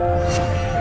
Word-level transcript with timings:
you 0.00 0.73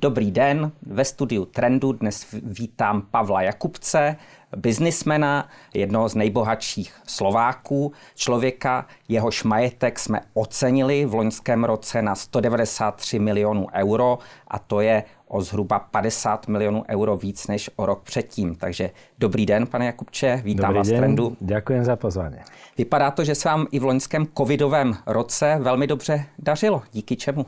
Dobrý 0.00 0.30
den, 0.30 0.72
ve 0.82 1.04
studiu 1.04 1.44
Trendu 1.44 1.92
dnes 1.92 2.26
vítám 2.42 3.02
Pavla 3.10 3.42
Jakubce, 3.42 4.16
biznismena, 4.56 5.48
jednoho 5.74 6.08
z 6.08 6.14
nejbohatších 6.14 6.94
Slováků, 7.06 7.92
člověka, 8.14 8.86
jehož 9.08 9.44
majetek 9.44 9.98
jsme 9.98 10.20
ocenili 10.34 11.04
v 11.04 11.14
loňském 11.14 11.64
roce 11.64 12.02
na 12.02 12.14
193 12.14 13.18
milionů 13.18 13.66
euro 13.74 14.18
a 14.48 14.58
to 14.58 14.80
je 14.80 15.04
o 15.28 15.42
zhruba 15.42 15.78
50 15.78 16.48
milionů 16.48 16.84
euro 16.88 17.16
víc 17.16 17.46
než 17.46 17.70
o 17.76 17.86
rok 17.86 18.02
předtím. 18.02 18.54
Takže 18.54 18.90
dobrý 19.18 19.46
den, 19.46 19.66
pane 19.66 19.86
Jakubče, 19.86 20.40
vítám 20.44 20.74
dobrý 20.74 20.78
vás 20.78 20.88
v 20.88 20.96
Trendu. 20.96 21.36
Ďakujem 21.40 21.84
za 21.84 21.96
pozvání. 21.96 22.36
Vypadá 22.78 23.10
to, 23.10 23.24
že 23.24 23.34
se 23.34 23.48
vám 23.48 23.66
i 23.70 23.78
v 23.78 23.84
loňském 23.84 24.26
covidovém 24.38 24.96
roce 25.06 25.58
velmi 25.60 25.86
dobře 25.86 26.24
dařilo. 26.38 26.82
Díky 26.92 27.16
čemu? 27.16 27.46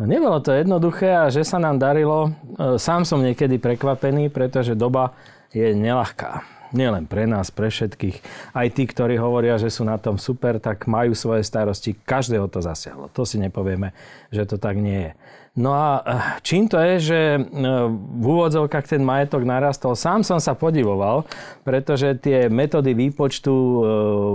Nebolo 0.00 0.40
to 0.40 0.56
jednoduché 0.56 1.12
a 1.12 1.28
že 1.28 1.44
sa 1.44 1.60
nám 1.60 1.76
darilo, 1.76 2.32
e, 2.56 2.80
sám 2.80 3.04
som 3.04 3.20
niekedy 3.20 3.60
prekvapený, 3.60 4.32
pretože 4.32 4.72
doba 4.72 5.12
je 5.52 5.76
nelahká. 5.76 6.40
Nielen 6.72 7.04
pre 7.04 7.28
nás, 7.28 7.52
pre 7.52 7.68
všetkých. 7.68 8.22
Aj 8.56 8.64
tí, 8.72 8.88
ktorí 8.88 9.20
hovoria, 9.20 9.60
že 9.60 9.68
sú 9.68 9.84
na 9.84 10.00
tom 10.00 10.16
super, 10.16 10.56
tak 10.56 10.88
majú 10.88 11.12
svoje 11.12 11.44
starosti. 11.44 11.98
Každého 11.98 12.48
to 12.48 12.64
zasiahlo. 12.64 13.12
To 13.12 13.28
si 13.28 13.42
nepovieme, 13.42 13.90
že 14.30 14.46
to 14.48 14.56
tak 14.56 14.78
nie 14.80 15.10
je. 15.10 15.12
No 15.58 15.76
a 15.76 16.00
e, 16.00 16.02
čím 16.48 16.64
to 16.64 16.80
je, 16.80 16.94
že 17.12 17.20
e, 17.36 17.40
v 17.92 18.24
úvodzovkách 18.24 18.96
ten 18.96 19.04
majetok 19.04 19.44
narastol? 19.44 20.00
Sám 20.00 20.24
som 20.24 20.40
sa 20.40 20.56
podivoval, 20.56 21.28
pretože 21.60 22.16
tie 22.16 22.48
metódy 22.48 22.96
výpočtu 22.96 23.52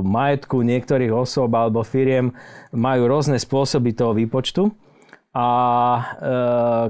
majetku 0.06 0.62
niektorých 0.62 1.10
osôb 1.10 1.50
alebo 1.58 1.82
firiem 1.82 2.30
majú 2.70 3.10
rôzne 3.10 3.42
spôsoby 3.42 3.98
toho 3.98 4.14
výpočtu 4.14 4.85
a 5.36 5.48
e, 6.00 6.02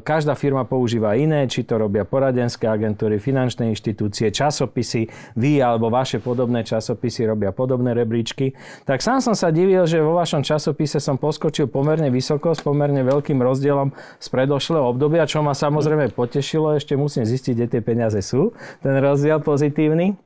každá 0.06 0.38
firma 0.38 0.70
používa 0.70 1.18
iné, 1.18 1.50
či 1.50 1.66
to 1.66 1.82
robia 1.82 2.06
poradenské 2.06 2.70
agentúry, 2.70 3.18
finančné 3.18 3.74
inštitúcie, 3.74 4.30
časopisy, 4.30 5.10
vy 5.34 5.66
alebo 5.66 5.90
vaše 5.90 6.22
podobné 6.22 6.62
časopisy 6.62 7.26
robia 7.26 7.50
podobné 7.50 7.98
rebríčky. 7.98 8.54
Tak 8.86 9.02
sám 9.02 9.26
som 9.26 9.34
sa 9.34 9.50
divil, 9.50 9.90
že 9.90 9.98
vo 9.98 10.14
vašom 10.14 10.46
časopise 10.46 11.02
som 11.02 11.18
poskočil 11.18 11.66
pomerne 11.66 12.14
vysoko 12.14 12.54
s 12.54 12.62
pomerne 12.62 13.02
veľkým 13.02 13.42
rozdielom 13.42 13.90
z 14.22 14.28
predošlého 14.30 14.94
obdobia, 14.94 15.26
čo 15.26 15.42
ma 15.42 15.58
samozrejme 15.58 16.14
potešilo. 16.14 16.78
Ešte 16.78 16.94
musím 16.94 17.26
zistiť, 17.26 17.54
kde 17.58 17.68
tie 17.74 17.82
peniaze 17.82 18.22
sú. 18.22 18.54
Ten 18.86 18.94
rozdiel 19.02 19.42
pozitívny. 19.42 20.22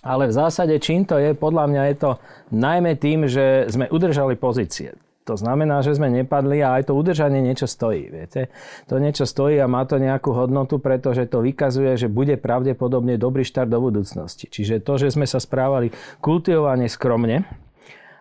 Ale 0.00 0.32
v 0.32 0.32
zásade 0.32 0.80
čím 0.80 1.04
to 1.04 1.20
je? 1.20 1.36
Podľa 1.36 1.64
mňa 1.68 1.82
je 1.92 1.96
to 2.00 2.10
najmä 2.56 2.96
tým, 2.96 3.28
že 3.28 3.68
sme 3.68 3.84
udržali 3.92 4.32
pozície. 4.32 4.96
To 5.30 5.38
znamená, 5.38 5.78
že 5.86 5.94
sme 5.94 6.10
nepadli 6.10 6.58
a 6.58 6.82
aj 6.82 6.90
to 6.90 6.98
udržanie 6.98 7.38
niečo 7.38 7.70
stojí. 7.70 8.10
Viete? 8.10 8.50
To 8.90 8.98
niečo 8.98 9.30
stojí 9.30 9.62
a 9.62 9.70
má 9.70 9.86
to 9.86 10.02
nejakú 10.02 10.34
hodnotu, 10.34 10.82
pretože 10.82 11.30
to 11.30 11.38
vykazuje, 11.38 11.94
že 11.94 12.10
bude 12.10 12.34
pravdepodobne 12.34 13.14
dobrý 13.14 13.46
štart 13.46 13.70
do 13.70 13.78
budúcnosti. 13.78 14.50
Čiže 14.50 14.82
to, 14.82 14.98
že 14.98 15.14
sme 15.14 15.30
sa 15.30 15.38
správali 15.38 15.94
kultivovane 16.18 16.90
skromne, 16.90 17.46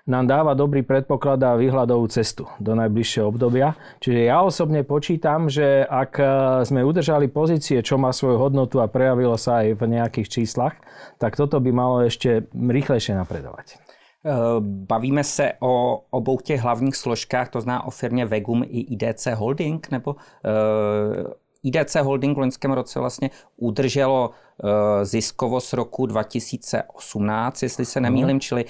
nám 0.06 0.30
dáva 0.30 0.54
dobrý 0.54 0.86
predpoklad 0.86 1.42
a 1.42 1.58
výhľadovú 1.58 2.06
cestu 2.14 2.46
do 2.62 2.78
najbližšieho 2.78 3.26
obdobia. 3.26 3.74
Čiže 4.02 4.30
ja 4.30 4.46
osobne 4.46 4.86
počítam, 4.86 5.50
že 5.50 5.86
ak 5.86 6.12
e, 6.18 6.26
sme 6.66 6.82
udržali 6.86 7.30
pozície, 7.30 7.82
čo 7.82 7.98
má 7.98 8.10
svoju 8.10 8.38
hodnotu 8.38 8.82
a 8.82 8.90
prejavilo 8.90 9.38
sa 9.38 9.66
aj 9.66 9.82
v 9.82 9.98
nejakých 9.98 10.42
číslach, 10.42 10.78
tak 11.18 11.38
toto 11.38 11.58
by 11.58 11.70
malo 11.74 12.06
ešte 12.06 12.50
rýchlejšie 12.54 13.18
napredovať. 13.18 13.78
Eh, 14.26 14.32
bavíme 14.60 15.24
se 15.24 15.54
o 15.60 16.04
obou 16.10 16.38
těch 16.38 16.62
hlavních 16.62 16.96
složkách, 16.96 17.50
to 17.50 17.62
zná 17.62 17.84
o 17.84 17.90
firmě 17.92 18.26
Vegum 18.26 18.64
i 18.64 18.80
IDC 18.80 19.28
Holding, 19.36 19.92
nebo 19.92 20.16
eh, 20.46 21.34
IDC 21.64 21.96
Holding 21.96 22.38
v 22.38 22.40
loňském 22.40 22.72
roce 22.72 23.00
vlastně 23.00 23.30
udrželo 23.58 24.30
eh, 24.64 25.06
ziskovost 25.06 25.74
roku 25.74 26.06
2018, 26.06 27.64
jestli 27.64 27.86
se 27.86 28.02
nemýlim, 28.02 28.40
čili 28.40 28.66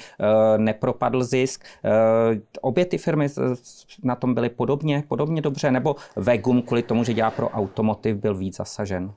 nepropadl 0.57 1.23
zisk. 1.23 1.65
Obě 2.61 2.85
ty 2.85 2.97
firmy 2.97 3.27
na 4.03 4.15
tom 4.15 4.33
byly 4.33 4.49
podobně, 4.49 5.03
podobně 5.07 5.41
dobře, 5.41 5.71
nebo 5.71 5.95
Vegum 6.15 6.61
kvůli 6.61 6.83
tomu, 6.83 7.03
že 7.03 7.13
dělá 7.13 7.31
pro 7.31 7.49
automotiv, 7.49 8.17
byl 8.17 8.35
víc 8.35 8.55
zasažen? 8.55 9.13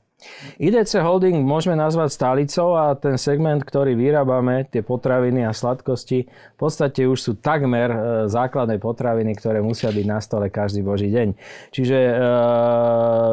IDC 0.59 1.03
Holding 1.03 1.43
môžeme 1.43 1.75
nazvať 1.75 2.15
stálicou 2.15 2.75
a 2.77 2.95
ten 2.95 3.19
segment, 3.19 3.63
ktorý 3.63 3.99
vyrábame, 3.99 4.69
tie 4.71 4.81
potraviny 4.81 5.47
a 5.47 5.53
sladkosti, 5.55 6.27
v 6.27 6.59
podstate 6.59 7.07
už 7.07 7.19
sú 7.19 7.33
takmer 7.39 7.89
e, 7.91 7.99
základné 8.31 8.79
potraviny, 8.79 9.35
ktoré 9.35 9.59
musia 9.65 9.91
byť 9.91 10.07
na 10.07 10.19
stole 10.23 10.47
každý 10.49 10.83
boží 10.87 11.11
deň. 11.11 11.35
Čiže 11.75 11.99
e, 11.99 12.15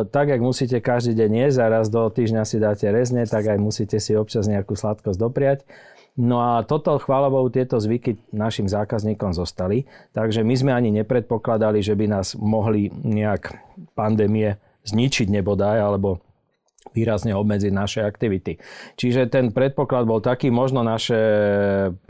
tak, 0.10 0.34
jak 0.34 0.42
musíte 0.42 0.78
každý 0.82 1.14
deň 1.18 1.32
jesť 1.48 1.58
a 1.62 1.72
raz 1.80 1.88
do 1.88 2.10
týždňa 2.10 2.44
si 2.46 2.58
dáte 2.58 2.90
rezne, 2.90 3.26
tak 3.30 3.46
aj 3.46 3.58
musíte 3.62 3.98
si 4.02 4.18
občas 4.18 4.50
nejakú 4.50 4.74
sladkosť 4.74 5.20
dopriať. 5.20 5.60
No 6.20 6.44
a 6.44 6.68
toto, 6.68 7.00
chvála 7.00 7.32
Bohu, 7.32 7.48
tieto 7.48 7.80
zvyky 7.80 8.20
našim 8.36 8.68
zákazníkom 8.68 9.32
zostali. 9.32 9.88
Takže 10.12 10.44
my 10.44 10.52
sme 10.52 10.72
ani 10.76 10.92
nepredpokladali, 10.92 11.80
že 11.80 11.96
by 11.96 12.12
nás 12.12 12.36
mohli 12.36 12.92
nejak 12.92 13.56
pandémie 13.96 14.60
zničiť 14.84 15.32
nebodaj, 15.32 15.80
alebo 15.80 16.20
výrazne 16.94 17.36
obmedziť 17.36 17.72
naše 17.74 18.02
aktivity. 18.02 18.58
Čiže 18.98 19.30
ten 19.30 19.54
predpoklad 19.54 20.10
bol 20.10 20.20
taký, 20.20 20.50
možno 20.50 20.82
naše 20.82 21.20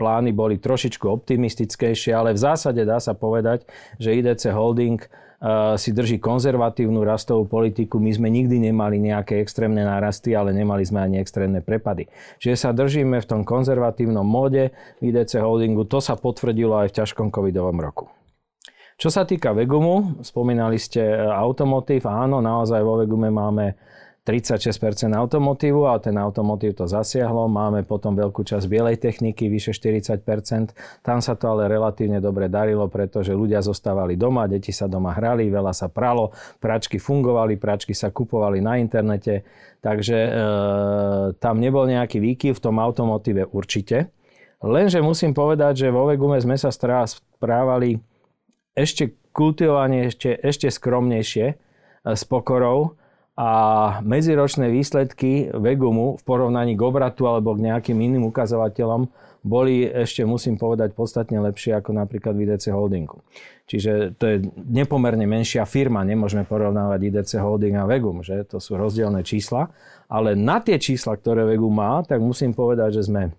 plány 0.00 0.32
boli 0.32 0.58
trošičku 0.58 1.06
optimistickejšie, 1.06 2.12
ale 2.16 2.36
v 2.36 2.42
zásade 2.42 2.82
dá 2.82 2.98
sa 2.98 3.12
povedať, 3.12 3.68
že 4.00 4.16
IDC 4.16 4.50
Holding 4.50 5.00
eh, 5.00 5.08
si 5.76 5.90
drží 5.92 6.18
konzervatívnu 6.18 7.04
rastovú 7.04 7.46
politiku. 7.46 8.00
My 8.00 8.12
sme 8.14 8.28
nikdy 8.32 8.70
nemali 8.70 8.98
nejaké 9.00 9.38
extrémne 9.40 9.84
nárasty, 9.84 10.32
ale 10.32 10.56
nemali 10.56 10.84
sme 10.84 11.04
ani 11.04 11.16
extrémne 11.20 11.60
prepady. 11.60 12.08
Čiže 12.40 12.56
sa 12.56 12.70
držíme 12.72 13.20
v 13.20 13.28
tom 13.28 13.42
konzervatívnom 13.44 14.24
móde 14.24 14.72
IDC 15.04 15.40
Holdingu. 15.40 15.84
To 15.88 16.00
sa 16.00 16.16
potvrdilo 16.16 16.80
aj 16.80 16.92
v 16.92 16.96
ťažkom 17.04 17.28
covidovom 17.28 17.78
roku. 17.80 18.08
Čo 19.00 19.08
sa 19.08 19.24
týka 19.24 19.56
Vegumu, 19.56 20.20
spomínali 20.20 20.76
ste 20.76 21.00
eh, 21.00 21.24
automotív. 21.24 22.04
Áno, 22.04 22.44
naozaj 22.44 22.84
vo 22.84 23.00
Vegume 23.00 23.32
máme 23.32 23.80
36% 24.30 25.10
automotívu 25.10 25.90
a 25.90 25.98
ten 25.98 26.14
automotív 26.14 26.78
to 26.78 26.86
zasiahlo. 26.86 27.50
Máme 27.50 27.82
potom 27.82 28.14
veľkú 28.14 28.46
časť 28.46 28.62
bielej 28.70 29.02
techniky, 29.02 29.50
vyše 29.50 29.74
40%. 29.74 30.22
Tam 31.02 31.18
sa 31.18 31.34
to 31.34 31.50
ale 31.50 31.66
relatívne 31.66 32.22
dobre 32.22 32.46
darilo, 32.46 32.86
pretože 32.86 33.34
ľudia 33.34 33.58
zostávali 33.58 34.14
doma, 34.14 34.46
deti 34.46 34.70
sa 34.70 34.86
doma 34.86 35.10
hrali, 35.10 35.50
veľa 35.50 35.74
sa 35.74 35.90
pralo, 35.90 36.30
pračky 36.62 37.02
fungovali, 37.02 37.58
pračky 37.58 37.90
sa 37.90 38.14
kupovali 38.14 38.62
na 38.62 38.78
internete. 38.78 39.42
Takže 39.82 40.18
e, 40.22 40.30
tam 41.42 41.58
nebol 41.58 41.90
nejaký 41.90 42.22
výkyv 42.22 42.54
v 42.54 42.62
tom 42.62 42.78
automotíve 42.78 43.50
určite. 43.50 44.14
Lenže 44.62 45.02
musím 45.02 45.34
povedať, 45.34 45.88
že 45.88 45.88
vo 45.90 46.06
Vegume 46.06 46.38
sme 46.38 46.54
sa 46.54 46.70
správali 46.70 47.98
ešte 48.78 49.10
kultivovanie, 49.34 50.06
ešte, 50.06 50.38
ešte 50.38 50.70
skromnejšie, 50.70 51.46
e, 51.50 51.54
s 52.14 52.22
pokorou 52.22 52.99
a 53.38 53.50
medziročné 54.02 54.68
výsledky 54.68 55.48
Vegumu 55.54 56.18
v 56.18 56.22
porovnaní 56.22 56.74
k 56.76 56.82
obratu 56.82 57.30
alebo 57.30 57.54
k 57.56 57.70
nejakým 57.70 57.96
iným 57.96 58.28
ukazovateľom 58.28 59.08
boli 59.40 59.88
ešte, 59.88 60.20
musím 60.28 60.60
povedať, 60.60 60.92
podstatne 60.92 61.40
lepšie 61.40 61.72
ako 61.80 61.96
napríklad 61.96 62.36
v 62.36 62.44
IDC 62.44 62.68
Holdingu. 62.68 63.24
Čiže 63.64 64.18
to 64.20 64.24
je 64.26 64.36
nepomerne 64.68 65.24
menšia 65.24 65.64
firma, 65.64 66.04
nemôžeme 66.04 66.44
porovnávať 66.44 67.00
IDC 67.08 67.40
Holding 67.40 67.80
a 67.80 67.88
Vegum, 67.88 68.20
že 68.20 68.44
to 68.44 68.60
sú 68.60 68.76
rozdielne 68.76 69.24
čísla, 69.24 69.72
ale 70.10 70.36
na 70.36 70.60
tie 70.60 70.76
čísla, 70.76 71.16
ktoré 71.16 71.48
Vegum 71.48 71.72
má, 71.72 72.04
tak 72.04 72.20
musím 72.20 72.52
povedať, 72.52 73.00
že 73.00 73.08
sme 73.08 73.32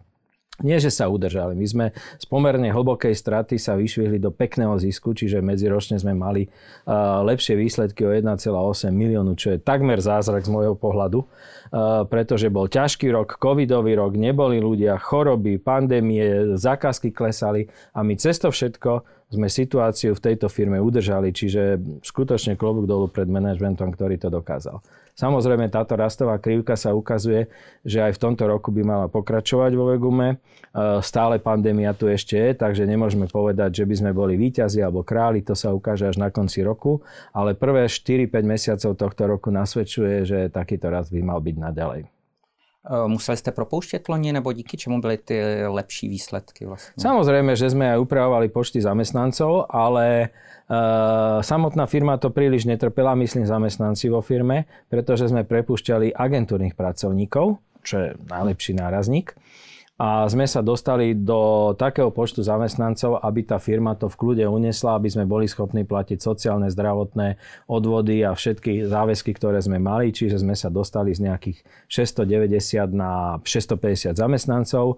nie, 0.62 0.78
že 0.78 0.94
sa 0.94 1.10
udržali. 1.10 1.54
My 1.58 1.68
sme 1.68 1.86
z 1.94 2.26
pomerne 2.26 2.70
hlbokej 2.70 3.14
straty 3.14 3.58
sa 3.58 3.78
vyšvihli 3.78 4.18
do 4.18 4.30
pekného 4.34 4.78
zisku, 4.78 5.14
čiže 5.14 5.42
medziročne 5.42 5.98
sme 6.00 6.14
mali 6.18 6.48
lepšie 7.26 7.58
výsledky 7.58 8.06
o 8.08 8.12
1,8 8.14 8.90
miliónu, 8.90 9.38
čo 9.38 9.54
je 9.54 9.60
takmer 9.62 10.00
zázrak 10.02 10.46
z 10.46 10.54
môjho 10.54 10.76
pohľadu, 10.78 11.20
uh, 11.22 12.06
pretože 12.06 12.52
bol 12.52 12.68
ťažký 12.68 13.12
rok, 13.14 13.38
covidový 13.38 13.96
rok, 13.96 14.18
neboli 14.18 14.60
ľudia, 14.60 14.98
choroby, 15.00 15.58
pandémie, 15.62 16.58
zákazky 16.58 17.14
klesali 17.14 17.68
a 17.96 18.04
my 18.04 18.14
cez 18.18 18.38
to 18.42 18.52
všetko 18.52 19.06
sme 19.32 19.48
situáciu 19.48 20.12
v 20.12 20.24
tejto 20.28 20.52
firme 20.52 20.76
udržali, 20.84 21.32
čiže 21.32 21.80
skutočne 22.04 22.60
klobúk 22.60 22.84
dolu 22.84 23.08
pred 23.08 23.32
manažmentom, 23.32 23.96
ktorý 23.96 24.20
to 24.20 24.28
dokázal. 24.28 24.84
Samozrejme, 25.22 25.70
táto 25.70 25.94
rastová 25.94 26.42
krivka 26.42 26.74
sa 26.74 26.98
ukazuje, 26.98 27.46
že 27.86 28.02
aj 28.02 28.18
v 28.18 28.22
tomto 28.26 28.50
roku 28.50 28.74
by 28.74 28.82
mala 28.82 29.06
pokračovať 29.06 29.78
vo 29.78 29.94
Vegume. 29.94 30.30
E, 30.34 30.36
stále 31.06 31.38
pandémia 31.38 31.94
tu 31.94 32.10
ešte 32.10 32.34
je, 32.34 32.50
takže 32.58 32.90
nemôžeme 32.90 33.30
povedať, 33.30 33.86
že 33.86 33.86
by 33.86 33.96
sme 34.02 34.12
boli 34.18 34.34
víťazi 34.34 34.82
alebo 34.82 35.06
králi, 35.06 35.46
to 35.46 35.54
sa 35.54 35.70
ukáže 35.78 36.10
až 36.10 36.18
na 36.18 36.34
konci 36.34 36.66
roku, 36.66 37.06
ale 37.38 37.54
prvé 37.54 37.86
4-5 37.86 38.34
mesiacov 38.42 38.98
tohto 38.98 39.24
roku 39.30 39.54
nasvedčuje, 39.54 40.26
že 40.26 40.50
takýto 40.50 40.90
rast 40.90 41.14
by 41.14 41.22
mal 41.22 41.38
byť 41.38 41.56
naďalej. 41.70 42.21
Museli 42.90 43.38
ste 43.38 43.52
propouštět 43.52 44.10
loni, 44.10 44.34
nebo 44.34 44.54
díky 44.54 44.78
čemu 44.78 45.02
byly 45.02 45.18
ty 45.18 45.68
lepší 45.68 46.10
výsledky? 46.10 46.66
Vlastně? 46.66 46.98
Samozrejme, 46.98 47.54
že 47.56 47.70
sme 47.70 47.94
aj 47.94 48.02
upravovali 48.02 48.50
počty 48.50 48.82
zamestnancov, 48.82 49.70
ale 49.70 50.34
uh, 50.66 51.46
samotná 51.46 51.86
firma 51.86 52.18
to 52.18 52.34
príliš 52.34 52.66
netrpela, 52.66 53.14
myslím 53.22 53.46
zamestnanci 53.46 54.10
vo 54.10 54.26
firme, 54.26 54.66
pretože 54.90 55.30
sme 55.30 55.46
prepušťali 55.46 56.18
agentúrnych 56.18 56.74
pracovníkov, 56.74 57.62
čo 57.86 57.96
je 58.02 58.10
najlepší 58.26 58.74
nárazník 58.74 59.38
a 60.02 60.26
sme 60.26 60.50
sa 60.50 60.66
dostali 60.66 61.14
do 61.14 61.72
takého 61.78 62.10
počtu 62.10 62.42
zamestnancov, 62.42 63.22
aby 63.22 63.46
tá 63.46 63.62
firma 63.62 63.94
to 63.94 64.10
v 64.10 64.18
kľude 64.18 64.50
unesla, 64.50 64.98
aby 64.98 65.14
sme 65.14 65.30
boli 65.30 65.46
schopní 65.46 65.86
platiť 65.86 66.18
sociálne, 66.18 66.74
zdravotné 66.74 67.38
odvody 67.70 68.26
a 68.26 68.34
všetky 68.34 68.90
záväzky, 68.90 69.38
ktoré 69.38 69.62
sme 69.62 69.78
mali, 69.78 70.10
čiže 70.10 70.42
sme 70.42 70.58
sa 70.58 70.74
dostali 70.74 71.14
z 71.14 71.30
nejakých 71.30 71.62
690 71.86 72.98
na 72.98 73.38
650 73.46 74.18
zamestnancov, 74.18 74.98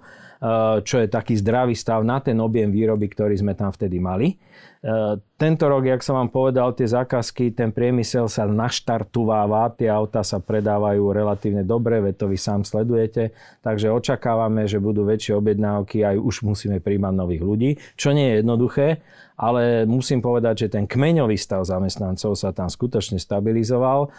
čo 0.84 0.96
je 1.00 1.08
taký 1.08 1.40
zdravý 1.40 1.72
stav 1.72 2.04
na 2.04 2.20
ten 2.20 2.36
objem 2.44 2.68
výroby, 2.68 3.08
ktorý 3.08 3.40
sme 3.40 3.56
tam 3.56 3.72
vtedy 3.72 4.04
mali. 4.04 4.36
Eh, 4.84 5.16
tento 5.40 5.72
rok, 5.72 5.88
jak 5.88 6.04
som 6.04 6.20
vám 6.20 6.28
povedal, 6.28 6.76
tie 6.76 6.84
zákazky, 6.84 7.56
ten 7.56 7.72
priemysel 7.72 8.28
sa 8.28 8.44
naštartováva, 8.44 9.72
tie 9.80 9.88
auta 9.88 10.28
sa 10.28 10.44
predávajú 10.44 11.08
relatívne 11.08 11.64
dobre, 11.64 12.04
veď 12.04 12.20
to 12.20 12.26
vy 12.28 12.36
sám 12.36 12.68
sledujete, 12.68 13.32
takže 13.64 13.88
očakávame, 13.88 14.68
že 14.68 14.84
budú 14.84 15.08
väčšie 15.08 15.40
objednávky, 15.40 16.04
aj 16.04 16.20
už 16.20 16.44
musíme 16.44 16.84
príjmať 16.84 17.14
nových 17.16 17.44
ľudí, 17.48 17.72
čo 17.96 18.12
nie 18.12 18.36
je 18.36 18.44
jednoduché, 18.44 19.00
ale 19.40 19.88
musím 19.88 20.20
povedať, 20.20 20.68
že 20.68 20.76
ten 20.76 20.84
kmeňový 20.84 21.40
stav 21.40 21.64
zamestnancov 21.64 22.36
sa 22.36 22.52
tam 22.52 22.68
skutočne 22.68 23.24
stabilizoval 23.24 24.12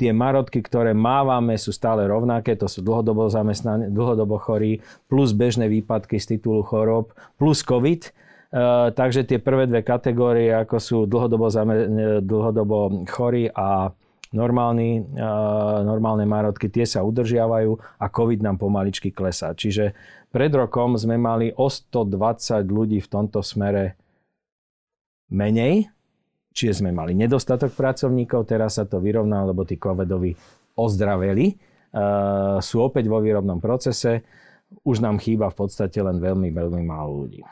tie 0.00 0.16
marotky, 0.16 0.64
ktoré 0.64 0.96
mávame, 0.96 1.60
sú 1.60 1.76
stále 1.76 2.08
rovnaké, 2.08 2.56
to 2.56 2.64
sú 2.64 2.80
dlhodobo 2.80 3.28
zamestnaní, 3.28 3.92
dlhodobo 3.92 4.40
chorí, 4.40 4.80
plus 5.12 5.36
bežné 5.36 5.68
výpadky 5.68 6.16
z 6.16 6.36
titulu 6.36 6.64
chorob, 6.64 7.12
plus 7.36 7.60
COVID. 7.60 8.08
Eh, 8.08 8.88
takže 8.96 9.28
tie 9.28 9.36
prvé 9.36 9.68
dve 9.68 9.84
kategórie, 9.84 10.56
ako 10.56 10.76
sú 10.80 10.96
dlhodobo, 11.04 11.52
zame, 11.52 11.84
dlhodobo 12.24 13.04
chorí 13.12 13.52
a 13.52 13.92
normálny, 14.30 15.02
uh, 15.18 15.82
normálne 15.82 16.22
márodky, 16.22 16.70
tie 16.70 16.86
sa 16.86 17.02
udržiavajú 17.02 17.98
a 17.98 18.06
COVID 18.06 18.46
nám 18.46 18.62
pomaličky 18.62 19.10
klesá. 19.10 19.50
Čiže 19.58 19.90
pred 20.30 20.54
rokom 20.54 20.94
sme 20.94 21.18
mali 21.18 21.50
o 21.50 21.66
120 21.66 22.62
ľudí 22.70 23.02
v 23.02 23.10
tomto 23.10 23.42
smere 23.42 23.98
menej, 25.34 25.90
čiže 26.60 26.84
sme 26.84 26.92
mali 26.92 27.16
nedostatok 27.16 27.72
pracovníkov, 27.72 28.44
teraz 28.44 28.76
sa 28.76 28.84
to 28.84 29.00
vyrovná, 29.00 29.48
lebo 29.48 29.64
tí 29.64 29.80
covidovi 29.80 30.36
ozdraveli, 30.76 31.46
uh, 31.96 32.60
sú 32.60 32.84
opäť 32.84 33.08
vo 33.08 33.24
výrobnom 33.24 33.56
procese 33.56 34.20
už 34.84 35.00
nám 35.00 35.18
chýba 35.18 35.50
v 35.50 35.66
podstate 35.66 35.98
len 36.02 36.22
veľmi, 36.22 36.54
veľmi 36.54 36.82
málo 36.86 37.26
ľudí. 37.26 37.42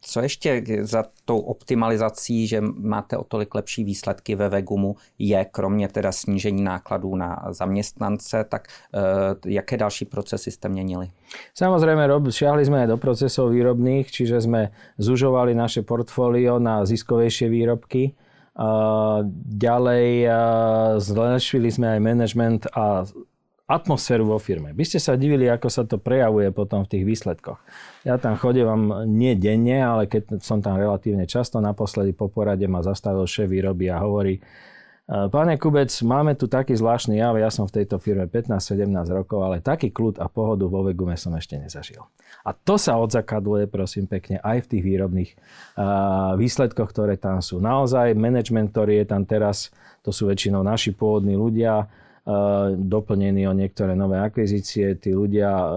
Co 0.00 0.20
ještě 0.20 0.62
za 0.80 1.04
tou 1.24 1.38
optimalizací, 1.38 2.46
že 2.46 2.60
máte 2.60 3.16
o 3.16 3.24
tolik 3.24 3.54
lepší 3.54 3.84
výsledky 3.84 4.34
ve 4.34 4.48
Vegumu, 4.48 4.96
je 5.18 5.44
kromě 5.44 5.88
teda 5.88 6.12
snížení 6.12 6.62
nákladů 6.62 7.16
na 7.16 7.44
zaměstnance, 7.50 8.44
tak 8.48 8.68
eh, 8.94 9.00
jaké 9.46 9.76
další 9.76 10.04
procesy 10.04 10.50
jste 10.50 10.68
měnili? 10.68 11.10
Samozrejme, 11.54 12.06
šiahli 12.30 12.62
sme 12.62 12.86
aj 12.86 12.88
do 12.94 12.98
procesov 13.00 13.50
výrobných, 13.50 14.06
čiže 14.06 14.38
sme 14.38 14.70
zužovali 15.02 15.50
naše 15.50 15.82
portfólio 15.82 16.62
na 16.62 16.86
ziskovejšie 16.86 17.50
výrobky. 17.50 18.14
Ďalej 19.50 20.06
zlepšili 21.02 21.68
sme 21.74 21.98
aj 21.98 22.00
management 22.00 22.62
a 22.70 23.02
atmosféru 23.74 24.30
vo 24.30 24.38
firme. 24.38 24.70
By 24.70 24.84
ste 24.86 25.02
sa 25.02 25.18
divili, 25.18 25.50
ako 25.50 25.66
sa 25.66 25.82
to 25.82 25.98
prejavuje 25.98 26.54
potom 26.54 26.86
v 26.86 26.90
tých 26.94 27.04
výsledkoch. 27.04 27.58
Ja 28.06 28.14
tam 28.22 28.38
chodím 28.38 28.94
nie 29.10 29.34
denne, 29.34 29.82
ale 29.82 30.06
keď 30.06 30.38
som 30.38 30.62
tam 30.62 30.78
relatívne 30.78 31.26
často, 31.26 31.58
naposledy 31.58 32.14
po 32.14 32.30
porade 32.30 32.70
ma 32.70 32.86
zastavil 32.86 33.26
šéf 33.26 33.50
výroby 33.50 33.90
a 33.90 33.98
hovorí, 33.98 34.38
e, 34.38 34.42
Pane 35.10 35.58
Kubec, 35.58 35.90
máme 36.06 36.38
tu 36.38 36.46
taký 36.46 36.78
zvláštny 36.78 37.18
jav, 37.18 37.34
ja 37.34 37.50
som 37.50 37.66
v 37.66 37.82
tejto 37.82 37.98
firme 37.98 38.30
15-17 38.30 38.86
rokov, 39.10 39.42
ale 39.42 39.58
taký 39.58 39.90
kľud 39.90 40.22
a 40.22 40.30
pohodu 40.30 40.70
vo 40.70 40.86
Vegume 40.86 41.18
som 41.18 41.34
ešte 41.34 41.58
nezažil. 41.58 42.06
A 42.46 42.54
to 42.54 42.78
sa 42.78 42.94
odzakadluje, 43.00 43.66
prosím 43.66 44.06
pekne, 44.06 44.38
aj 44.44 44.68
v 44.68 44.70
tých 44.70 44.82
výrobných 44.84 45.30
uh, 45.32 46.36
výsledkoch, 46.36 46.92
ktoré 46.92 47.16
tam 47.16 47.40
sú. 47.40 47.56
Naozaj, 47.56 48.12
management, 48.12 48.68
ktorý 48.68 49.00
je 49.00 49.06
tam 49.08 49.24
teraz, 49.24 49.72
to 50.04 50.12
sú 50.12 50.28
väčšinou 50.28 50.60
naši 50.60 50.92
pôvodní 50.92 51.40
ľudia, 51.40 51.88
doplnení 52.80 53.44
o 53.44 53.52
niektoré 53.52 53.92
nové 53.92 54.16
akvizície. 54.16 54.96
Tí 54.96 55.12
ľudia 55.12 55.52
e, 55.52 55.68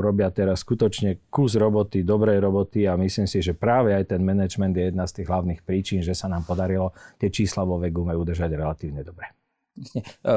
robia 0.00 0.32
teraz 0.32 0.64
skutočne 0.64 1.28
kus 1.28 1.60
roboty, 1.60 2.00
dobrej 2.00 2.40
roboty 2.40 2.88
a 2.88 2.96
myslím 2.96 3.28
si, 3.28 3.44
že 3.44 3.52
práve 3.52 3.92
aj 3.92 4.16
ten 4.16 4.24
management 4.24 4.72
je 4.72 4.84
jedna 4.88 5.04
z 5.04 5.20
tých 5.20 5.28
hlavných 5.28 5.60
príčin, 5.60 6.00
že 6.00 6.16
sa 6.16 6.32
nám 6.32 6.48
podarilo 6.48 6.96
tie 7.20 7.28
čísla 7.28 7.68
vo 7.68 7.76
Vegume 7.76 8.16
udržať 8.16 8.56
relatívne 8.56 9.04
dobre. 9.04 9.43
Jasně. 9.78 10.02
E, 10.02 10.34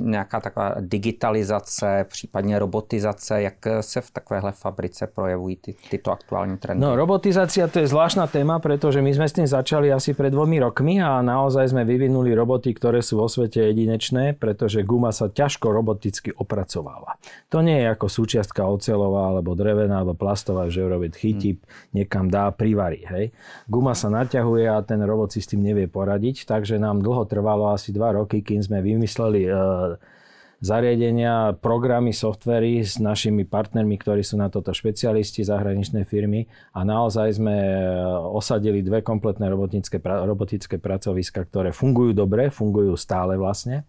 nějaká 0.00 0.40
taková 0.40 0.74
digitalizace, 0.80 2.06
případně 2.08 2.58
robotizace, 2.58 3.42
jak 3.42 3.54
se 3.80 4.00
v 4.00 4.10
takovéhle 4.10 4.52
fabrice 4.52 5.06
projevují 5.06 5.56
ty, 5.56 5.74
tyto 5.90 6.12
aktuální 6.12 6.56
trendy? 6.58 6.80
No, 6.84 6.96
robotizácia 6.96 7.68
to 7.68 7.78
je 7.78 7.86
zvláštna 7.86 8.26
téma, 8.26 8.58
pretože 8.58 9.02
my 9.02 9.12
sme 9.14 9.28
s 9.28 9.36
tým 9.36 9.46
začali 9.46 9.92
asi 9.92 10.14
pred 10.14 10.32
dvomi 10.32 10.60
rokmi 10.60 11.02
a 11.02 11.20
naozaj 11.20 11.76
sme 11.76 11.84
vyvinuli 11.84 12.32
roboty, 12.32 12.72
ktoré 12.72 13.04
sú 13.04 13.20
vo 13.20 13.28
svete 13.28 13.60
jedinečné, 13.70 14.38
pretože 14.38 14.80
guma 14.86 15.12
sa 15.12 15.28
ťažko 15.28 15.68
roboticky 15.68 16.32
opracováva. 16.32 17.20
To 17.52 17.60
nie 17.60 17.84
je 17.84 17.92
ako 17.92 18.06
súčiastka 18.08 18.64
ocelová, 18.64 19.28
alebo 19.28 19.52
drevená, 19.52 20.00
alebo 20.00 20.16
plastová, 20.16 20.72
že 20.72 20.86
robiť 20.86 21.12
chytí, 21.12 21.50
hmm. 21.54 21.62
niekam 21.92 22.32
dá, 22.32 22.48
privarí. 22.48 23.04
Hej. 23.04 23.36
Guma 23.68 23.92
sa 23.92 24.08
naťahuje 24.08 24.64
a 24.70 24.80
ten 24.80 25.02
robot 25.04 25.36
si 25.36 25.44
s 25.44 25.50
tým 25.52 25.60
nevie 25.60 25.90
poradiť, 25.90 26.48
takže 26.48 26.80
nám 26.80 27.04
dlho 27.04 27.28
trvalo 27.28 27.70
asi 27.74 27.92
dva 27.92 28.16
roky, 28.16 28.40
kým 28.54 28.62
sme 28.62 28.78
vymysleli 28.78 29.50
e, 29.50 29.52
zariadenia, 30.62 31.58
programy, 31.58 32.14
softvery 32.14 32.86
s 32.86 33.02
našimi 33.02 33.42
partnermi, 33.42 33.98
ktorí 33.98 34.22
sú 34.22 34.38
na 34.38 34.46
toto 34.46 34.70
špecialisti, 34.70 35.42
zahraničné 35.42 36.06
firmy. 36.06 36.46
A 36.70 36.86
naozaj 36.86 37.42
sme 37.42 37.50
e, 37.50 37.76
osadili 38.30 38.86
dve 38.86 39.02
kompletné 39.02 39.50
robotické, 39.50 39.98
robotické 39.98 40.78
pracoviska, 40.78 41.42
ktoré 41.50 41.74
fungujú 41.74 42.14
dobre, 42.14 42.54
fungujú 42.54 42.94
stále 42.94 43.34
vlastne 43.34 43.82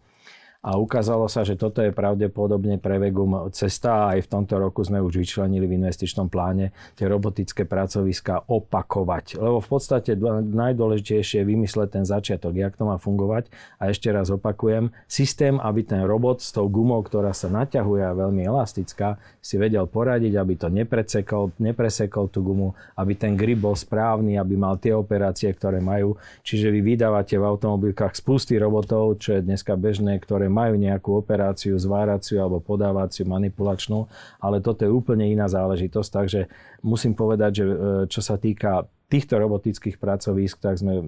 a 0.65 0.81
ukázalo 0.81 1.29
sa, 1.29 1.45
že 1.45 1.53
toto 1.53 1.85
je 1.85 1.93
pravdepodobne 1.93 2.81
pre 2.81 2.97
Vegum 2.97 3.37
cesta 3.53 4.09
a 4.09 4.17
aj 4.17 4.25
v 4.25 4.31
tomto 4.33 4.57
roku 4.57 4.81
sme 4.81 4.97
už 4.97 5.21
vyčlenili 5.21 5.69
v 5.69 5.77
investičnom 5.77 6.25
pláne 6.25 6.73
tie 6.97 7.05
robotické 7.05 7.69
pracoviska 7.69 8.49
opakovať. 8.49 9.37
Lebo 9.37 9.61
v 9.61 9.69
podstate 9.69 10.17
najdôležitejšie 10.17 11.45
je 11.45 11.45
vymysleť 11.45 12.01
ten 12.01 12.05
začiatok, 12.09 12.57
jak 12.57 12.73
to 12.73 12.89
má 12.89 12.97
fungovať 12.97 13.53
a 13.77 13.93
ešte 13.93 14.09
raz 14.09 14.33
opakujem, 14.33 14.89
systém, 15.05 15.61
aby 15.61 15.85
ten 15.85 16.01
robot 16.01 16.41
s 16.41 16.49
tou 16.49 16.65
gumou, 16.65 16.97
ktorá 17.05 17.29
sa 17.37 17.45
naťahuje 17.45 18.01
a 18.01 18.17
veľmi 18.17 18.41
elastická, 18.41 19.21
si 19.45 19.61
vedel 19.61 19.85
poradiť, 19.85 20.33
aby 20.33 20.57
to 20.57 20.73
nepresekol, 20.73 21.53
nepresekol 21.61 22.25
tú 22.33 22.41
gumu, 22.41 22.73
aby 22.97 23.13
ten 23.13 23.37
grip 23.37 23.61
bol 23.61 23.77
správny, 23.77 24.41
aby 24.41 24.57
mal 24.57 24.81
tie 24.81 24.97
operácie, 24.97 25.53
ktoré 25.53 25.77
majú. 25.77 26.17
Čiže 26.41 26.73
vy 26.73 26.81
vydávate 26.81 27.37
v 27.37 27.45
automobilkách 27.45 28.17
spusty 28.17 28.57
robotov, 28.57 29.21
čo 29.21 29.37
je 29.37 29.45
dneska 29.45 29.77
bežné, 29.77 30.17
ktoré 30.17 30.49
majú 30.55 30.79
nejakú 30.79 31.19
operáciu 31.19 31.75
zváraciu 31.75 32.39
alebo 32.39 32.63
podávaciu, 32.63 33.27
manipulačnú, 33.27 34.07
ale 34.39 34.63
toto 34.63 34.87
je 34.87 34.91
úplne 34.95 35.27
iná 35.27 35.51
záležitosť, 35.51 36.09
takže 36.09 36.47
musím 36.79 37.11
povedať, 37.11 37.51
že 37.59 37.65
e, 37.67 37.75
čo 38.07 38.23
sa 38.23 38.39
týka 38.39 38.87
týchto 39.11 39.35
robotických 39.35 39.99
pracovísk, 39.99 40.63
tak 40.63 40.79
sme 40.79 41.03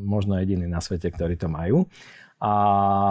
možno 0.00 0.40
jediní 0.40 0.64
na 0.64 0.80
svete, 0.80 1.12
ktorí 1.12 1.36
to 1.36 1.52
majú. 1.52 1.84
A 2.36 2.52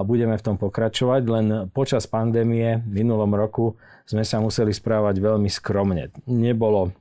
budeme 0.05 0.37
v 0.37 0.45
tom 0.45 0.57
pokračovať, 0.57 1.21
len 1.25 1.47
počas 1.73 2.05
pandémie 2.05 2.81
v 2.85 3.01
minulom 3.01 3.33
roku 3.33 3.73
sme 4.05 4.21
sa 4.21 4.37
museli 4.37 4.69
správať 4.69 5.17
veľmi 5.17 5.49
skromne. 5.49 6.13
Nebolo, 6.29 6.93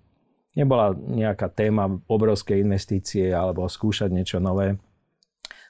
nebola 0.56 0.96
nejaká 0.96 1.52
téma 1.52 2.00
obrovské 2.08 2.56
investície 2.64 3.28
alebo 3.28 3.68
skúšať 3.68 4.08
niečo 4.08 4.40
nové 4.40 4.80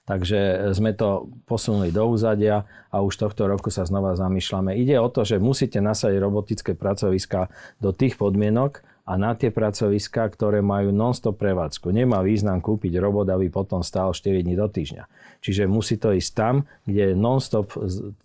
Takže 0.04 0.68
sme 0.76 0.92
to 0.92 1.32
posunuli 1.48 1.88
do 1.88 2.04
úzadia 2.04 2.68
a 2.92 3.00
už 3.00 3.24
tohto 3.24 3.48
roku 3.48 3.72
sa 3.72 3.88
znova 3.88 4.12
zamýšľame. 4.20 4.76
Ide 4.76 5.00
o 5.00 5.08
to, 5.08 5.24
že 5.24 5.40
musíte 5.40 5.80
nasadiť 5.80 6.20
robotické 6.20 6.76
pracoviska 6.76 7.48
do 7.80 7.88
tých 7.96 8.20
podmienok 8.20 8.84
a 9.08 9.16
na 9.16 9.32
tie 9.32 9.48
pracoviska, 9.48 10.28
ktoré 10.28 10.60
majú 10.60 10.92
non-stop 10.92 11.40
prevádzku. 11.40 11.88
Nemá 11.88 12.20
význam 12.20 12.60
kúpiť 12.60 13.00
robot, 13.00 13.32
aby 13.32 13.48
potom 13.48 13.80
stál 13.80 14.12
4 14.12 14.44
dní 14.44 14.56
do 14.56 14.68
týždňa. 14.68 15.08
Čiže 15.40 15.68
musí 15.68 15.96
to 15.96 16.12
ísť 16.12 16.30
tam, 16.36 16.68
kde 16.84 17.12
je 17.12 17.14
non-stop 17.16 17.72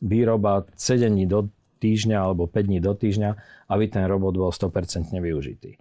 výroba 0.03 0.67
7 0.75 1.07
dní 1.15 1.31
do 1.31 1.47
týždňa 1.79 2.17
alebo 2.19 2.43
5 2.47 2.59
dní 2.59 2.79
do 2.83 2.91
týždňa, 2.91 3.31
aby 3.71 3.87
ten 3.87 4.03
robot 4.03 4.35
bol 4.35 4.51
100% 4.51 5.15
využitý. 5.15 5.79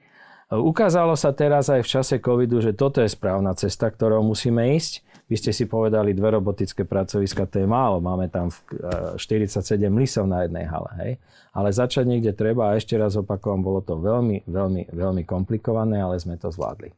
Ukázalo 0.49 1.13
sa 1.13 1.35
teraz 1.37 1.69
aj 1.69 1.85
v 1.85 1.91
čase 1.93 2.15
covidu, 2.25 2.65
že 2.65 2.73
toto 2.73 3.05
je 3.05 3.11
správna 3.11 3.53
cesta, 3.53 3.93
ktorou 3.93 4.25
musíme 4.25 4.79
ísť. 4.81 5.05
Vy 5.29 5.37
ste 5.37 5.53
si 5.53 5.69
povedali, 5.69 6.17
dve 6.17 6.41
robotické 6.41 6.89
pracoviska, 6.89 7.45
to 7.45 7.61
je 7.61 7.69
málo. 7.69 8.01
Máme 8.01 8.33
tam 8.33 8.49
47 8.49 9.61
lisov 9.93 10.25
na 10.25 10.49
jednej 10.49 10.65
hale. 10.65 10.91
Hej? 11.05 11.13
Ale 11.53 11.69
začať 11.69 12.09
niekde 12.09 12.33
treba 12.33 12.73
a 12.73 12.81
ešte 12.81 12.97
raz 12.97 13.13
opakujem, 13.21 13.61
bolo 13.61 13.85
to 13.85 14.01
veľmi, 14.01 14.49
veľmi, 14.49 14.89
veľmi 14.89 15.23
komplikované, 15.29 16.01
ale 16.01 16.17
sme 16.17 16.41
to 16.41 16.49
zvládli. 16.49 16.97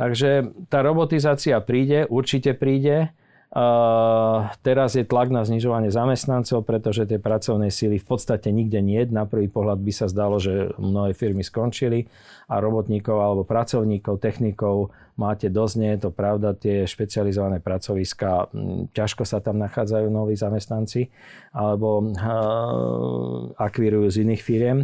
Takže 0.00 0.48
tá 0.72 0.80
robotizácia 0.80 1.60
príde, 1.60 2.08
určite 2.08 2.56
príde. 2.56 3.12
Teraz 4.60 4.92
je 4.92 5.08
tlak 5.08 5.32
na 5.32 5.40
znižovanie 5.40 5.88
zamestnancov, 5.88 6.68
pretože 6.68 7.08
tie 7.08 7.16
pracovné 7.16 7.72
síly 7.72 7.96
v 7.96 8.04
podstate 8.04 8.52
nikde 8.52 8.84
nie. 8.84 9.00
Na 9.08 9.24
prvý 9.24 9.48
pohľad 9.48 9.80
by 9.80 9.92
sa 9.92 10.04
zdalo, 10.04 10.36
že 10.36 10.76
mnohé 10.76 11.16
firmy 11.16 11.40
skončili 11.40 12.12
a 12.52 12.60
robotníkov 12.60 13.16
alebo 13.16 13.48
pracovníkov, 13.48 14.20
technikov 14.20 14.92
máte 15.16 15.48
dosť, 15.48 15.74
nie 15.80 15.90
je 15.96 16.00
to 16.04 16.10
pravda, 16.12 16.52
tie 16.52 16.84
špecializované 16.84 17.64
pracoviska, 17.64 18.52
ťažko 18.92 19.24
sa 19.24 19.40
tam 19.40 19.56
nachádzajú 19.64 20.06
noví 20.12 20.36
zamestnanci 20.36 21.08
alebo 21.56 22.04
uh, 22.04 23.56
akvírujú 23.56 24.12
z 24.12 24.16
iných 24.28 24.42
firiem. 24.44 24.78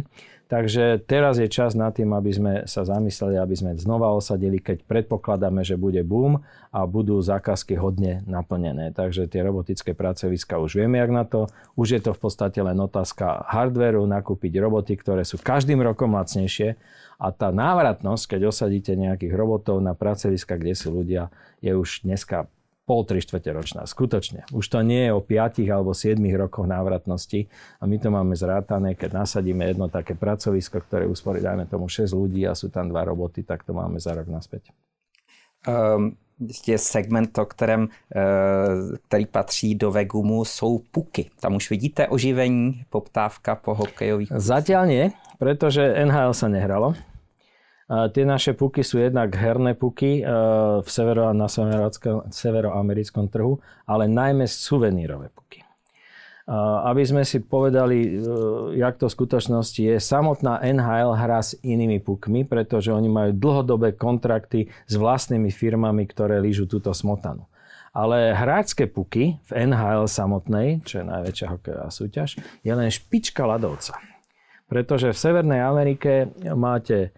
Takže 0.45 1.01
teraz 1.01 1.41
je 1.41 1.49
čas 1.49 1.73
na 1.73 1.89
tým, 1.89 2.13
aby 2.13 2.29
sme 2.29 2.53
sa 2.69 2.85
zamysleli, 2.85 3.33
aby 3.41 3.57
sme 3.57 3.71
znova 3.81 4.13
osadili, 4.13 4.61
keď 4.61 4.85
predpokladáme, 4.85 5.65
že 5.65 5.73
bude 5.73 6.05
boom 6.05 6.45
a 6.69 6.85
budú 6.85 7.17
zákazky 7.17 7.73
hodne 7.81 8.21
naplnené. 8.29 8.93
Takže 8.93 9.25
tie 9.25 9.41
robotické 9.41 9.97
pracoviska 9.97 10.61
už 10.61 10.77
vieme, 10.77 11.01
jak 11.01 11.09
na 11.09 11.25
to. 11.25 11.49
Už 11.73 11.97
je 11.97 12.01
to 12.05 12.13
v 12.13 12.29
podstate 12.29 12.61
len 12.61 12.77
otázka 12.77 13.41
hardveru, 13.49 14.05
nakúpiť 14.05 14.53
roboty, 14.61 14.93
ktoré 15.01 15.25
sú 15.25 15.41
každým 15.41 15.81
rokom 15.81 16.13
lacnejšie. 16.13 16.77
A 17.17 17.33
tá 17.33 17.49
návratnosť, 17.49 18.37
keď 18.37 18.53
osadíte 18.53 18.93
nejakých 18.93 19.33
robotov 19.33 19.81
na 19.81 19.97
pracoviska, 19.97 20.61
kde 20.61 20.77
sú 20.77 20.93
ľudia, 20.93 21.33
je 21.57 21.73
už 21.73 22.05
dneska 22.05 22.45
pol, 22.85 23.01
tri 23.03 23.19
ročná. 23.51 23.89
Skutočne. 23.89 24.45
Už 24.53 24.69
to 24.69 24.85
nie 24.85 25.09
je 25.09 25.11
o 25.11 25.19
5 25.19 25.65
alebo 25.73 25.91
7 25.91 26.21
rokoch 26.37 26.69
návratnosti 26.69 27.49
a 27.81 27.83
my 27.89 27.97
to 27.97 28.13
máme 28.13 28.37
zrátané, 28.37 28.93
keď 28.93 29.25
nasadíme 29.25 29.65
jedno 29.65 29.89
také 29.89 30.13
pracovisko, 30.13 30.85
ktoré 30.85 31.09
usporí, 31.09 31.41
dajme 31.41 31.65
tomu 31.65 31.89
6 31.89 32.13
ľudí 32.13 32.45
a 32.45 32.53
sú 32.53 32.69
tam 32.69 32.93
dva 32.93 33.03
roboty, 33.03 33.41
tak 33.41 33.65
to 33.65 33.73
máme 33.73 33.97
za 33.97 34.13
rok 34.13 34.29
naspäť. 34.29 34.69
Um, 35.65 36.13
je 36.67 36.77
segment, 36.77 37.37
o 37.37 37.45
kterém, 37.45 37.87
eh, 38.15 38.21
který 39.07 39.25
patří 39.25 39.75
do 39.75 39.91
Vegumu, 39.91 40.45
jsou 40.45 40.79
puky. 40.91 41.29
Tam 41.39 41.55
už 41.55 41.69
vidíte 41.69 42.07
oživení, 42.07 42.83
poptávka 42.89 43.55
po 43.55 43.73
hokejových. 43.73 44.29
Zatiaľ 44.35 44.83
nie, 44.87 45.03
pretože 45.39 45.81
NHL 45.81 46.33
sa 46.35 46.47
nehralo. 46.51 46.93
Tie 47.85 48.25
naše 48.25 48.57
puky 48.57 48.81
sú 48.81 48.97
jednak 48.97 49.29
herné 49.37 49.77
puky 49.77 50.17
e, 50.17 50.33
v 50.81 50.89
severo, 50.89 51.29
na 51.37 51.45
severoamerickom 52.33 53.29
trhu, 53.29 53.61
ale 53.85 54.09
najmä 54.09 54.49
suvenírové 54.49 55.29
puky. 55.29 55.61
Aby 56.85 57.05
sme 57.05 57.21
si 57.25 57.41
povedali, 57.41 57.97
e, 58.05 58.09
jak 58.81 58.97
to 58.97 59.05
v 59.09 59.15
skutočnosti 59.17 59.81
je, 59.81 59.95
samotná 60.01 60.65
NHL 60.65 61.13
hrá 61.13 61.41
s 61.41 61.57
inými 61.61 62.01
pukmi, 62.01 62.45
pretože 62.45 62.89
oni 62.89 63.09
majú 63.09 63.31
dlhodobé 63.37 63.93
kontrakty 63.93 64.69
s 64.89 64.93
vlastnými 64.97 65.53
firmami, 65.53 66.09
ktoré 66.09 66.41
lížu 66.41 66.65
túto 66.65 66.89
smotanu. 66.89 67.45
Ale 67.93 68.33
hráčské 68.33 68.89
puky 68.89 69.37
v 69.45 69.51
NHL 69.61 70.09
samotnej, 70.09 70.81
čo 70.85 71.01
je 71.01 71.05
najväčšia 71.05 71.47
hokejová 71.53 71.89
súťaž, 71.93 72.37
je 72.65 72.73
len 72.73 72.89
špička 72.89 73.45
ľadovca. 73.45 73.97
Pretože 74.65 75.13
v 75.13 75.21
Severnej 75.21 75.61
Amerike 75.61 76.33
máte 76.53 77.13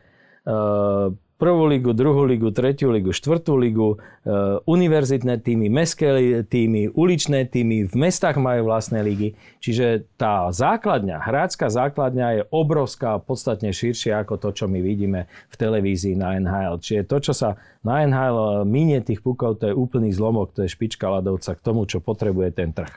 prvú 1.38 1.70
ligu, 1.70 1.94
druhú 1.94 2.26
ligu, 2.26 2.50
tretiu 2.50 2.90
ligu, 2.90 3.14
štvrtú 3.14 3.54
ligu, 3.62 4.02
eh, 4.26 4.58
univerzitné 4.66 5.38
týmy, 5.46 5.70
mestské 5.70 6.10
týmy, 6.44 6.90
uličné 6.98 7.46
týmy, 7.46 7.86
v 7.86 7.96
mestách 7.96 8.42
majú 8.42 8.74
vlastné 8.74 9.06
ligy. 9.06 9.38
Čiže 9.62 10.10
tá 10.18 10.50
základňa, 10.50 11.22
hráčská 11.22 11.70
základňa 11.70 12.28
je 12.34 12.42
obrovská, 12.50 13.22
podstatne 13.22 13.70
širšia 13.70 14.26
ako 14.26 14.42
to, 14.42 14.50
čo 14.52 14.66
my 14.66 14.82
vidíme 14.82 15.30
v 15.30 15.56
televízii 15.56 16.18
na 16.18 16.42
NHL. 16.42 16.82
Čiže 16.82 17.06
to, 17.06 17.18
čo 17.22 17.34
sa 17.38 17.50
na 17.86 18.02
NHL 18.04 18.66
minie 18.66 19.00
tých 19.06 19.22
pukov, 19.22 19.62
to 19.62 19.70
je 19.70 19.78
úplný 19.78 20.10
zlomok, 20.10 20.58
to 20.58 20.66
je 20.66 20.74
špička 20.74 21.06
ľadovca 21.06 21.54
k 21.54 21.62
tomu, 21.64 21.86
čo 21.86 22.02
potrebuje 22.02 22.50
ten 22.58 22.74
trh. 22.74 22.92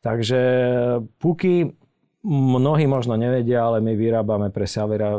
Takže 0.00 0.40
puky 1.20 1.76
Mnohí 2.20 2.84
možno 2.84 3.16
nevedia, 3.16 3.64
ale 3.64 3.80
my 3.80 3.96
vyrábame 3.96 4.52
pre 4.52 4.68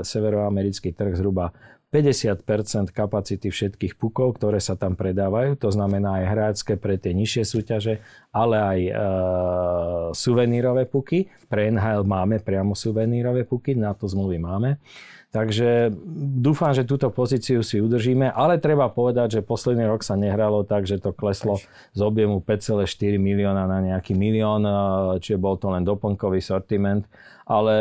severoamerický 0.06 0.94
trh 0.94 1.18
zhruba 1.18 1.50
50% 1.92 2.96
kapacity 2.96 3.52
všetkých 3.52 4.00
pukov, 4.00 4.40
ktoré 4.40 4.64
sa 4.64 4.80
tam 4.80 4.96
predávajú, 4.96 5.60
to 5.60 5.68
znamená 5.76 6.24
aj 6.24 6.26
hráčské 6.32 6.74
pre 6.80 6.96
tie 6.96 7.12
nižšie 7.12 7.44
súťaže, 7.44 8.00
ale 8.32 8.56
aj 8.56 8.80
e, 8.80 8.94
suvenírové 10.16 10.88
puky. 10.88 11.28
Pre 11.52 11.68
NHL 11.68 12.08
máme 12.08 12.40
priamo 12.40 12.80
suvenírové 12.80 13.44
puky, 13.44 13.76
na 13.76 13.92
to 13.92 14.08
zmluvy 14.08 14.40
máme. 14.40 14.80
Takže 15.32 15.96
dúfam, 16.44 16.76
že 16.76 16.84
túto 16.84 17.08
pozíciu 17.08 17.64
si 17.64 17.80
udržíme, 17.80 18.28
ale 18.36 18.60
treba 18.60 18.92
povedať, 18.92 19.40
že 19.40 19.48
posledný 19.48 19.88
rok 19.88 20.04
sa 20.04 20.20
nehralo 20.20 20.68
tak, 20.68 20.84
že 20.84 21.00
to 21.00 21.16
kleslo 21.16 21.56
z 21.96 22.02
objemu 22.04 22.44
5,4 22.44 23.16
milióna 23.16 23.64
na 23.64 23.80
nejaký 23.80 24.12
milión, 24.12 24.68
čiže 25.24 25.40
bol 25.40 25.56
to 25.56 25.72
len 25.72 25.88
doplnkový 25.88 26.44
sortiment 26.44 27.08
ale 27.46 27.76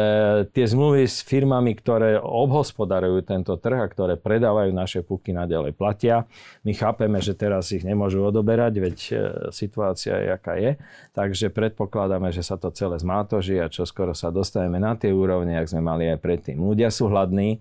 tie 0.50 0.64
zmluvy 0.66 1.04
s 1.04 1.20
firmami, 1.24 1.76
ktoré 1.76 2.16
obhospodarujú 2.20 3.24
tento 3.24 3.56
trh 3.60 3.78
a 3.84 3.90
ktoré 3.90 4.16
predávajú 4.16 4.70
naše 4.72 5.00
puky 5.04 5.36
naďalej 5.36 5.76
platia. 5.76 6.24
My 6.64 6.72
chápeme, 6.72 7.18
že 7.20 7.36
teraz 7.36 7.70
ich 7.70 7.84
nemôžu 7.84 8.24
odoberať, 8.24 8.72
veď 8.80 8.98
e, 8.98 9.14
situácia 9.52 10.16
je, 10.16 10.28
aká 10.32 10.54
je. 10.56 10.80
Takže 11.12 11.52
predpokladáme, 11.52 12.32
že 12.32 12.44
sa 12.44 12.56
to 12.56 12.72
celé 12.72 12.96
zmátoží 13.00 13.60
a 13.60 13.72
čo 13.72 13.84
skoro 13.84 14.16
sa 14.16 14.32
dostaneme 14.32 14.80
na 14.80 14.96
tie 14.96 15.12
úrovne, 15.12 15.56
ak 15.56 15.70
sme 15.70 15.84
mali 15.84 16.08
aj 16.08 16.18
predtým. 16.20 16.60
Ľudia 16.60 16.88
sú 16.88 17.12
hladní, 17.12 17.60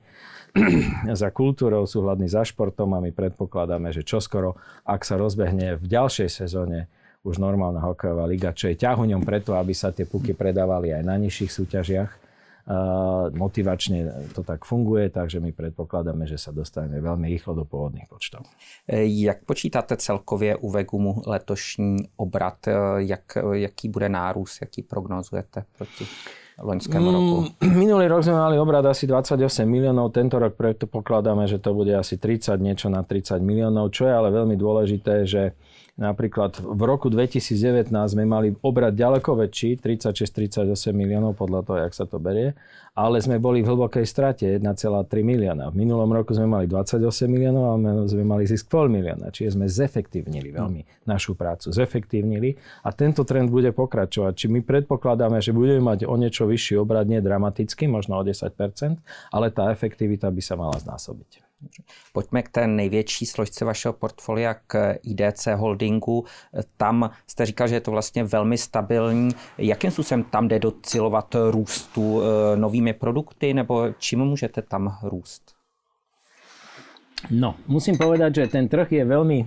za 1.22 1.30
kultúrou, 1.30 1.86
sú 1.86 2.02
hladní 2.02 2.26
za 2.26 2.42
športom 2.42 2.98
a 2.98 3.04
my 3.04 3.14
predpokladáme, 3.14 3.94
že 3.94 4.02
čoskoro, 4.02 4.58
ak 4.82 5.06
sa 5.06 5.18
rozbehne 5.18 5.78
v 5.78 5.86
ďalšej 5.86 6.30
sezóne 6.30 6.90
už 7.30 7.38
normálna 7.38 7.80
hokejová 7.86 8.26
liga, 8.26 8.50
čo 8.52 8.74
je 8.74 8.82
ťahuňom 8.82 9.22
preto, 9.22 9.54
aby 9.54 9.78
sa 9.78 9.94
tie 9.94 10.10
puky 10.10 10.34
predávali 10.34 10.90
aj 10.90 11.04
na 11.06 11.16
nižších 11.22 11.52
súťažiach. 11.54 12.12
Motivačne 13.34 14.30
to 14.38 14.46
tak 14.46 14.62
funguje, 14.62 15.10
takže 15.10 15.42
my 15.42 15.50
predpokladáme, 15.54 16.30
že 16.30 16.38
sa 16.38 16.54
dostaneme 16.54 17.02
veľmi 17.02 17.26
rýchlo 17.26 17.58
do 17.58 17.66
pôvodných 17.66 18.06
počtov. 18.06 18.46
Jak 19.02 19.42
počítáte 19.46 19.98
celkově 19.98 20.56
u 20.56 20.70
Vegumu 20.70 21.22
letošní 21.26 21.98
obrat? 22.18 22.62
Jak, 22.98 23.38
jaký 23.52 23.90
bude 23.90 24.10
nárůst, 24.10 24.62
jaký 24.62 24.82
prognozujete 24.84 25.66
proti 25.78 26.06
loňskému 26.62 27.12
roku? 27.12 27.36
Mm, 27.64 27.74
minulý 27.80 28.06
rok 28.12 28.22
sme 28.22 28.36
mali 28.36 28.60
obrad 28.60 28.86
asi 28.86 29.08
28 29.08 29.66
miliónov, 29.66 30.12
tento 30.12 30.36
rok 30.40 30.60
predpokladáme, 30.60 31.48
že 31.48 31.58
to 31.58 31.72
bude 31.74 31.92
asi 31.96 32.20
30, 32.20 32.60
niečo 32.60 32.92
na 32.92 33.02
30 33.02 33.40
miliónov, 33.40 33.96
čo 33.96 34.06
je 34.06 34.14
ale 34.14 34.30
veľmi 34.30 34.60
dôležité, 34.60 35.24
že 35.26 35.56
Napríklad 36.00 36.64
v 36.64 36.82
roku 36.88 37.12
2019 37.12 37.92
sme 37.92 38.24
mali 38.24 38.56
obrad 38.64 38.96
ďaleko 38.96 39.36
väčší, 39.36 39.84
36-38 39.84 40.96
miliónov 40.96 41.36
podľa 41.36 41.68
toho, 41.68 41.78
jak 41.84 41.92
sa 41.92 42.08
to 42.08 42.24
berie, 42.24 42.56
ale 42.96 43.20
sme 43.20 43.36
boli 43.36 43.60
v 43.60 43.68
hlbokej 43.68 44.08
strate 44.08 44.48
1,3 44.48 44.64
milióna. 45.20 45.68
V 45.68 45.76
minulom 45.76 46.08
roku 46.08 46.32
sme 46.32 46.48
mali 46.48 46.72
28 46.72 47.04
miliónov 47.28 47.64
a 47.68 47.74
sme 48.08 48.24
mali 48.24 48.48
zisk 48.48 48.72
pol 48.72 48.88
milióna, 48.88 49.28
čiže 49.28 49.60
sme 49.60 49.68
zefektívnili 49.68 50.56
veľmi 50.56 51.04
našu 51.04 51.36
prácu, 51.36 51.76
zefektívnili 51.76 52.56
a 52.88 52.96
tento 52.96 53.28
trend 53.28 53.52
bude 53.52 53.76
pokračovať. 53.76 54.40
Či 54.40 54.48
my 54.48 54.64
predpokladáme, 54.64 55.44
že 55.44 55.52
budeme 55.52 55.84
mať 55.84 56.08
o 56.08 56.16
niečo 56.16 56.48
vyšší 56.48 56.80
obrad, 56.80 57.12
nie 57.12 57.20
dramaticky, 57.20 57.92
možno 57.92 58.16
o 58.16 58.24
10%, 58.24 58.56
ale 59.36 59.52
tá 59.52 59.68
efektivita 59.68 60.32
by 60.32 60.40
sa 60.40 60.56
mala 60.56 60.80
znásobiť. 60.80 61.49
Pojďme 62.14 62.44
k 62.44 62.50
té 62.50 62.68
největší 62.68 63.26
složce 63.26 63.66
vašeho 63.66 63.94
portfolia, 63.94 64.54
k 64.54 64.96
IDC 65.04 65.48
Holdingu. 65.56 66.26
Tam 66.78 67.10
jste 67.28 67.46
říkal, 67.46 67.68
že 67.68 67.76
je 67.76 67.82
to 67.82 67.92
vlastně 67.92 68.24
velmi 68.24 68.58
stabilní. 68.58 69.32
Jakým 69.58 69.92
způsobem 69.92 70.24
tam 70.24 70.48
jde 70.48 70.60
docilovat 70.60 71.36
růstu 71.52 72.22
eh, 72.22 72.58
novými 72.58 72.94
produkty, 72.94 73.54
nebo 73.54 73.88
čím 73.98 74.20
můžete 74.20 74.62
tam 74.62 74.98
růst? 75.04 75.60
No, 77.28 77.56
musím 77.68 78.00
povedať, 78.00 78.36
že 78.36 78.48
ten 78.48 78.72
trh 78.72 78.88
je 78.96 79.04
veľmi 79.04 79.44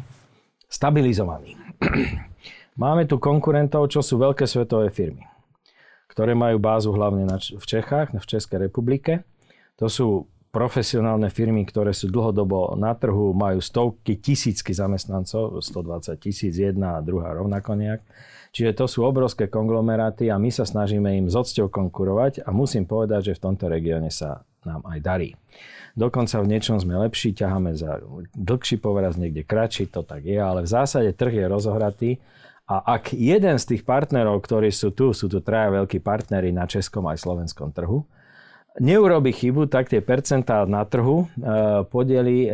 stabilizovaný. 0.69 1.57
Máme 2.83 3.09
tu 3.09 3.17
konkurentov, 3.17 3.89
čo 3.89 4.05
sú 4.05 4.21
veľké 4.21 4.45
svetové 4.45 4.93
firmy, 4.93 5.25
ktoré 6.09 6.37
majú 6.37 6.61
bázu 6.61 6.93
hlavne 6.93 7.25
v 7.41 7.65
Čechách, 7.65 8.13
v 8.13 8.27
Českej 8.29 8.69
republike. 8.69 9.25
To 9.81 9.89
sú 9.89 10.29
profesionálne 10.53 11.33
firmy, 11.33 11.65
ktoré 11.65 11.97
sú 11.97 12.13
dlhodobo 12.13 12.77
na 12.77 12.93
trhu, 12.93 13.33
majú 13.33 13.65
stovky, 13.65 14.21
tisícky 14.21 14.77
zamestnancov, 14.77 15.65
120 15.65 16.13
tisíc, 16.21 16.61
jedna 16.61 17.01
a 17.01 17.05
druhá 17.05 17.33
rovnako 17.33 17.73
nejak. 17.73 18.05
Čiže 18.53 18.77
to 18.77 18.85
sú 18.85 19.01
obrovské 19.09 19.49
konglomeráty 19.49 20.29
a 20.29 20.37
my 20.37 20.53
sa 20.53 20.69
snažíme 20.69 21.09
im 21.17 21.33
s 21.33 21.35
odsťou 21.41 21.73
konkurovať 21.73 22.45
a 22.45 22.53
musím 22.53 22.85
povedať, 22.85 23.33
že 23.33 23.37
v 23.41 23.45
tomto 23.49 23.65
regióne 23.73 24.13
sa 24.13 24.45
nám 24.69 24.85
aj 24.85 24.99
darí. 25.01 25.31
dokonca 25.97 26.37
v 26.45 26.53
niečom 26.53 26.77
sme 26.77 27.01
lepší, 27.01 27.33
ťaháme 27.33 27.73
za 27.73 28.05
dlhší 28.37 28.77
povraz, 28.77 29.17
niekde 29.17 29.49
kratší, 29.49 29.89
to 29.89 30.05
tak 30.05 30.29
je, 30.29 30.37
ale 30.37 30.63
v 30.63 30.69
zásade 30.69 31.17
trh 31.17 31.33
je 31.33 31.45
rozohratý 31.49 32.11
a 32.69 32.79
ak 33.01 33.17
jeden 33.17 33.57
z 33.57 33.65
tých 33.75 33.83
partnerov, 33.89 34.45
ktorí 34.45 34.69
sú 34.69 34.93
tu, 34.93 35.17
sú 35.17 35.27
tu 35.33 35.41
traja 35.41 35.73
veľkí 35.73 35.99
partnery 35.99 36.55
na 36.55 36.69
českom 36.69 37.09
aj 37.09 37.25
slovenskom 37.25 37.73
trhu, 37.75 38.05
neurobi 38.81 39.33
chybu, 39.33 39.67
tak 39.67 39.93
tie 39.93 40.01
percentá 40.01 40.65
na 40.65 40.85
trhu, 40.89 41.29
e, 41.37 41.85
podiely 41.89 42.49
e, 42.49 42.51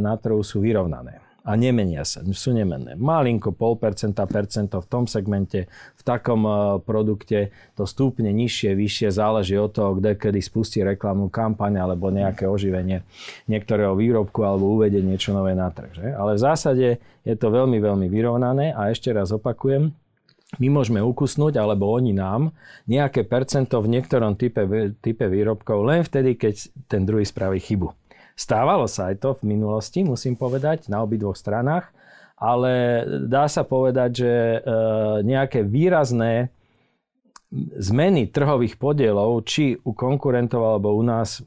na 0.00 0.18
trhu 0.20 0.44
sú 0.44 0.60
vyrovnané 0.60 1.22
a 1.42 1.58
nemenia 1.58 2.06
sa, 2.06 2.22
sú 2.22 2.54
nemenné. 2.54 2.94
Malinko, 2.94 3.50
pol 3.50 3.74
percenta, 3.74 4.22
percento 4.30 4.78
v 4.78 4.86
tom 4.86 5.04
segmente, 5.10 5.66
v 5.98 6.02
takom 6.06 6.46
uh, 6.46 6.78
produkte 6.78 7.50
to 7.74 7.82
stúpne 7.82 8.30
nižšie, 8.30 8.78
vyššie, 8.78 9.08
záleží 9.10 9.58
od 9.58 9.74
toho, 9.74 9.98
kde 9.98 10.14
kedy 10.14 10.38
spustí 10.38 10.86
reklamnú 10.86 11.26
kampaň 11.34 11.82
alebo 11.82 12.14
nejaké 12.14 12.46
oživenie 12.46 13.02
niektorého 13.50 13.98
výrobku 13.98 14.46
alebo 14.46 14.78
uvedie 14.78 15.02
niečo 15.02 15.34
nové 15.34 15.58
na 15.58 15.66
trh. 15.74 15.90
Že? 15.90 16.06
Ale 16.14 16.38
v 16.38 16.40
zásade 16.40 16.88
je 17.26 17.34
to 17.34 17.50
veľmi, 17.50 17.82
veľmi 17.82 18.06
vyrovnané 18.06 18.70
a 18.70 18.94
ešte 18.94 19.10
raz 19.10 19.34
opakujem, 19.34 19.90
my 20.60 20.68
môžeme 20.68 21.00
ukusnúť, 21.00 21.56
alebo 21.56 21.88
oni 21.88 22.12
nám, 22.12 22.52
nejaké 22.84 23.24
percento 23.24 23.80
v 23.80 23.96
niektorom 23.96 24.36
type, 24.36 24.60
type 25.00 25.24
výrobkov 25.24 25.80
len 25.88 26.04
vtedy, 26.04 26.36
keď 26.36 26.68
ten 26.92 27.08
druhý 27.08 27.24
spraví 27.24 27.56
chybu. 27.56 27.88
Stávalo 28.36 28.84
sa 28.84 29.12
aj 29.12 29.16
to 29.20 29.30
v 29.40 29.56
minulosti, 29.56 30.04
musím 30.04 30.36
povedať, 30.36 30.92
na 30.92 31.00
obidvoch 31.00 31.36
stranách, 31.36 31.88
ale 32.36 33.04
dá 33.28 33.48
sa 33.48 33.62
povedať, 33.64 34.10
že 34.24 34.32
e, 34.32 34.58
nejaké 35.24 35.62
výrazné 35.62 36.50
zmeny 37.76 38.32
trhových 38.32 38.80
podielov, 38.80 39.44
či 39.44 39.76
u 39.76 39.92
konkurentov 39.92 40.64
alebo 40.64 40.96
u 40.96 41.04
nás 41.04 41.44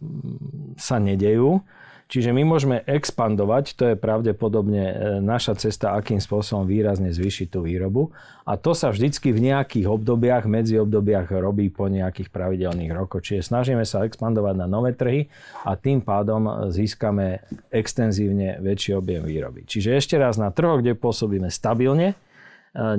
sa 0.78 0.98
nedejú. 1.02 1.66
Čiže 2.06 2.38
my 2.38 2.46
môžeme 2.46 2.86
expandovať, 2.86 3.74
to 3.74 3.84
je 3.90 3.96
pravdepodobne 3.98 4.84
e, 4.86 4.96
naša 5.26 5.58
cesta, 5.58 5.98
akým 5.98 6.22
spôsobom 6.22 6.70
výrazne 6.70 7.10
zvýšiť 7.10 7.50
tú 7.50 7.66
výrobu. 7.66 8.14
A 8.46 8.62
to 8.62 8.78
sa 8.78 8.94
vždycky 8.94 9.34
v 9.34 9.50
nejakých 9.50 9.90
obdobiach, 9.90 10.46
medzi 10.46 10.78
obdobiach 10.78 11.34
robí 11.34 11.74
po 11.74 11.90
nejakých 11.90 12.30
pravidelných 12.30 12.94
rokoch. 12.94 13.26
Čiže 13.26 13.50
snažíme 13.50 13.82
sa 13.90 14.06
expandovať 14.06 14.54
na 14.54 14.70
nové 14.70 14.94
trhy 14.94 15.34
a 15.66 15.74
tým 15.74 16.06
pádom 16.06 16.70
získame 16.70 17.42
extenzívne 17.74 18.62
väčší 18.62 19.02
objem 19.02 19.26
výroby. 19.26 19.66
Čiže 19.66 19.98
ešte 19.98 20.16
raz 20.22 20.38
na 20.38 20.54
trhoch, 20.54 20.86
kde 20.86 20.94
pôsobíme 20.94 21.50
stabilne, 21.50 22.14
e, 22.14 22.16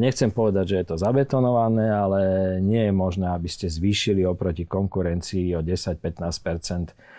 Nechcem 0.02 0.34
povedať, 0.34 0.66
že 0.66 0.76
je 0.82 0.86
to 0.90 0.96
zabetonované, 0.98 1.94
ale 1.94 2.20
nie 2.58 2.90
je 2.90 2.92
možné, 2.92 3.30
aby 3.30 3.46
ste 3.46 3.70
zvýšili 3.70 4.26
oproti 4.26 4.66
konkurencii 4.66 5.54
o 5.54 5.62
10-15 5.62 6.90
Eh, 6.90 7.15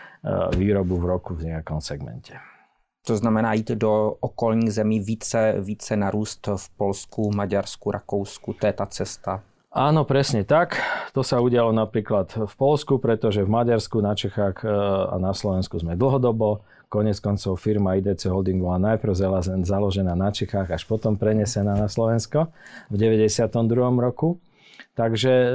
výrobu 0.55 0.97
v 0.97 1.05
roku 1.05 1.31
v 1.35 1.53
nejakom 1.53 1.81
segmente. 1.81 2.35
To 3.07 3.17
znamená 3.17 3.53
jít 3.53 3.71
do 3.71 4.15
okolních 4.19 4.73
zemí 4.73 4.99
více, 4.99 5.55
více 5.59 5.95
narůst 5.95 6.47
v 6.55 6.69
Polsku, 6.77 7.31
Maďarsku, 7.31 7.91
Rakousku, 7.91 8.53
to 8.53 8.67
je 8.67 8.73
tá 8.73 8.85
cesta. 8.85 9.39
Áno, 9.71 10.09
presne 10.09 10.41
tak. 10.41 10.81
To 11.13 11.21
sa 11.21 11.37
udialo 11.37 11.69
napríklad 11.69 12.33
v 12.33 12.53
Polsku, 12.57 12.97
pretože 12.97 13.45
v 13.45 13.51
Maďarsku, 13.51 14.01
na 14.01 14.17
Čechách 14.17 14.65
eh, 14.65 14.71
a 15.11 15.15
na 15.21 15.31
Slovensku 15.37 15.79
sme 15.79 15.93
dlhodobo. 15.93 16.65
Konec 16.87 17.19
koncov 17.19 17.59
firma 17.59 17.99
IDC 17.99 18.31
Holding 18.31 18.63
bola 18.63 18.79
najprv 18.79 19.11
založená 19.61 20.15
na 20.15 20.31
Čechách, 20.31 20.71
až 20.71 20.83
potom 20.87 21.19
prenesená 21.19 21.75
na 21.75 21.91
Slovensko 21.91 22.47
v 22.89 22.95
92. 22.95 23.43
roku. 23.99 24.41
Takže 24.97 25.33
eh, 25.35 25.51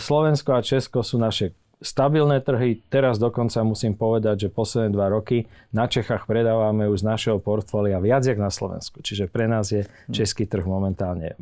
Slovensko 0.00 0.56
a 0.56 0.64
Česko 0.64 1.04
sú 1.04 1.20
naše 1.20 1.52
stabilné 1.78 2.42
trhy. 2.42 2.82
Teraz 2.90 3.22
dokonca 3.22 3.62
musím 3.62 3.94
povedať, 3.94 4.46
že 4.46 4.54
posledné 4.54 4.90
dva 4.90 5.08
roky 5.10 5.46
na 5.70 5.86
Čechách 5.86 6.26
predávame 6.26 6.90
už 6.90 7.06
z 7.06 7.08
našeho 7.08 7.38
portfólia 7.38 8.02
viac, 8.02 8.26
jak 8.26 8.38
na 8.38 8.50
Slovensku. 8.50 8.98
Čiže 9.02 9.30
pre 9.30 9.46
nás 9.46 9.70
je 9.70 9.86
hm. 9.86 10.12
český 10.14 10.44
trh 10.50 10.66
momentálne 10.66 11.34
e, 11.34 11.36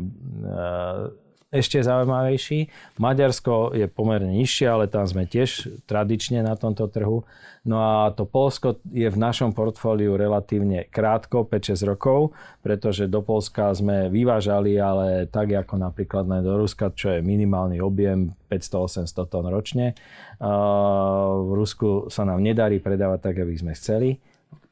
ešte 1.55 1.79
zaujímavejší. 1.79 2.69
Maďarsko 2.99 3.71
je 3.75 3.87
pomerne 3.87 4.35
nižšie, 4.35 4.67
ale 4.67 4.85
tam 4.91 5.07
sme 5.07 5.31
tiež 5.31 5.81
tradične 5.87 6.43
na 6.43 6.59
tomto 6.59 6.91
trhu. 6.91 7.23
No 7.67 7.77
a 7.83 8.15
to 8.15 8.27
Polsko 8.27 8.79
je 8.91 9.07
v 9.11 9.19
našom 9.19 9.51
portfóliu 9.51 10.15
relatívne 10.15 10.87
krátko, 10.87 11.47
5-6 11.47 11.83
rokov, 11.87 12.35
pretože 12.63 13.11
do 13.11 13.23
Polska 13.23 13.75
sme 13.75 14.07
vyvážali, 14.11 14.79
ale 14.79 15.27
tak 15.27 15.51
ako 15.51 15.75
napríklad 15.79 16.31
len 16.31 16.47
do 16.47 16.55
Ruska, 16.59 16.95
čo 16.95 17.15
je 17.15 17.27
minimálny 17.27 17.83
objem 17.83 18.35
500-800 18.47 19.31
tón 19.31 19.47
ročne. 19.51 19.99
V 20.39 21.51
Rusku 21.55 22.07
sa 22.07 22.23
nám 22.23 22.39
nedarí 22.39 22.79
predávať 22.79 23.33
tak, 23.33 23.43
aby 23.43 23.55
sme 23.55 23.75
chceli 23.75 24.19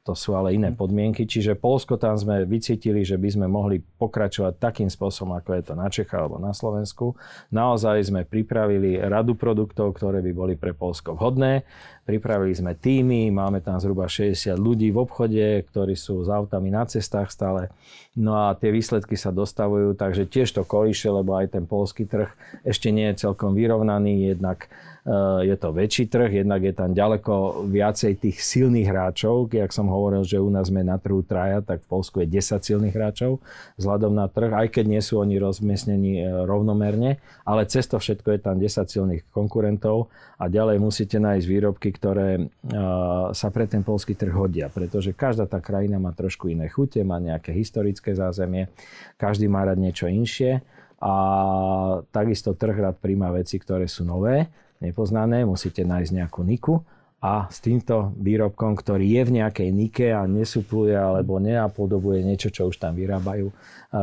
to 0.05 0.13
sú 0.13 0.37
ale 0.37 0.53
iné 0.53 0.69
podmienky. 0.69 1.25
Čiže 1.25 1.57
Polsko 1.57 1.97
tam 1.97 2.13
sme 2.21 2.45
vycítili, 2.45 3.09
že 3.09 3.17
by 3.17 3.29
sme 3.41 3.47
mohli 3.49 3.81
pokračovať 3.81 4.61
takým 4.61 4.93
spôsobom, 4.93 5.33
ako 5.33 5.57
je 5.57 5.63
to 5.65 5.73
na 5.73 5.89
Čechách 5.89 6.29
alebo 6.29 6.37
na 6.37 6.53
Slovensku. 6.53 7.17
Naozaj 7.49 8.13
sme 8.13 8.29
pripravili 8.29 9.01
radu 9.01 9.33
produktov, 9.33 9.97
ktoré 9.97 10.21
by 10.21 10.33
boli 10.37 10.55
pre 10.61 10.77
Polsko 10.77 11.17
vhodné. 11.17 11.65
Pripravili 12.05 12.53
sme 12.53 12.77
týmy, 12.77 13.33
máme 13.33 13.65
tam 13.65 13.81
zhruba 13.81 14.05
60 14.05 14.61
ľudí 14.61 14.93
v 14.93 15.01
obchode, 15.09 15.65
ktorí 15.73 15.97
sú 15.97 16.21
s 16.21 16.29
autami 16.29 16.69
na 16.69 16.85
cestách 16.85 17.33
stále. 17.33 17.73
No 18.13 18.37
a 18.37 18.53
tie 18.53 18.69
výsledky 18.69 19.17
sa 19.17 19.33
dostavujú, 19.33 19.97
takže 19.97 20.29
tiež 20.29 20.53
to 20.53 20.69
kolíše, 20.69 21.09
lebo 21.09 21.33
aj 21.33 21.57
ten 21.57 21.65
polský 21.65 22.05
trh 22.05 22.29
ešte 22.61 22.93
nie 22.93 23.09
je 23.09 23.25
celkom 23.25 23.57
vyrovnaný, 23.57 24.37
jednak 24.37 24.69
je 25.45 25.57
to 25.61 25.69
väčší 25.69 26.09
trh, 26.09 26.41
jednak 26.41 26.65
je 26.65 26.73
tam 26.73 26.97
ďaleko 26.97 27.69
viacej 27.69 28.25
tých 28.25 28.41
silných 28.41 28.89
hráčov. 28.89 29.53
Jak 29.53 29.69
som 29.69 29.93
hovoril, 29.93 30.25
že 30.25 30.41
u 30.41 30.49
nás 30.49 30.73
sme 30.73 30.81
na 30.81 30.97
trhu 30.97 31.21
traja, 31.21 31.61
tak 31.61 31.85
v 31.85 31.93
Polsku 31.93 32.25
je 32.25 32.41
10 32.41 32.65
silných 32.65 32.97
hráčov 32.97 33.45
vzhľadom 33.77 34.17
na 34.17 34.33
trh, 34.33 34.49
aj 34.49 34.73
keď 34.73 34.85
nie 34.89 35.03
sú 35.05 35.21
oni 35.21 35.37
rozmiestnení 35.37 36.25
eh, 36.25 36.29
rovnomerne, 36.49 37.21
ale 37.45 37.69
cez 37.69 37.85
to 37.85 38.01
všetko 38.01 38.33
je 38.33 38.41
tam 38.41 38.57
10 38.57 38.89
silných 38.89 39.23
konkurentov 39.29 40.09
a 40.41 40.49
ďalej 40.49 40.81
musíte 40.81 41.21
nájsť 41.21 41.47
výrobky, 41.53 41.93
ktoré 41.93 42.41
eh, 42.41 42.47
sa 43.37 43.49
pre 43.53 43.69
ten 43.69 43.85
polský 43.85 44.17
trh 44.17 44.33
hodia, 44.33 44.73
pretože 44.73 45.13
každá 45.13 45.45
tá 45.45 45.61
krajina 45.61 46.01
má 46.01 46.17
trošku 46.17 46.49
iné 46.49 46.73
chute, 46.73 47.05
má 47.05 47.21
nejaké 47.21 47.53
historické 47.53 48.17
zázemie, 48.17 48.73
každý 49.21 49.53
má 49.53 49.69
rád 49.69 49.77
niečo 49.85 50.09
inšie 50.09 50.65
a 50.97 51.15
takisto 52.09 52.57
trh 52.57 52.73
rád 52.73 52.97
príjma 52.97 53.29
veci, 53.37 53.61
ktoré 53.61 53.85
sú 53.85 54.09
nové 54.09 54.49
nepoznané, 54.85 55.49
musíte 55.49 55.81
nájsť 55.81 56.13
nejakú 56.13 56.45
niku 56.45 56.85
a 57.25 57.49
s 57.49 57.65
týmto 57.65 58.13
výrobkom, 58.21 58.77
ktorý 58.77 59.09
je 59.09 59.23
v 59.25 59.31
nejakej 59.41 59.69
nike 59.73 60.13
a 60.13 60.29
nesupluje 60.29 60.93
alebo 60.93 61.41
neapodobuje 61.41 62.21
niečo, 62.21 62.53
čo 62.53 62.69
už 62.69 62.77
tam 62.77 62.93
vyrábajú, 62.93 63.49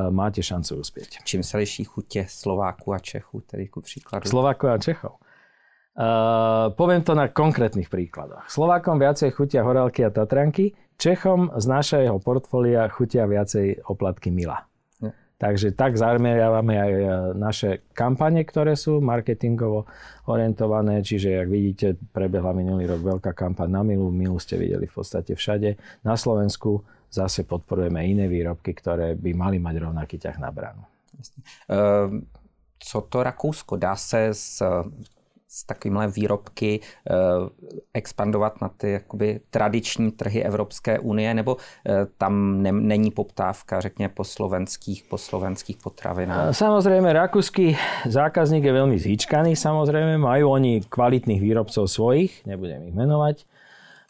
máte 0.09 0.41
šancu 0.41 0.81
uspieť. 0.81 1.21
Čím 1.21 1.45
sa 1.45 1.61
liší 1.61 1.85
chute 1.85 2.25
Slováku 2.25 2.89
a 2.89 2.97
Čechu, 2.97 3.45
tedy 3.45 3.69
ku 3.69 3.85
príkladu? 3.85 4.25
Slováku 4.25 4.73
a 4.73 4.81
Čechov. 4.81 5.21
Uh, 5.91 6.71
poviem 6.79 7.03
to 7.03 7.11
na 7.11 7.27
konkrétnych 7.27 7.91
príkladoch. 7.91 8.47
Slovákom 8.47 8.95
viacej 8.95 9.35
chutia 9.35 9.61
horálky 9.61 10.01
a 10.01 10.09
tatranky, 10.09 10.71
Čechom 10.95 11.51
z 11.51 11.65
našeho 11.67 12.15
portfólia 12.23 12.87
chutia 12.87 13.27
viacej 13.27 13.85
oplatky 13.91 14.31
Mila. 14.31 14.70
Takže 15.41 15.73
tak 15.73 15.97
zameriavame 15.97 16.77
aj 16.77 16.91
e, 16.93 17.05
naše 17.33 17.69
kampane, 17.97 18.45
ktoré 18.45 18.77
sú 18.77 19.01
marketingovo 19.01 19.89
orientované. 20.29 21.01
Čiže, 21.01 21.41
jak 21.41 21.49
vidíte, 21.49 21.87
prebehla 22.13 22.53
minulý 22.53 22.85
rok 22.85 23.01
veľká 23.01 23.33
kampaň 23.33 23.73
na 23.73 23.81
Milu. 23.81 24.13
Milu 24.13 24.37
ste 24.37 24.61
videli 24.61 24.85
v 24.85 24.93
podstate 24.93 25.33
všade. 25.33 25.81
Na 26.05 26.13
Slovensku 26.13 26.85
zase 27.09 27.49
podporujeme 27.49 28.05
iné 28.05 28.29
výrobky, 28.29 28.77
ktoré 28.77 29.17
by 29.17 29.31
mali 29.33 29.57
mať 29.57 29.75
rovnaký 29.81 30.21
ťah 30.21 30.37
na 30.37 30.53
bránu. 30.53 30.85
Ehm, 31.65 32.29
co 32.77 32.97
to 33.09 33.25
Rakúsko? 33.25 33.81
Dá 33.81 33.97
se 33.97 34.29
s 34.29 34.61
s 35.51 35.67
takovýmhle 35.67 36.07
výrobky 36.07 36.79
eh, 36.79 37.13
expandovat 37.93 38.61
na 38.61 38.69
ty 38.69 38.91
jakoby 38.91 39.39
tradiční 39.49 40.11
trhy 40.11 40.43
Evropské 40.43 40.99
unie, 40.99 41.33
nebo 41.33 41.57
eh, 41.59 42.07
tam 42.17 42.63
ne, 42.63 42.71
není 42.71 43.11
poptávka, 43.11 43.79
řekně, 43.79 44.09
po 44.09 44.23
slovenských, 44.23 45.03
po 45.03 45.17
slovenských 45.17 45.77
potravinách? 45.77 46.55
Samozrejme, 46.55 47.11
rakúsky 47.11 47.75
zákazník 48.07 48.63
je 48.63 48.73
veľmi 48.73 48.95
zíčkaný, 48.95 49.59
samozrejme, 49.59 50.15
majú 50.15 50.55
oni 50.55 50.87
kvalitných 50.87 51.43
výrobcov 51.43 51.91
svojich, 51.91 52.47
nebudem 52.47 52.87
ich 52.87 52.95
menovať, 52.95 53.43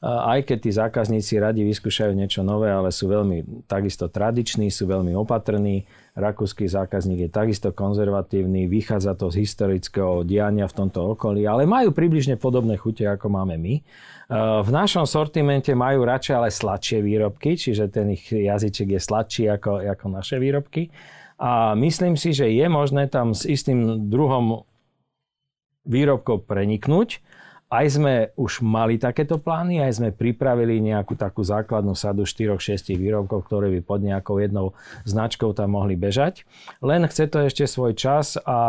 aj 0.02 0.50
keď 0.50 0.58
tí 0.58 0.72
zákazníci 0.74 1.34
radi 1.38 1.62
vyskúšajú 1.62 2.14
niečo 2.18 2.42
nové, 2.42 2.74
ale 2.74 2.90
sú 2.90 3.06
veľmi 3.06 3.66
takisto 3.70 4.10
tradiční, 4.10 4.74
sú 4.74 4.90
veľmi 4.90 5.14
opatrní. 5.14 5.86
Rakúsky 6.12 6.68
zákazník 6.68 7.24
je 7.24 7.30
takisto 7.32 7.72
konzervatívny, 7.72 8.68
vychádza 8.68 9.16
to 9.16 9.32
z 9.32 9.48
historického 9.48 10.28
diania 10.28 10.68
v 10.68 10.76
tomto 10.84 11.16
okolí, 11.16 11.48
ale 11.48 11.64
majú 11.64 11.96
približne 11.96 12.36
podobné 12.36 12.76
chute, 12.76 13.08
ako 13.08 13.32
máme 13.32 13.56
my. 13.56 13.80
V 14.60 14.70
našom 14.76 15.08
sortimente 15.08 15.72
majú 15.72 16.04
radšej 16.04 16.36
ale 16.36 16.52
sladšie 16.52 17.00
výrobky, 17.00 17.56
čiže 17.56 17.88
ten 17.88 18.12
ich 18.12 18.28
jazyček 18.28 18.92
je 18.92 19.00
sladší 19.00 19.44
ako, 19.56 19.88
ako 19.88 20.06
naše 20.12 20.36
výrobky. 20.36 20.92
A 21.40 21.80
myslím 21.80 22.20
si, 22.20 22.36
že 22.36 22.52
je 22.52 22.68
možné 22.68 23.08
tam 23.08 23.32
s 23.32 23.48
istým 23.48 24.12
druhom 24.12 24.68
výrobkov 25.88 26.44
preniknúť, 26.44 27.24
aj 27.72 27.86
sme 27.88 28.14
už 28.36 28.60
mali 28.60 29.00
takéto 29.00 29.40
plány, 29.40 29.80
aj 29.80 30.04
sme 30.04 30.10
pripravili 30.12 30.84
nejakú 30.84 31.16
takú 31.16 31.40
základnú 31.40 31.96
sadu 31.96 32.28
4-6 32.28 32.92
výrobkov, 33.00 33.48
ktoré 33.48 33.72
by 33.72 33.80
pod 33.80 34.04
nejakou 34.04 34.44
jednou 34.44 34.76
značkou 35.08 35.56
tam 35.56 35.80
mohli 35.80 35.96
bežať. 35.96 36.44
Len 36.84 37.08
chce 37.08 37.32
to 37.32 37.40
ešte 37.48 37.64
svoj 37.64 37.96
čas 37.96 38.36
a 38.44 38.60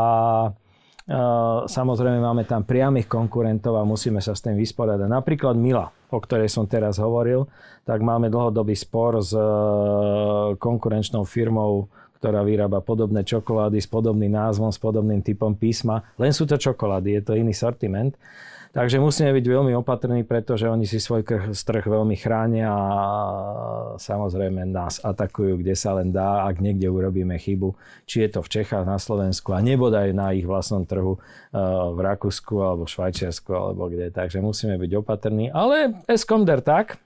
Samozrejme 1.66 2.22
máme 2.22 2.46
tam 2.46 2.62
priamých 2.62 3.10
konkurentov 3.10 3.74
a 3.74 3.82
musíme 3.82 4.22
sa 4.22 4.38
s 4.38 4.42
tým 4.46 4.54
vysporiadať. 4.54 5.10
Napríklad 5.10 5.58
Mila, 5.58 5.90
o 5.90 6.18
ktorej 6.22 6.46
som 6.46 6.70
teraz 6.70 7.02
hovoril, 7.02 7.50
tak 7.82 8.06
máme 8.06 8.30
dlhodobý 8.30 8.78
spor 8.78 9.18
s 9.18 9.34
e, 9.34 9.42
konkurenčnou 10.62 11.26
firmou, 11.26 11.90
ktorá 12.22 12.46
vyrába 12.46 12.78
podobné 12.86 13.26
čokolády 13.26 13.82
s 13.82 13.90
podobným 13.90 14.30
názvom, 14.30 14.70
s 14.70 14.78
podobným 14.78 15.26
typom 15.26 15.58
písma. 15.58 16.06
Len 16.22 16.30
sú 16.30 16.46
to 16.46 16.54
čokolády, 16.54 17.18
je 17.18 17.22
to 17.26 17.34
iný 17.34 17.50
sortiment. 17.50 18.14
Takže 18.72 19.04
musíme 19.04 19.36
byť 19.36 19.44
veľmi 19.52 19.76
opatrní, 19.76 20.24
pretože 20.24 20.64
oni 20.64 20.88
si 20.88 20.96
svoj 20.96 21.28
strh 21.52 21.84
veľmi 21.84 22.16
chránia 22.16 22.72
a 22.72 22.88
samozrejme 24.00 24.64
nás 24.64 24.96
atakujú, 25.04 25.60
kde 25.60 25.76
sa 25.76 26.00
len 26.00 26.08
dá, 26.08 26.48
ak 26.48 26.56
niekde 26.56 26.88
urobíme 26.88 27.36
chybu, 27.36 27.76
či 28.08 28.24
je 28.24 28.32
to 28.32 28.40
v 28.40 28.48
Čechách, 28.48 28.88
na 28.88 28.96
Slovensku 28.96 29.52
a 29.52 29.60
nebodaj 29.60 30.16
na 30.16 30.32
ich 30.32 30.48
vlastnom 30.48 30.88
trhu 30.88 31.20
eh, 31.20 31.60
v 31.92 31.98
Rakúsku 32.00 32.64
alebo 32.64 32.88
Švajčiarsku 32.88 33.52
alebo 33.52 33.92
kde. 33.92 34.08
Takže 34.08 34.40
musíme 34.40 34.80
byť 34.80 34.92
opatrní. 35.04 35.52
Ale 35.52 36.00
Esconder 36.08 36.64
tak. 36.64 36.96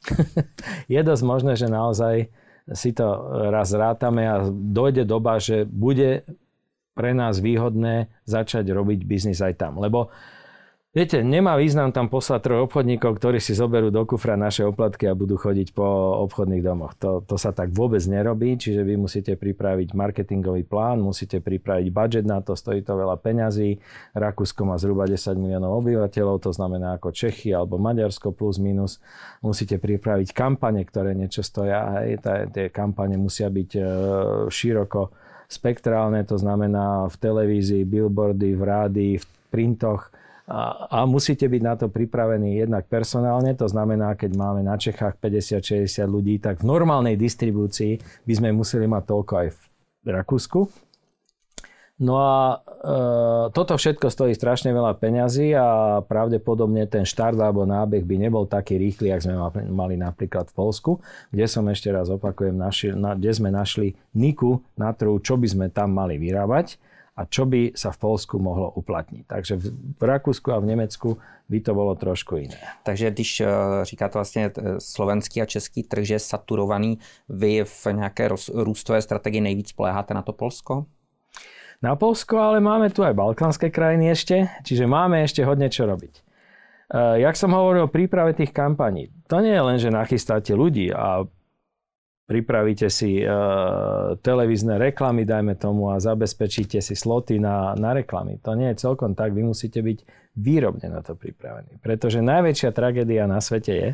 je 0.88 1.00
dosť 1.04 1.24
možné, 1.28 1.52
že 1.52 1.68
naozaj 1.68 2.32
si 2.72 2.96
to 2.96 3.04
raz 3.52 3.68
rátame 3.76 4.24
a 4.24 4.48
dojde 4.48 5.04
doba, 5.04 5.36
že 5.36 5.68
bude 5.68 6.24
pre 6.96 7.12
nás 7.12 7.44
výhodné 7.44 8.08
začať 8.24 8.72
robiť 8.72 9.04
biznis 9.04 9.44
aj 9.44 9.60
tam. 9.60 9.76
Lebo 9.84 10.08
Viete, 10.90 11.22
nemá 11.22 11.54
význam 11.54 11.94
tam 11.94 12.10
poslať 12.10 12.50
troch 12.50 12.66
obchodníkov, 12.66 13.22
ktorí 13.22 13.38
si 13.38 13.54
zoberú 13.54 13.94
do 13.94 14.02
kufra 14.02 14.34
naše 14.34 14.66
oplatky 14.66 15.06
a 15.06 15.14
budú 15.14 15.38
chodiť 15.38 15.70
po 15.70 15.86
obchodných 16.26 16.66
domoch. 16.66 16.98
To, 16.98 17.22
to 17.22 17.38
sa 17.38 17.54
tak 17.54 17.70
vôbec 17.70 18.02
nerobí, 18.10 18.58
čiže 18.58 18.82
vy 18.82 18.98
musíte 18.98 19.38
pripraviť 19.38 19.94
marketingový 19.94 20.66
plán, 20.66 20.98
musíte 20.98 21.38
pripraviť 21.38 21.94
budget 21.94 22.26
na 22.26 22.42
to, 22.42 22.58
stojí 22.58 22.82
to 22.82 22.98
veľa 22.98 23.22
peňazí. 23.22 23.78
Rakúsko 24.18 24.66
má 24.66 24.82
zhruba 24.82 25.06
10 25.06 25.38
miliónov 25.38 25.78
obyvateľov, 25.78 26.42
to 26.42 26.50
znamená 26.50 26.98
ako 26.98 27.14
Čechy 27.14 27.54
alebo 27.54 27.78
Maďarsko 27.78 28.34
plus 28.34 28.58
minus. 28.58 28.98
Musíte 29.46 29.78
pripraviť 29.78 30.34
kampane, 30.34 30.82
ktoré 30.82 31.14
niečo 31.14 31.46
stoja. 31.46 32.02
Tie 32.50 32.66
kampane 32.74 33.14
musia 33.14 33.46
byť 33.46 33.70
e, 33.78 33.82
široko 34.50 35.14
spektrálne, 35.46 36.26
to 36.26 36.34
znamená 36.34 37.06
v 37.06 37.14
televízii, 37.14 37.86
billboardy, 37.86 38.58
v 38.58 38.62
rádii, 38.66 39.14
v 39.22 39.26
printoch, 39.54 40.10
a, 40.50 41.06
musíte 41.06 41.46
byť 41.46 41.62
na 41.62 41.74
to 41.78 41.86
pripravení 41.86 42.58
jednak 42.58 42.90
personálne, 42.90 43.54
to 43.54 43.70
znamená, 43.70 44.18
keď 44.18 44.34
máme 44.34 44.66
na 44.66 44.74
Čechách 44.74 45.14
50-60 45.22 45.86
ľudí, 46.10 46.42
tak 46.42 46.66
v 46.66 46.66
normálnej 46.66 47.14
distribúcii 47.14 48.02
by 48.26 48.32
sme 48.34 48.50
museli 48.50 48.90
mať 48.90 49.02
toľko 49.06 49.32
aj 49.46 49.48
v 50.02 50.08
Rakúsku. 50.10 50.60
No 52.00 52.16
a 52.16 52.34
e, 52.56 53.52
toto 53.52 53.76
všetko 53.76 54.08
stojí 54.08 54.32
strašne 54.32 54.72
veľa 54.72 54.96
peňazí 54.96 55.52
a 55.52 56.00
pravdepodobne 56.00 56.88
ten 56.88 57.04
štart 57.04 57.36
alebo 57.36 57.68
nábeh 57.68 58.00
by 58.02 58.16
nebol 58.16 58.48
taký 58.48 58.80
rýchly, 58.80 59.12
ak 59.12 59.28
sme 59.28 59.36
mali 59.68 60.00
napríklad 60.00 60.48
v 60.48 60.56
Polsku, 60.56 60.92
kde 61.28 61.44
som 61.44 61.68
ešte 61.68 61.92
raz 61.92 62.08
opakujem, 62.08 62.56
naši, 62.56 62.96
na, 62.96 63.12
kde 63.12 63.30
sme 63.36 63.52
našli 63.52 64.00
niku 64.16 64.64
na 64.80 64.96
trhu, 64.96 65.20
čo 65.20 65.36
by 65.36 65.46
sme 65.46 65.66
tam 65.68 65.92
mali 65.92 66.16
vyrábať 66.16 66.80
a 67.16 67.26
čo 67.26 67.46
by 67.46 67.76
sa 67.76 67.90
v 67.90 67.98
Polsku 67.98 68.38
mohlo 68.38 68.70
uplatniť. 68.70 69.24
Takže 69.26 69.54
v 69.98 70.02
Rakúsku 70.02 70.54
a 70.54 70.62
v 70.62 70.72
Nemecku 70.72 71.18
by 71.50 71.58
to 71.60 71.72
bolo 71.74 71.94
trošku 71.98 72.36
iné. 72.36 72.56
Takže 72.82 73.10
když 73.10 73.40
eh, 73.40 73.48
říkáte 73.82 74.18
vlastně 74.18 74.50
eh, 74.50 74.80
slovenský 74.80 75.42
a 75.42 75.46
český 75.46 75.82
trh, 75.82 76.04
že 76.04 76.14
je 76.14 76.18
saturovaný, 76.18 76.98
vy 77.28 77.64
v 77.64 77.86
nějaké 77.92 78.28
růstové 78.54 79.02
strategii 79.02 79.40
nejvíc 79.40 79.68
spoléháte 79.68 80.14
na 80.14 80.22
to 80.22 80.32
Polsko? 80.32 80.86
Na 81.82 81.96
Polsko, 81.96 82.36
ale 82.38 82.60
máme 82.60 82.92
tu 82.92 83.00
aj 83.00 83.16
balkánske 83.16 83.72
krajiny 83.72 84.12
ešte, 84.12 84.52
čiže 84.68 84.84
máme 84.84 85.24
ešte 85.24 85.40
hodne 85.48 85.72
čo 85.72 85.88
robiť. 85.88 86.12
Eh, 86.92 87.24
jak 87.24 87.40
som 87.40 87.56
hovoril 87.56 87.88
o 87.88 87.92
príprave 87.92 88.36
tých 88.36 88.52
kampaní, 88.52 89.08
to 89.30 89.40
nie 89.40 89.56
je 89.56 89.62
len, 89.64 89.78
že 89.80 89.88
nachystáte 89.88 90.52
ľudí 90.52 90.92
a 90.92 91.24
pripravíte 92.30 92.86
si 92.86 93.18
e, 93.18 93.26
televízne 94.22 94.78
reklamy, 94.78 95.26
dajme 95.26 95.58
tomu, 95.58 95.90
a 95.90 95.98
zabezpečíte 95.98 96.78
si 96.78 96.94
sloty 96.94 97.42
na, 97.42 97.74
na 97.74 97.90
reklamy. 97.90 98.38
To 98.46 98.54
nie 98.54 98.70
je 98.70 98.86
celkom 98.86 99.18
tak, 99.18 99.34
vy 99.34 99.42
musíte 99.42 99.82
byť 99.82 99.98
výrobne 100.38 100.86
na 100.86 101.02
to 101.02 101.18
pripravení. 101.18 101.82
Pretože 101.82 102.22
najväčšia 102.22 102.70
tragédia 102.70 103.26
na 103.26 103.42
svete 103.42 103.74
je, 103.74 103.90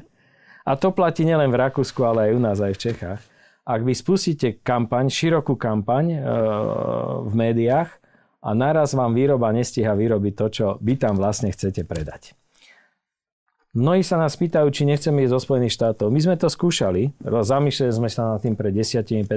a 0.68 0.72
to 0.76 0.92
platí 0.92 1.24
nielen 1.24 1.48
v 1.48 1.64
Rakúsku, 1.64 2.04
ale 2.04 2.28
aj 2.28 2.32
u 2.36 2.40
nás, 2.44 2.58
aj 2.60 2.76
v 2.76 2.82
Čechách, 2.92 3.20
ak 3.64 3.80
vy 3.80 3.96
spustíte 3.96 4.60
kampaň, 4.60 5.08
širokú 5.08 5.56
kampaň 5.56 6.04
e, 6.12 6.18
v 7.24 7.32
médiách 7.32 7.88
a 8.44 8.52
naraz 8.52 8.92
vám 8.92 9.16
výroba 9.16 9.48
nestíha 9.48 9.96
vyrobiť 9.96 10.34
to, 10.36 10.46
čo 10.52 10.66
vy 10.84 11.00
tam 11.00 11.16
vlastne 11.16 11.48
chcete 11.48 11.88
predať. 11.88 12.36
Mnohí 13.76 14.00
sa 14.00 14.16
nás 14.16 14.32
pýtajú, 14.40 14.72
či 14.72 14.88
nechceme 14.88 15.28
ísť 15.28 15.36
zo 15.36 15.40
Spojených 15.44 15.76
štátov. 15.76 16.08
My 16.08 16.16
sme 16.24 16.40
to 16.40 16.48
skúšali, 16.48 17.12
zamýšľali 17.20 17.92
sme 17.92 18.08
sa 18.08 18.32
nad 18.32 18.40
tým 18.40 18.56
pred 18.56 18.72
10-15 18.72 19.28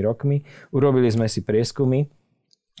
rokmi, 0.00 0.40
urobili 0.72 1.12
sme 1.12 1.28
si 1.28 1.44
prieskumy 1.44 2.08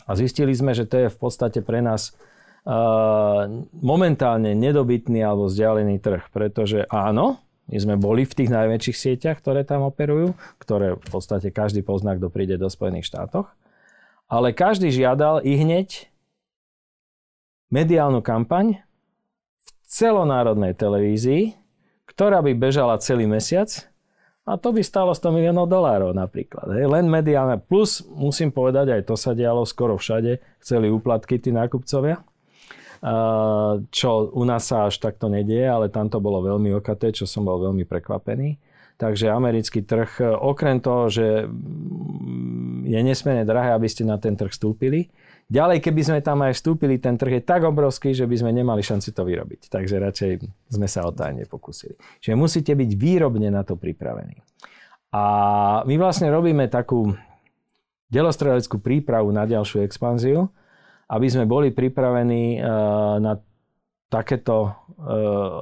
a 0.08 0.16
zistili 0.16 0.56
sme, 0.56 0.72
že 0.72 0.88
to 0.88 0.96
je 1.04 1.08
v 1.12 1.18
podstate 1.20 1.60
pre 1.60 1.84
nás 1.84 2.16
uh, 2.64 3.44
momentálne 3.84 4.56
nedobytný 4.56 5.20
alebo 5.20 5.52
vzdialený 5.52 6.00
trh, 6.00 6.32
pretože 6.32 6.88
áno, 6.88 7.44
my 7.68 7.76
sme 7.76 7.94
boli 8.00 8.24
v 8.24 8.32
tých 8.32 8.48
najväčších 8.48 8.96
sieťach, 8.96 9.36
ktoré 9.44 9.68
tam 9.68 9.84
operujú, 9.84 10.32
ktoré 10.64 10.96
v 10.96 11.08
podstate 11.12 11.52
každý 11.52 11.84
pozná, 11.84 12.16
kto 12.16 12.32
príde 12.32 12.56
do 12.56 12.72
Spojených 12.72 13.12
štátoch, 13.12 13.52
ale 14.32 14.56
každý 14.56 14.88
žiadal 14.88 15.44
i 15.44 15.60
hneď 15.60 16.08
mediálnu 17.68 18.24
kampaň, 18.24 18.80
celonárodnej 19.92 20.72
televízii, 20.72 21.52
ktorá 22.08 22.40
by 22.40 22.56
bežala 22.56 22.96
celý 22.96 23.28
mesiac 23.28 23.68
a 24.48 24.56
to 24.56 24.72
by 24.72 24.80
stalo 24.80 25.12
100 25.12 25.28
miliónov 25.36 25.68
dolárov 25.68 26.16
napríklad. 26.16 26.72
Hej. 26.72 26.88
Len 26.88 27.04
mediálne. 27.06 27.60
Plus, 27.60 28.00
musím 28.08 28.48
povedať, 28.48 28.88
aj 28.96 29.02
to 29.04 29.14
sa 29.20 29.36
dialo 29.36 29.68
skoro 29.68 30.00
všade, 30.00 30.40
chceli 30.64 30.88
úplatky 30.88 31.36
tí 31.36 31.52
nákupcovia. 31.52 32.24
čo 33.90 34.30
u 34.30 34.42
nás 34.46 34.62
sa 34.70 34.86
až 34.86 35.02
takto 35.02 35.26
nedieje, 35.26 35.66
ale 35.66 35.90
tam 35.90 36.06
to 36.06 36.22
bolo 36.22 36.38
veľmi 36.46 36.70
okaté, 36.78 37.10
čo 37.10 37.26
som 37.26 37.42
bol 37.42 37.58
veľmi 37.58 37.82
prekvapený. 37.82 38.62
Takže 38.94 39.34
americký 39.34 39.82
trh, 39.82 40.22
okrem 40.38 40.78
toho, 40.78 41.10
že 41.10 41.50
je 42.86 43.00
nesmierne 43.02 43.42
drahé, 43.42 43.74
aby 43.74 43.90
ste 43.90 44.06
na 44.06 44.22
ten 44.22 44.38
trh 44.38 44.54
vstúpili, 44.54 45.10
Ďalej, 45.50 45.84
keby 45.84 46.02
sme 46.02 46.20
tam 46.24 46.40
aj 46.46 46.56
vstúpili, 46.56 46.96
ten 46.96 47.18
trh 47.18 47.40
je 47.40 47.42
tak 47.44 47.66
obrovský, 47.66 48.16
že 48.16 48.24
by 48.24 48.36
sme 48.40 48.50
nemali 48.56 48.80
šanci 48.80 49.12
to 49.12 49.26
vyrobiť. 49.26 49.68
Takže 49.68 50.00
radšej 50.00 50.30
sme 50.72 50.88
sa 50.88 51.04
o 51.04 51.12
to 51.12 51.28
aj 51.28 51.44
nepokúsili. 51.44 51.98
Čiže 52.24 52.38
musíte 52.38 52.72
byť 52.72 52.90
výrobne 52.96 53.52
na 53.52 53.60
to 53.60 53.76
pripravení. 53.76 54.40
A 55.12 55.24
my 55.84 55.94
vlastne 56.00 56.32
robíme 56.32 56.72
takú 56.72 57.12
delostreleckú 58.08 58.80
prípravu 58.80 59.28
na 59.28 59.44
ďalšiu 59.44 59.84
expanziu, 59.84 60.48
aby 61.12 61.26
sme 61.28 61.44
boli 61.44 61.68
pripravení 61.68 62.56
e, 62.56 62.58
na 63.20 63.36
takéto 64.12 64.68
e, 64.68 64.70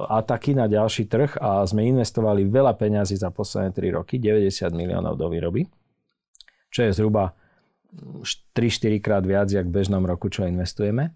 ataky 0.07 0.55
na 0.55 0.67
ďalší 0.67 1.07
trh 1.07 1.39
a 1.39 1.63
sme 1.63 1.87
investovali 1.87 2.47
veľa 2.47 2.75
peňazí 2.75 3.19
za 3.19 3.31
posledné 3.31 3.71
3 3.75 3.97
roky, 3.99 4.19
90 4.19 4.71
miliónov 4.71 5.15
do 5.15 5.27
výroby, 5.31 5.67
čo 6.67 6.87
je 6.87 6.95
zhruba 6.95 7.35
3-4 8.55 9.03
krát 9.03 9.23
viac, 9.25 9.51
jak 9.51 9.67
v 9.67 9.75
bežnom 9.83 10.03
roku, 10.07 10.31
čo 10.31 10.47
investujeme. 10.47 11.11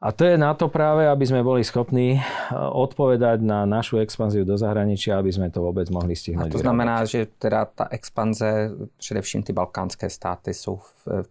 A 0.00 0.16
to 0.16 0.24
je 0.24 0.40
na 0.40 0.56
to 0.56 0.72
práve, 0.72 1.04
aby 1.04 1.28
sme 1.28 1.44
boli 1.44 1.60
schopní 1.60 2.16
e, 2.16 2.20
odpovedať 2.56 3.44
na 3.44 3.68
našu 3.68 4.00
expanziu 4.00 4.48
do 4.48 4.56
zahraničia, 4.56 5.20
aby 5.20 5.28
sme 5.28 5.52
to 5.52 5.60
vôbec 5.60 5.92
mohli 5.92 6.16
stihnúť. 6.16 6.48
A 6.48 6.56
to 6.56 6.64
znamená, 6.64 7.04
že 7.04 7.28
teda 7.36 7.68
ta 7.68 7.84
expanze, 7.92 8.72
především 8.96 9.44
ty 9.44 9.52
balkánské 9.52 10.08
státy, 10.10 10.54
jsou 10.56 10.80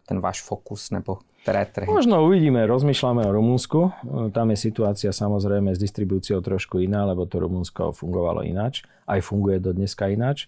ten 0.06 0.22
váš 0.22 0.46
fokus, 0.46 0.94
nebo 0.94 1.26
ktoré 1.42 1.66
trhy? 1.66 1.90
Možno 1.90 2.22
uvidíme, 2.22 2.62
rozmýšľame 2.70 3.26
o 3.26 3.32
Rumunsku. 3.34 3.90
E, 3.90 3.92
tam 4.30 4.54
je 4.54 4.58
situácia 4.62 5.10
samozrejme 5.10 5.74
s 5.74 5.82
distribúciou 5.82 6.38
trošku 6.46 6.78
iná, 6.78 7.10
lebo 7.10 7.26
to 7.26 7.42
Rumunsko 7.42 7.90
fungovalo 7.90 8.46
ináč. 8.46 8.86
Aj 9.10 9.18
funguje 9.18 9.58
do 9.58 9.74
dneska 9.74 10.14
ináč 10.14 10.46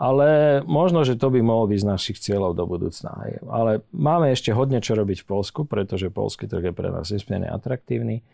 ale 0.00 0.60
možno, 0.64 1.04
že 1.04 1.20
to 1.20 1.28
by 1.28 1.44
mohol 1.44 1.68
byť 1.68 1.84
z 1.84 1.90
našich 1.92 2.18
cieľov 2.24 2.56
do 2.56 2.64
budúcna. 2.64 3.36
Ale 3.44 3.84
máme 3.92 4.32
ešte 4.32 4.48
hodne 4.56 4.80
čo 4.80 4.96
robiť 4.96 5.20
v 5.20 5.28
Polsku, 5.28 5.68
pretože 5.68 6.08
polský 6.08 6.48
trh 6.48 6.72
je 6.72 6.74
pre 6.74 6.88
nás 6.88 7.12
nesmierne 7.12 7.52
atraktívny. 7.52 8.24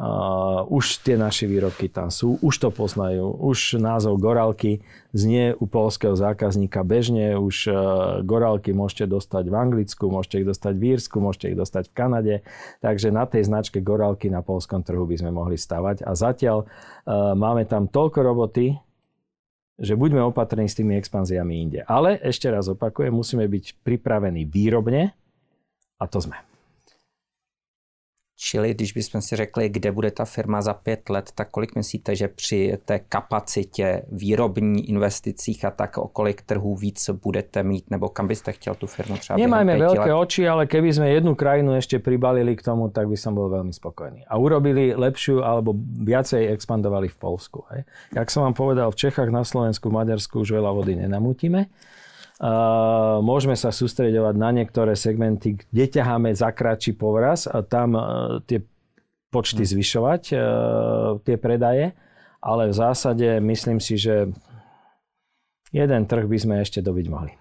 Uh, 0.00 0.64
už 0.72 1.04
tie 1.04 1.20
naše 1.20 1.44
výrobky 1.44 1.92
tam 1.92 2.08
sú, 2.08 2.40
už 2.40 2.56
to 2.56 2.72
poznajú, 2.72 3.36
už 3.36 3.76
názov 3.76 4.16
Gorálky 4.16 4.80
znie 5.12 5.52
u 5.52 5.68
polského 5.68 6.16
zákazníka 6.16 6.80
bežne, 6.88 7.36
už 7.36 7.68
uh, 7.68 7.76
Gorálky 8.24 8.72
môžete 8.72 9.04
dostať 9.04 9.52
v 9.52 9.54
Anglicku, 9.60 10.08
môžete 10.08 10.40
ich 10.40 10.48
dostať 10.48 10.72
v 10.80 10.84
Írsku, 10.96 11.20
môžete 11.20 11.52
ich 11.52 11.58
dostať 11.58 11.92
v 11.92 11.96
Kanade, 12.00 12.36
takže 12.80 13.12
na 13.12 13.28
tej 13.28 13.44
značke 13.52 13.84
Gorálky 13.84 14.32
na 14.32 14.40
polskom 14.40 14.80
trhu 14.80 15.04
by 15.04 15.20
sme 15.20 15.36
mohli 15.36 15.60
stavať 15.60 16.00
a 16.08 16.16
zatiaľ 16.16 16.64
uh, 16.64 17.36
máme 17.36 17.68
tam 17.68 17.84
toľko 17.84 18.24
roboty, 18.24 18.80
že 19.80 19.96
buďme 19.96 20.20
opatrní 20.28 20.68
s 20.68 20.76
tými 20.76 21.00
expanziami 21.00 21.54
inde. 21.64 21.80
Ale 21.88 22.20
ešte 22.20 22.52
raz 22.52 22.68
opakujem, 22.68 23.10
musíme 23.10 23.48
byť 23.48 23.80
pripravení 23.80 24.44
výrobne 24.44 25.16
a 25.96 26.04
to 26.04 26.20
sme. 26.20 26.49
Čili 28.40 28.74
když 28.74 28.92
bychom 28.92 29.20
si 29.20 29.36
řekli, 29.36 29.68
kde 29.68 29.92
bude 29.92 30.10
ta 30.10 30.24
firma 30.24 30.62
za 30.62 30.74
pět 30.74 31.10
let, 31.10 31.30
tak 31.34 31.50
kolik 31.50 31.76
myslíte, 31.76 32.16
že 32.16 32.28
při 32.28 32.78
té 32.84 32.98
kapacitě, 32.98 34.02
výrobní 34.12 34.88
investicích 34.88 35.64
a 35.64 35.70
tak 35.70 35.98
o 35.98 36.08
kolik 36.08 36.42
trhů 36.42 36.76
víc 36.76 37.10
budete 37.10 37.62
mít, 37.62 37.90
nebo 37.90 38.08
kam 38.08 38.28
byste 38.28 38.52
chtěl 38.52 38.74
tu 38.74 38.86
firmu 38.86 39.16
třeba 39.16 39.36
Nemáme 39.36 39.76
veľké 39.76 40.08
let? 40.08 40.24
oči, 40.24 40.48
ale 40.48 40.64
keby 40.64 40.88
sme 40.88 41.12
jednu 41.12 41.36
krajinu 41.36 41.76
ešte 41.76 42.00
pribalili 42.00 42.56
k 42.56 42.64
tomu, 42.64 42.88
tak 42.88 43.12
by 43.12 43.16
som 43.20 43.36
bol 43.36 43.52
veľmi 43.52 43.76
spokojný. 43.76 44.24
A 44.24 44.40
urobili 44.40 44.96
lepšiu 44.96 45.44
alebo 45.44 45.76
viacej 46.00 46.48
expandovali 46.48 47.12
v 47.12 47.16
Polsku. 47.20 47.68
Hej. 47.76 47.84
Jak 48.16 48.32
som 48.32 48.48
vám 48.48 48.56
povedal, 48.56 48.88
v 48.88 48.96
Čechách, 49.04 49.28
na 49.28 49.44
Slovensku, 49.44 49.92
v 49.92 50.00
Maďarsku 50.00 50.40
už 50.40 50.56
veľa 50.56 50.72
vody 50.72 50.96
nenamutíme 50.96 51.68
môžeme 53.20 53.52
sa 53.52 53.68
sústredovať 53.68 54.34
na 54.36 54.50
niektoré 54.50 54.96
segmenty, 54.96 55.60
kde 55.60 55.84
ťaháme 56.00 56.32
za 56.32 56.48
kratší 56.50 56.96
povraz 56.96 57.44
a 57.44 57.60
tam 57.60 57.96
tie 58.48 58.64
počty 59.28 59.62
hm. 59.62 59.70
zvyšovať, 59.76 60.22
tie 61.24 61.36
predaje. 61.36 61.92
Ale 62.40 62.72
v 62.72 62.74
zásade 62.74 63.28
myslím 63.44 63.84
si, 63.84 64.00
že 64.00 64.32
jeden 65.76 66.02
trh 66.08 66.24
by 66.24 66.38
sme 66.40 66.54
ešte 66.64 66.80
dobiť 66.80 67.06
mohli. 67.12 67.32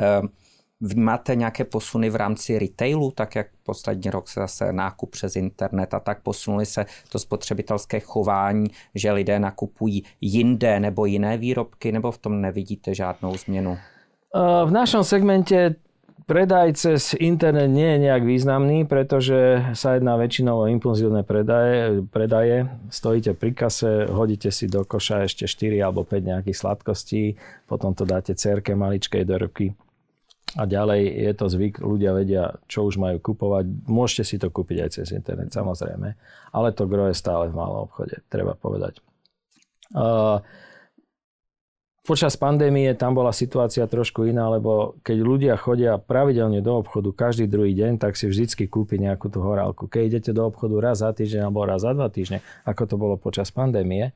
Um 0.00 0.32
Vnímáte 0.84 1.34
nějaké 1.34 1.64
posuny 1.64 2.10
v 2.10 2.16
rámci 2.16 2.58
retailu, 2.58 3.10
tak 3.10 3.34
jak 3.34 3.46
poslední 3.62 4.10
rok 4.10 4.28
se 4.28 4.40
zase 4.40 4.72
nákup 4.72 5.10
přes 5.10 5.36
internet 5.36 5.94
a 5.94 6.00
tak 6.00 6.20
posunuli 6.20 6.66
se 6.66 6.86
to 7.08 7.18
spotřebitelské 7.18 8.00
chování, 8.00 8.66
že 8.94 9.12
lidé 9.12 9.38
nakupují 9.38 10.04
jinde 10.20 10.80
nebo 10.80 11.06
jiné 11.06 11.36
výrobky, 11.36 11.92
nebo 11.92 12.12
v 12.12 12.18
tom 12.18 12.40
nevidíte 12.40 12.94
žádnou 12.94 13.36
změnu? 13.36 13.78
V 14.64 14.70
našom 14.70 15.04
segmente 15.04 15.74
predaj 16.26 16.72
cez 16.72 17.14
internet 17.16 17.68
nie 17.68 17.96
je 17.96 17.98
nejak 17.98 18.24
významný, 18.24 18.84
pretože 18.84 19.60
sa 19.72 19.94
jedná 19.94 20.16
väčšinou 20.16 20.64
o 20.64 20.68
impulzívne 20.68 21.24
predaje, 21.24 22.02
predaje. 22.12 22.68
Stojíte 22.90 23.32
pri 23.36 23.52
kase, 23.56 24.08
hodíte 24.08 24.52
si 24.52 24.68
do 24.68 24.84
koša 24.84 25.24
ešte 25.24 25.48
4 25.48 25.80
alebo 25.80 26.04
5 26.04 26.20
nejakých 26.24 26.56
sladkostí, 26.56 27.36
potom 27.64 27.96
to 27.96 28.04
dáte 28.04 28.36
cerke 28.36 28.76
maličkej 28.76 29.24
do 29.24 29.38
ruky 29.38 29.72
a 30.54 30.62
ďalej 30.70 31.02
je 31.02 31.32
to 31.34 31.46
zvyk, 31.50 31.74
ľudia 31.82 32.14
vedia, 32.14 32.54
čo 32.70 32.86
už 32.86 32.98
majú 32.98 33.18
kupovať. 33.18 33.66
Môžete 33.90 34.22
si 34.22 34.36
to 34.38 34.54
kúpiť 34.54 34.78
aj 34.86 34.90
cez 35.00 35.10
internet, 35.10 35.50
samozrejme. 35.50 36.14
Ale 36.54 36.68
to 36.70 36.86
gro 36.86 37.10
je 37.10 37.18
stále 37.18 37.50
v 37.50 37.58
malom 37.58 37.90
obchode, 37.90 38.22
treba 38.30 38.54
povedať. 38.54 39.02
Uh, 39.90 40.38
počas 42.06 42.36
pandémie 42.36 42.92
tam 42.94 43.16
bola 43.16 43.32
situácia 43.32 43.88
trošku 43.88 44.28
iná, 44.28 44.46
lebo 44.52 44.94
keď 45.02 45.18
ľudia 45.24 45.54
chodia 45.56 45.96
pravidelne 45.96 46.60
do 46.60 46.84
obchodu 46.84 47.10
každý 47.10 47.50
druhý 47.50 47.72
deň, 47.72 47.98
tak 47.98 48.14
si 48.14 48.30
vždycky 48.30 48.68
kúpi 48.68 49.00
nejakú 49.00 49.32
tú 49.32 49.40
horálku. 49.40 49.90
Keď 49.90 50.02
idete 50.06 50.30
do 50.30 50.46
obchodu 50.46 50.76
raz 50.78 51.02
za 51.02 51.10
týždeň 51.10 51.50
alebo 51.50 51.66
raz 51.66 51.82
za 51.82 51.96
dva 51.96 52.12
týždne, 52.12 52.44
ako 52.68 52.82
to 52.86 52.94
bolo 53.00 53.16
počas 53.16 53.48
pandémie, 53.50 54.12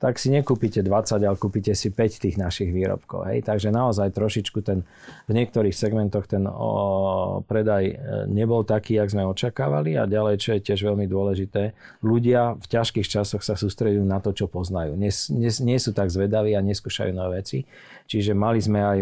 tak 0.00 0.16
si 0.16 0.32
nekúpite 0.32 0.80
20, 0.80 1.20
ale 1.20 1.36
kúpite 1.36 1.76
si 1.76 1.92
5 1.92 2.24
tých 2.24 2.40
našich 2.40 2.72
výrobkov. 2.72 3.28
Hej. 3.28 3.44
Takže 3.44 3.68
naozaj 3.68 4.16
trošičku 4.16 4.64
ten, 4.64 4.88
v 5.28 5.32
niektorých 5.36 5.76
segmentoch 5.76 6.24
ten 6.24 6.48
o, 6.48 7.44
predaj 7.44 7.84
e, 7.84 7.94
nebol 8.32 8.64
taký, 8.64 8.96
jak 8.96 9.12
sme 9.12 9.28
očakávali 9.28 10.00
a 10.00 10.08
ďalej, 10.08 10.34
čo 10.40 10.50
je 10.56 10.64
tiež 10.64 10.88
veľmi 10.88 11.04
dôležité, 11.04 11.76
ľudia 12.00 12.56
v 12.56 12.66
ťažkých 12.72 13.04
časoch 13.12 13.44
sa 13.44 13.60
sústredujú 13.60 14.00
na 14.00 14.24
to, 14.24 14.32
čo 14.32 14.48
poznajú. 14.48 14.96
Nie, 14.96 15.12
nie, 15.36 15.52
nie 15.52 15.78
sú 15.78 15.92
tak 15.92 16.08
zvedaví 16.08 16.56
a 16.56 16.64
neskúšajú 16.64 17.12
nové 17.12 17.44
veci. 17.44 17.68
Čiže 18.08 18.32
mali 18.32 18.58
sme 18.58 18.80
aj 18.80 18.98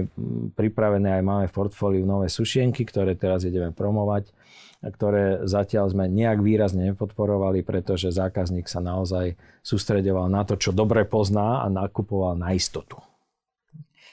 pripravené, 0.59 1.17
aj 1.17 1.25
máme 1.25 1.47
v 1.47 1.57
portfóliu 1.57 2.03
nové 2.03 2.27
sušienky, 2.27 2.83
ktoré 2.83 3.15
teraz 3.15 3.47
ideme 3.47 3.71
promovať 3.71 4.35
ktoré 4.79 5.43
zatiaľ 5.43 5.91
sme 5.91 6.07
nejak 6.07 6.39
výrazne 6.39 6.95
nepodporovali, 6.95 7.67
pretože 7.67 8.15
zákazník 8.15 8.71
sa 8.71 8.79
naozaj 8.79 9.35
sústredoval 9.67 10.31
na 10.31 10.47
to, 10.47 10.55
čo 10.55 10.71
dobre 10.71 11.03
pozná 11.03 11.63
a 11.63 11.67
nakupoval 11.67 12.39
na 12.39 12.55
istotu. 12.55 13.03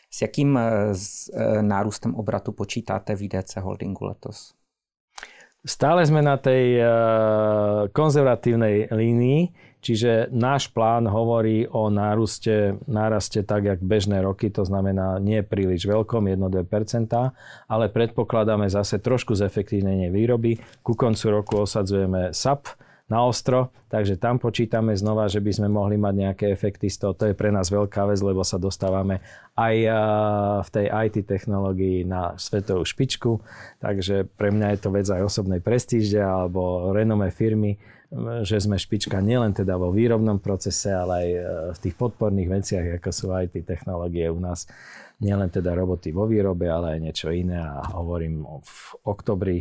S 0.10 0.22
jakým 0.22 0.58
e, 0.58 0.62
e, 0.62 1.62
nárůstem 1.62 2.16
obratu 2.16 2.52
počítáte 2.52 3.16
v 3.16 3.22
IDC 3.22 3.60
Holdingu 3.60 4.06
letos? 4.06 4.56
Stále 5.66 6.06
sme 6.06 6.22
na 6.22 6.38
tej 6.38 6.78
e, 6.78 6.86
konzervatívnej 7.90 8.94
línii, 8.94 9.42
čiže 9.86 10.34
náš 10.34 10.74
plán 10.74 11.06
hovorí 11.06 11.70
o 11.70 11.94
náruste, 11.94 12.82
náraste 12.90 13.46
tak, 13.46 13.70
jak 13.70 13.80
bežné 13.86 14.26
roky, 14.26 14.50
to 14.50 14.66
znamená 14.66 15.22
nie 15.22 15.46
príliš 15.46 15.86
veľkom, 15.86 16.26
1-2%, 16.26 17.14
ale 17.70 17.86
predpokladáme 17.94 18.66
zase 18.66 18.98
trošku 18.98 19.38
zefektívnenie 19.38 20.10
výroby. 20.10 20.58
Ku 20.82 20.98
koncu 20.98 21.26
roku 21.30 21.62
osadzujeme 21.62 22.34
SAP, 22.34 22.74
na 23.06 23.22
ostro, 23.22 23.70
takže 23.94 24.18
tam 24.18 24.42
počítame 24.42 24.98
znova, 24.98 25.30
že 25.30 25.38
by 25.38 25.52
sme 25.54 25.70
mohli 25.70 25.94
mať 25.94 26.14
nejaké 26.26 26.46
efekty 26.50 26.90
z 26.90 27.06
toho. 27.06 27.14
To 27.14 27.30
je 27.30 27.38
pre 27.38 27.54
nás 27.54 27.70
veľká 27.70 28.02
vec, 28.10 28.18
lebo 28.18 28.42
sa 28.42 28.58
dostávame 28.58 29.22
aj 29.54 29.76
v 30.66 30.70
tej 30.74 30.86
IT 30.90 31.30
technológii 31.30 32.02
na 32.02 32.34
svetovú 32.34 32.82
špičku, 32.82 33.46
takže 33.78 34.26
pre 34.34 34.50
mňa 34.50 34.68
je 34.74 34.80
to 34.82 34.90
vec 34.90 35.06
aj 35.06 35.22
osobnej 35.22 35.62
prestíže 35.62 36.18
alebo 36.18 36.90
renome 36.98 37.30
firmy, 37.30 37.78
že 38.46 38.62
sme 38.62 38.78
špička 38.78 39.18
nielen 39.20 39.52
teda 39.52 39.76
vo 39.76 39.90
výrobnom 39.90 40.38
procese, 40.38 40.94
ale 40.94 41.14
aj 41.14 41.30
e, 41.30 41.40
v 41.74 41.78
tých 41.82 41.96
podporných 41.98 42.50
veciach, 42.50 42.86
ako 43.02 43.10
sú 43.10 43.26
IT 43.34 43.66
technológie 43.66 44.30
u 44.30 44.38
nás. 44.38 44.70
Nielen 45.20 45.50
teda 45.50 45.74
roboty 45.74 46.14
vo 46.14 46.30
výrobe, 46.30 46.70
ale 46.70 46.96
aj 46.96 47.00
niečo 47.02 47.28
iné 47.34 47.58
a 47.58 47.82
hovorím 47.96 48.46
v 48.62 48.80
oktobri 49.08 49.58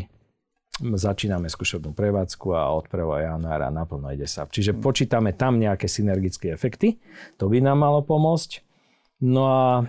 začíname 0.82 1.46
skúšobnú 1.46 1.94
prevádzku 1.94 2.50
a 2.50 2.74
od 2.74 2.90
1. 2.90 3.30
januára 3.30 3.70
naplno 3.70 4.10
ide 4.10 4.26
sa. 4.26 4.42
Čiže 4.50 4.74
počítame 4.74 5.30
tam 5.30 5.62
nejaké 5.62 5.86
synergické 5.86 6.50
efekty. 6.50 6.98
To 7.38 7.46
by 7.46 7.62
nám 7.62 7.78
malo 7.78 8.02
pomôcť. 8.02 8.66
No 9.22 9.46
a 9.46 9.86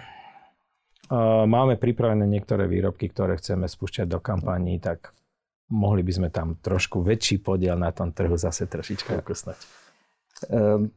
máme 1.49 1.81
pripravené 1.81 2.29
niektoré 2.29 2.69
výrobky, 2.69 3.09
ktoré 3.09 3.41
chceme 3.41 3.65
spúšťať 3.65 4.05
do 4.05 4.21
kampaní, 4.21 4.77
tak 4.77 5.09
mohli 5.69 6.03
by 6.03 6.11
sme 6.13 6.29
tam 6.29 6.55
trošku 6.61 7.01
väčší 7.01 7.41
podiel 7.41 7.77
na 7.79 7.91
tom 7.91 8.11
trhu 8.11 8.37
zase 8.37 8.65
trošičku 8.65 9.13
ukusnať. 9.21 9.57
Um 10.49 10.91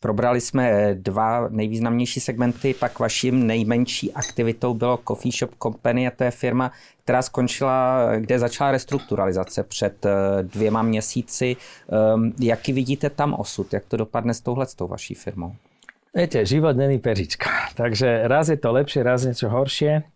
Probrali 0.00 0.40
jsme 0.40 0.94
dva 0.94 1.48
nejvýznamnější 1.48 2.20
segmenty, 2.20 2.74
pak 2.74 2.98
vaším 2.98 3.46
nejmenší 3.46 4.12
aktivitou 4.12 4.74
bylo 4.74 4.98
Coffee 5.08 5.32
Shop 5.32 5.50
Company 5.62 6.06
a 6.06 6.10
to 6.10 6.24
je 6.24 6.30
firma, 6.30 6.72
která 7.02 7.22
skončila, 7.22 8.06
kde 8.16 8.38
začala 8.38 8.70
restrukturalizace 8.70 9.62
před 9.62 10.06
eh, 10.06 10.10
dvěma 10.42 10.82
měsíci. 10.82 11.56
Ehm, 11.56 12.32
jaký 12.40 12.72
vidíte 12.72 13.10
tam 13.10 13.34
osud? 13.34 13.72
Jak 13.72 13.84
to 13.84 13.96
dopadne 13.96 14.34
s 14.34 14.40
touhle 14.40 14.66
s 14.66 14.74
tou 14.74 14.86
vaší 14.86 15.14
firmou? 15.14 15.54
Viete, 16.14 16.46
život 16.46 16.76
není 16.76 16.98
peřička. 16.98 17.50
Takže 17.74 18.28
raz 18.28 18.48
je 18.48 18.56
to 18.56 18.72
lepšie, 18.72 19.02
raz 19.02 19.24
niečo 19.24 19.48
horšie. 19.48 20.15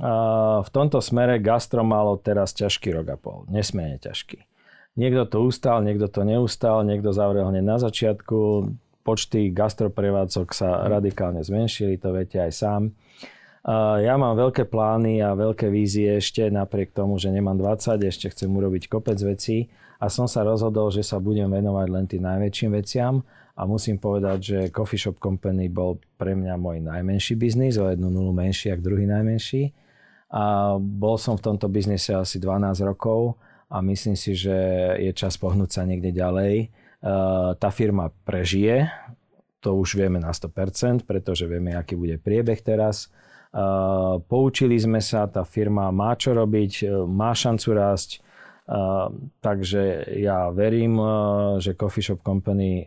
V 0.00 0.68
tomto 0.72 1.04
smere 1.04 1.36
gastro 1.36 1.84
malo 1.84 2.16
teraz 2.16 2.56
ťažký 2.56 2.96
rok 2.96 3.06
a 3.12 3.16
pol. 3.20 3.44
Nesmierne 3.52 4.00
ťažký. 4.00 4.40
Niekto 4.96 5.24
to 5.28 5.38
ustal, 5.44 5.80
niekto 5.84 6.08
to 6.08 6.24
neustal, 6.24 6.84
niekto 6.84 7.12
zavrel 7.16 7.48
hneď 7.48 7.64
na 7.64 7.76
začiatku 7.80 8.68
počty 9.02 9.50
gastroprevádzok 9.50 10.48
sa 10.54 10.84
radikálne 10.86 11.42
zmenšili, 11.42 11.98
to 11.98 12.12
viete 12.14 12.38
aj 12.38 12.52
sám. 12.54 12.82
Ja 14.02 14.14
mám 14.18 14.34
veľké 14.34 14.66
plány 14.66 15.22
a 15.22 15.38
veľké 15.38 15.70
vízie 15.70 16.18
ešte, 16.18 16.50
napriek 16.50 16.92
tomu, 16.92 17.16
že 17.16 17.30
nemám 17.30 17.56
20, 17.58 17.98
ešte 18.04 18.30
chcem 18.30 18.50
urobiť 18.50 18.90
kopec 18.90 19.16
vecí 19.22 19.70
a 20.02 20.10
som 20.10 20.26
sa 20.26 20.42
rozhodol, 20.42 20.90
že 20.90 21.06
sa 21.06 21.22
budem 21.22 21.46
venovať 21.46 21.86
len 21.88 22.04
tým 22.10 22.22
najväčším 22.26 22.70
veciam 22.74 23.22
a 23.54 23.62
musím 23.64 23.96
povedať, 23.96 24.38
že 24.40 24.58
Coffee 24.72 24.98
Shop 24.98 25.20
Company 25.20 25.68
bol 25.70 26.00
pre 26.18 26.34
mňa 26.34 26.54
môj 26.58 26.82
najmenší 26.82 27.38
biznis, 27.38 27.78
o 27.78 27.86
jednu 27.86 28.10
nulu 28.10 28.34
menší, 28.34 28.72
ako 28.72 28.92
druhý 28.92 29.06
najmenší. 29.06 29.81
A 30.32 30.74
bol 30.80 31.20
som 31.20 31.36
v 31.36 31.44
tomto 31.44 31.68
biznise 31.68 32.16
asi 32.16 32.40
12 32.40 32.80
rokov 32.88 33.36
a 33.68 33.84
myslím 33.84 34.16
si, 34.16 34.32
že 34.32 34.56
je 34.96 35.12
čas 35.12 35.36
pohnúť 35.36 35.70
sa 35.76 35.82
niekde 35.84 36.12
ďalej. 36.12 36.72
Eh, 37.02 37.50
tá 37.58 37.68
firma 37.74 38.14
prežije, 38.22 38.86
to 39.58 39.74
už 39.74 39.98
vieme 39.98 40.22
na 40.22 40.30
100%, 40.30 41.02
pretože 41.02 41.50
vieme, 41.50 41.74
aký 41.74 41.98
bude 41.98 42.14
priebeh 42.14 42.62
teraz. 42.62 43.10
Eh, 43.10 43.58
poučili 44.30 44.78
sme 44.78 45.02
sa, 45.02 45.26
tá 45.26 45.42
firma 45.42 45.90
má 45.90 46.14
čo 46.14 46.30
robiť, 46.30 46.72
eh, 46.84 46.88
má 47.04 47.34
šancu 47.34 47.68
rásť, 47.74 48.12
takže 49.42 50.06
ja 50.22 50.46
verím, 50.54 50.94
že 51.58 51.74
Coffee 51.74 52.00
Shop 52.00 52.22
Company 52.22 52.86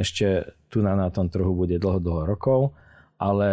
ešte 0.00 0.56
tu 0.72 0.80
na, 0.80 0.96
na 0.96 1.12
tom 1.12 1.28
trhu 1.28 1.52
bude 1.52 1.76
dlho, 1.76 2.00
dlho 2.00 2.24
rokov, 2.24 2.72
ale 3.22 3.48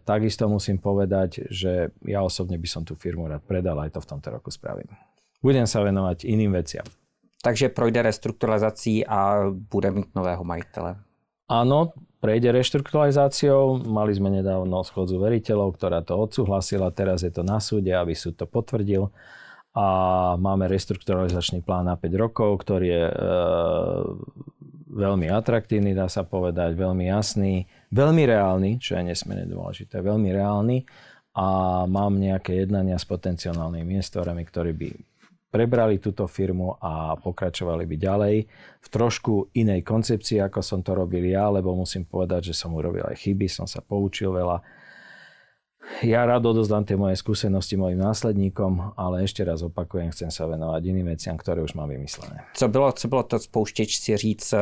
takisto 0.00 0.48
musím 0.48 0.80
povedať, 0.80 1.44
že 1.52 1.92
ja 2.08 2.24
osobne 2.24 2.56
by 2.56 2.68
som 2.68 2.82
tú 2.88 2.96
firmu 2.96 3.28
rád 3.28 3.44
predal, 3.44 3.76
aj 3.84 3.92
to 3.92 4.00
v 4.00 4.08
tomto 4.16 4.28
roku 4.32 4.48
spravím. 4.48 4.88
Budem 5.44 5.68
sa 5.68 5.84
venovať 5.84 6.24
iným 6.24 6.56
veciam. 6.56 6.84
Takže 7.40 7.72
projde 7.72 8.00
restrukturalizací 8.04 9.04
a 9.04 9.48
bude 9.48 9.88
mít 9.92 10.12
nového 10.12 10.44
majitele. 10.44 11.00
Áno, 11.48 11.96
prejde 12.20 12.52
reštrukturalizáciou. 12.52 13.80
Mali 13.80 14.12
sme 14.12 14.28
nedávno 14.28 14.84
schodzu 14.84 15.16
veriteľov, 15.16 15.76
ktorá 15.76 16.04
to 16.04 16.20
odsúhlasila. 16.20 16.92
Teraz 16.92 17.24
je 17.24 17.32
to 17.32 17.40
na 17.40 17.56
súde, 17.60 17.92
aby 17.96 18.12
súd 18.12 18.36
to 18.36 18.44
potvrdil. 18.44 19.08
A 19.72 19.86
máme 20.36 20.68
reštrukturalizačný 20.68 21.64
plán 21.64 21.88
na 21.88 21.96
5 21.96 22.12
rokov, 22.20 22.60
ktorý 22.60 22.86
je 22.90 23.04
e, 23.08 23.14
veľmi 24.92 25.30
atraktívny, 25.30 25.94
dá 25.94 26.10
sa 26.10 26.26
povedať, 26.26 26.74
veľmi 26.76 27.08
jasný, 27.08 27.70
veľmi 27.90 28.22
reálny, 28.26 28.70
čo 28.78 28.96
je 28.96 29.10
nesmierne 29.10 29.46
dôležité, 29.50 30.02
veľmi 30.02 30.30
reálny. 30.30 30.78
A 31.30 31.46
mám 31.86 32.18
nejaké 32.18 32.58
jednania 32.58 32.98
s 32.98 33.06
potenciálnymi 33.06 33.86
investorami, 33.86 34.42
ktorí 34.42 34.72
by 34.74 34.88
prebrali 35.50 35.98
túto 35.98 36.30
firmu 36.30 36.78
a 36.78 37.18
pokračovali 37.18 37.82
by 37.86 37.96
ďalej 37.98 38.36
v 38.82 38.88
trošku 38.90 39.50
inej 39.58 39.82
koncepcii, 39.82 40.38
ako 40.46 40.62
som 40.62 40.80
to 40.82 40.94
robil 40.94 41.26
ja, 41.26 41.50
lebo 41.50 41.74
musím 41.74 42.06
povedať, 42.06 42.54
že 42.54 42.54
som 42.54 42.70
urobil 42.74 43.02
aj 43.02 43.18
chyby, 43.18 43.50
som 43.50 43.66
sa 43.66 43.82
poučil 43.82 44.30
veľa. 44.30 44.62
Ja 46.00 46.24
rád 46.24 46.46
odozdám 46.46 46.86
tie 46.86 46.96
moje 46.96 47.18
skúsenosti 47.18 47.76
mojim 47.76 48.00
následníkom, 48.00 48.94
ale 48.96 49.26
ešte 49.26 49.44
raz 49.44 49.60
opakujem, 49.60 50.14
chcem 50.14 50.30
sa 50.32 50.46
venovať 50.46 50.82
iným 50.86 51.12
veciam, 51.12 51.36
ktoré 51.36 51.60
už 51.60 51.76
mám 51.76 51.92
vymyslené. 51.92 52.46
Co 52.54 52.68
bylo, 52.68 52.92
co 52.92 53.08
bylo 53.08 53.22
to 53.22 53.38
spouštěč 53.38 53.98
si 53.98 54.16
říct, 54.16 54.52
eh, 54.52 54.58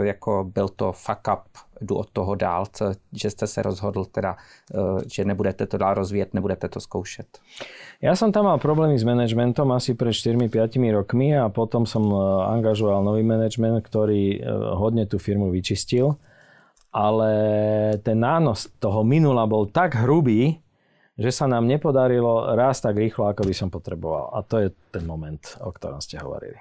jako 0.00 0.50
byl 0.54 0.68
to 0.68 0.92
fuck 0.92 1.24
up, 1.32 1.42
jdu 1.80 1.94
od 1.96 2.10
toho 2.10 2.34
dál, 2.34 2.66
co, 2.72 2.92
že 3.12 3.30
jste 3.30 3.46
se 3.46 3.62
rozhodl 3.62 4.04
teda, 4.04 4.36
eh, 4.74 4.78
že 5.12 5.24
nebudete 5.24 5.66
to 5.66 5.78
dál 5.78 5.94
rozvíjet, 5.94 6.34
nebudete 6.34 6.68
to 6.68 6.80
zkoušet? 6.80 7.26
Ja 8.02 8.18
som 8.18 8.34
tam 8.34 8.50
mal 8.50 8.58
problémy 8.58 8.98
s 8.98 9.06
manažmentom 9.06 9.70
asi 9.70 9.94
pred 9.94 10.10
4-5 10.10 10.90
rokmi 10.90 11.38
a 11.38 11.46
potom 11.54 11.86
som 11.86 12.02
e, 12.10 12.18
angažoval 12.50 12.98
nový 13.06 13.22
manažment, 13.22 13.78
ktorý 13.78 14.42
hodne 14.74 15.06
tú 15.06 15.22
firmu 15.22 15.54
vyčistil. 15.54 16.18
Ale 16.90 17.32
ten 18.02 18.18
nános 18.18 18.66
toho 18.82 19.06
minula 19.06 19.46
bol 19.46 19.70
tak 19.70 20.02
hrubý, 20.02 20.61
že 21.22 21.30
sa 21.32 21.46
nám 21.46 21.70
nepodarilo 21.70 22.52
raz 22.58 22.82
tak 22.82 22.98
rýchlo, 22.98 23.30
ako 23.30 23.46
by 23.46 23.54
som 23.54 23.70
potreboval. 23.70 24.34
A 24.34 24.42
to 24.42 24.58
je 24.58 24.68
ten 24.90 25.06
moment, 25.06 25.40
o 25.62 25.70
ktorom 25.70 26.02
ste 26.02 26.18
hovorili. 26.18 26.58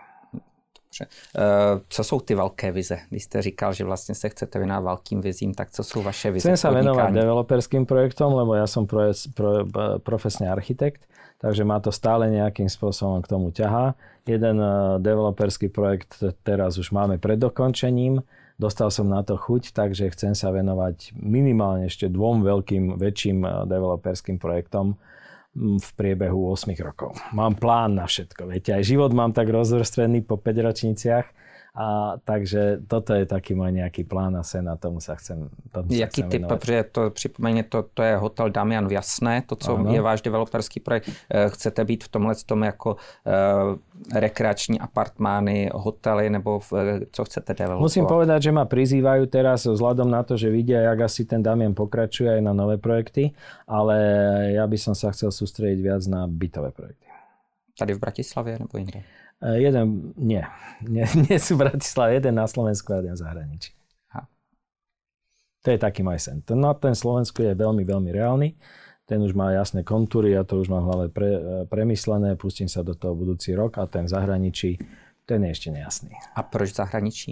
Dobře. 0.91 1.05
E, 1.35 1.79
co 1.87 2.03
jsou 2.03 2.19
ty 2.19 2.35
velké 2.35 2.71
vize? 2.71 2.99
Když 3.09 3.23
jste 3.23 3.41
říkal, 3.41 3.73
že 3.73 3.83
vlastně 3.83 4.15
se 4.15 4.29
chcete 4.29 4.59
věnovat 4.59 4.81
velkým 4.81 5.21
vizím, 5.21 5.53
tak 5.53 5.71
co 5.71 5.83
jsou 5.83 6.01
vaše 6.01 6.31
vize? 6.31 6.43
Chcem 6.43 6.57
sa 6.59 6.69
venovať 6.69 7.15
developerským 7.15 7.87
projektom, 7.87 8.35
lebo 8.35 8.59
ja 8.59 8.67
som 8.67 8.83
pro, 8.83 9.15
pro, 9.35 9.63
profesný 10.03 10.51
architekt 10.51 11.07
takže 11.41 11.65
ma 11.65 11.81
to 11.81 11.89
stále 11.89 12.29
nejakým 12.29 12.69
spôsobom 12.69 13.17
k 13.25 13.27
tomu 13.33 13.49
ťahá. 13.49 13.97
Jeden 14.29 14.61
eh, 14.61 15.01
developerský 15.01 15.73
projekt 15.73 16.21
teraz 16.45 16.77
už 16.77 16.93
máme 16.93 17.17
pred 17.17 17.41
dokončením, 17.41 18.21
dostal 18.61 18.93
som 18.93 19.09
na 19.09 19.25
to 19.25 19.33
chuť, 19.33 19.73
takže 19.73 20.13
chcem 20.13 20.37
sa 20.37 20.53
venovať 20.53 21.17
minimálne 21.17 21.89
ešte 21.89 22.05
dvom 22.05 22.45
veľkým, 22.45 23.01
väčším 23.01 23.37
eh, 23.41 23.51
developerským 23.65 24.37
projektom 24.37 25.01
mm, 25.57 25.81
v 25.81 25.89
priebehu 25.97 26.53
8 26.53 26.69
rokov. 26.85 27.17
Mám 27.33 27.57
plán 27.57 27.97
na 27.97 28.05
všetko. 28.05 28.45
Viete, 28.45 28.77
aj 28.77 28.85
život 28.85 29.09
mám 29.09 29.33
tak 29.33 29.49
rozvrstvený 29.49 30.21
po 30.29 30.37
5 30.37 30.67
ročniciach, 30.69 31.25
a 31.71 32.19
takže 32.27 32.83
toto 32.83 33.15
je 33.15 33.23
taký 33.23 33.55
môj 33.55 33.71
nejaký 33.71 34.03
plán 34.03 34.35
a 34.35 34.43
sen 34.43 34.67
a 34.67 34.75
tomu 34.75 34.99
sa 34.99 35.15
chcem 35.15 35.47
tomu 35.71 35.87
Jaký 35.87 36.23
typ, 36.27 36.43
protože 36.43 36.83
to 36.83 37.09
připomeňte, 37.09 37.63
to, 37.69 37.79
to 37.93 38.03
je 38.03 38.15
hotel 38.15 38.49
Damian 38.49 38.87
v 38.87 38.91
Jasné, 38.91 39.41
to, 39.47 39.55
co 39.55 39.77
ano. 39.77 39.93
je 39.93 40.01
váš 40.01 40.21
developerský 40.21 40.79
projekt. 40.79 41.09
Eh, 41.31 41.49
chcete 41.49 41.85
být 41.85 42.03
v 42.03 42.09
tomhle 42.09 42.35
tom 42.45 42.63
jako 42.63 42.95
uh, 42.95 42.99
rekreační 44.19 44.79
apartmány, 44.79 45.69
hotely, 45.73 46.29
nebo 46.29 46.59
v, 46.59 46.73
eh, 46.73 46.99
co 47.11 47.25
chcete 47.25 47.53
developovat? 47.53 47.87
Musím 47.87 48.05
povedať, 48.05 48.41
že 48.43 48.51
ma 48.51 48.65
prizývajú 48.67 49.31
teraz 49.31 49.63
vzhľadom 49.63 50.11
na 50.11 50.27
to, 50.27 50.35
že 50.35 50.51
vidia, 50.51 50.83
jak 50.83 51.07
asi 51.07 51.23
ten 51.23 51.39
Damian 51.39 51.71
pokračuje 51.71 52.35
aj 52.35 52.41
na 52.43 52.51
nové 52.51 52.77
projekty, 52.83 53.31
ale 53.63 53.95
ja 54.59 54.67
by 54.67 54.75
som 54.75 54.91
sa 54.91 55.15
chcel 55.15 55.31
sústrediť 55.31 55.79
viac 55.79 56.03
na 56.11 56.27
bytové 56.27 56.75
projekty. 56.75 57.07
Tady 57.79 57.93
v 57.93 57.99
Bratislavě 57.99 58.59
nebo 58.59 58.77
jinde? 58.77 59.03
Eh, 59.41 59.57
jeden, 59.57 60.13
nie. 60.17 60.45
nie. 60.95 61.05
Nie 61.25 61.39
sú 61.41 61.57
v 61.57 61.65
Bratislave, 61.67 62.21
jeden 62.21 62.37
na 62.37 62.45
Slovensku 62.45 62.93
a 62.93 63.01
jeden 63.01 63.17
v 63.17 63.21
zahraničí. 63.25 63.71
Ha. 64.13 64.29
To 65.65 65.67
je 65.73 65.79
taký 65.81 66.05
môj 66.05 66.21
sen. 66.21 66.45
Ten, 66.45 66.61
no, 66.61 66.69
ten 66.77 66.93
Slovensku 66.93 67.41
je 67.41 67.57
veľmi, 67.57 67.81
veľmi 67.81 68.09
reálny. 68.13 68.53
Ten 69.09 69.19
už 69.19 69.33
má 69.35 69.51
jasné 69.51 69.81
kontúry, 69.83 70.37
ja 70.37 70.45
to 70.45 70.61
už 70.61 70.71
mám 70.71 70.85
v 70.85 70.89
hlave 70.93 71.05
pre, 71.09 71.29
eh, 71.33 71.41
premyslené, 71.65 72.37
pustím 72.37 72.69
sa 72.69 72.85
do 72.85 72.93
toho 72.93 73.17
budúci 73.17 73.57
rok 73.57 73.81
a 73.81 73.89
ten 73.89 74.05
v 74.05 74.13
zahraničí, 74.13 74.77
ten 75.25 75.41
je 75.43 75.49
ešte 75.51 75.69
nejasný. 75.73 76.13
A 76.37 76.45
proč 76.45 76.77
v 76.77 76.79
zahraničí? 76.85 77.31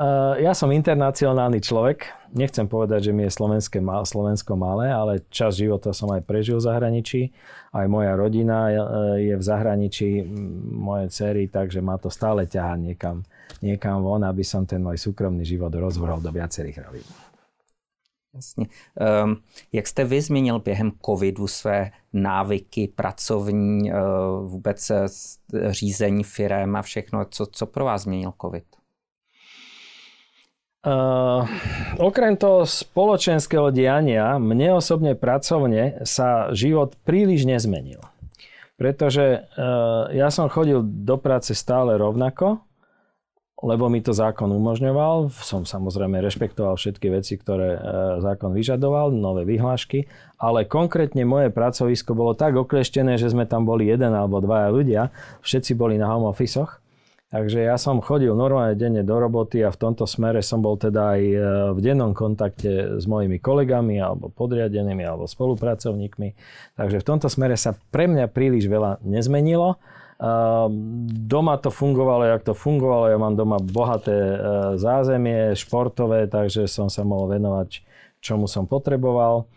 Uh, 0.00 0.40
ja 0.40 0.56
som 0.56 0.72
internacionálny 0.72 1.60
človek. 1.60 2.08
Nechcem 2.32 2.64
povedať, 2.64 3.08
že 3.08 3.12
mi 3.12 3.28
je 3.28 3.36
Slovenské, 3.36 3.76
Slovensko 3.84 4.56
malé, 4.56 4.88
ale 4.88 5.20
čas 5.28 5.60
života 5.60 5.92
som 5.92 6.08
aj 6.10 6.24
prežil 6.24 6.56
v 6.56 6.64
zahraničí. 6.64 7.28
Aj 7.76 7.84
moja 7.92 8.16
rodina 8.16 8.72
je 9.20 9.36
v 9.36 9.44
zahraničí, 9.44 10.24
moje 10.72 11.12
cery, 11.12 11.44
takže 11.52 11.84
ma 11.84 12.00
to 12.00 12.08
stále 12.08 12.48
ťahá 12.48 12.80
niekam, 12.80 13.20
niekam 13.60 14.00
von, 14.00 14.24
aby 14.24 14.40
som 14.40 14.64
ten 14.64 14.80
môj 14.80 14.96
súkromný 14.96 15.44
život 15.44 15.70
rozvrhol 15.76 16.24
do 16.24 16.32
viacerých 16.32 16.78
rovín. 16.88 17.04
Jasně. 18.34 18.66
Um, 19.24 19.36
jak 19.72 19.86
jste 19.86 20.04
vy 20.04 20.20
změnil 20.20 20.58
během 20.58 20.92
covidu 21.04 21.46
své 21.46 21.90
návyky 22.12 22.88
pracovní, 22.88 23.92
uh, 23.92 23.98
vůbec 24.48 24.92
řízení 25.70 26.24
firem 26.24 26.76
a 26.76 26.82
všechno? 26.82 27.24
Co, 27.24 27.46
co 27.46 27.66
pro 27.66 27.84
vás 27.84 28.02
změnil 28.02 28.32
covid? 28.40 28.64
Uh, 30.82 31.46
okrem 32.02 32.34
toho 32.34 32.66
spoločenského 32.66 33.70
diania, 33.70 34.34
mne 34.42 34.82
osobne 34.82 35.14
pracovne 35.14 36.02
sa 36.02 36.50
život 36.50 36.98
príliš 37.06 37.46
nezmenil. 37.46 38.02
Pretože 38.74 39.46
uh, 39.46 40.10
ja 40.10 40.26
som 40.34 40.50
chodil 40.50 40.82
do 40.82 41.14
práce 41.22 41.54
stále 41.54 41.94
rovnako, 41.94 42.66
lebo 43.62 43.86
mi 43.86 44.02
to 44.02 44.10
zákon 44.10 44.50
umožňoval. 44.50 45.30
Som 45.30 45.62
samozrejme 45.62 46.18
rešpektoval 46.18 46.74
všetky 46.74 47.14
veci, 47.14 47.38
ktoré 47.38 47.78
uh, 47.78 47.82
zákon 48.18 48.50
vyžadoval, 48.50 49.14
nové 49.14 49.46
vyhlášky, 49.46 50.10
ale 50.42 50.66
konkrétne 50.66 51.22
moje 51.22 51.54
pracovisko 51.54 52.10
bolo 52.10 52.34
tak 52.34 52.58
okleštené, 52.58 53.22
že 53.22 53.30
sme 53.30 53.46
tam 53.46 53.62
boli 53.62 53.86
jeden 53.86 54.10
alebo 54.10 54.42
dvaja 54.42 54.74
ľudia, 54.74 55.14
všetci 55.46 55.78
boli 55.78 55.94
na 55.94 56.10
home 56.10 56.26
office 56.26 56.58
Takže 57.32 57.64
ja 57.64 57.80
som 57.80 58.04
chodil 58.04 58.36
normálne 58.36 58.76
denne 58.76 59.00
do 59.00 59.16
roboty 59.16 59.64
a 59.64 59.72
v 59.72 59.80
tomto 59.80 60.04
smere 60.04 60.44
som 60.44 60.60
bol 60.60 60.76
teda 60.76 61.16
aj 61.16 61.22
e, 61.24 61.36
v 61.72 61.78
dennom 61.80 62.12
kontakte 62.12 63.00
s 63.00 63.08
mojimi 63.08 63.40
kolegami 63.40 63.96
alebo 63.96 64.28
podriadenými 64.28 65.00
alebo 65.00 65.24
spolupracovníkmi. 65.24 66.28
Takže 66.76 67.00
v 67.00 67.06
tomto 67.08 67.32
smere 67.32 67.56
sa 67.56 67.72
pre 67.88 68.04
mňa 68.04 68.28
príliš 68.28 68.68
veľa 68.68 69.00
nezmenilo. 69.00 69.80
Doma 71.24 71.56
to 71.58 71.72
fungovalo, 71.72 72.28
jak 72.28 72.44
to 72.44 72.52
fungovalo. 72.52 73.08
Ja 73.08 73.16
mám 73.16 73.32
doma 73.32 73.56
bohaté 73.56 74.12
e, 74.12 74.36
zázemie, 74.76 75.56
športové, 75.56 76.28
takže 76.28 76.68
som 76.68 76.92
sa 76.92 77.00
mohol 77.00 77.32
venovať, 77.32 77.80
čomu 78.20 78.44
som 78.44 78.68
potreboval. 78.68 79.48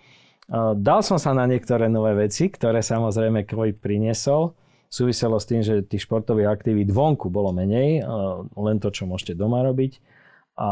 Dal 0.79 1.01
som 1.03 1.19
sa 1.19 1.35
na 1.35 1.43
niektoré 1.43 1.91
nové 1.91 2.15
veci, 2.15 2.47
ktoré 2.47 2.79
samozrejme 2.79 3.43
COVID 3.49 3.83
priniesol 3.83 4.55
súviselo 4.95 5.35
s 5.35 5.49
tým, 5.51 5.59
že 5.59 5.83
tých 5.83 6.07
športových 6.07 6.47
aktivít 6.47 6.95
vonku 6.95 7.27
bolo 7.27 7.51
menej, 7.51 7.99
len 8.55 8.77
to, 8.79 8.87
čo 8.95 9.03
môžete 9.03 9.35
doma 9.35 9.59
robiť. 9.67 9.99
A 10.55 10.71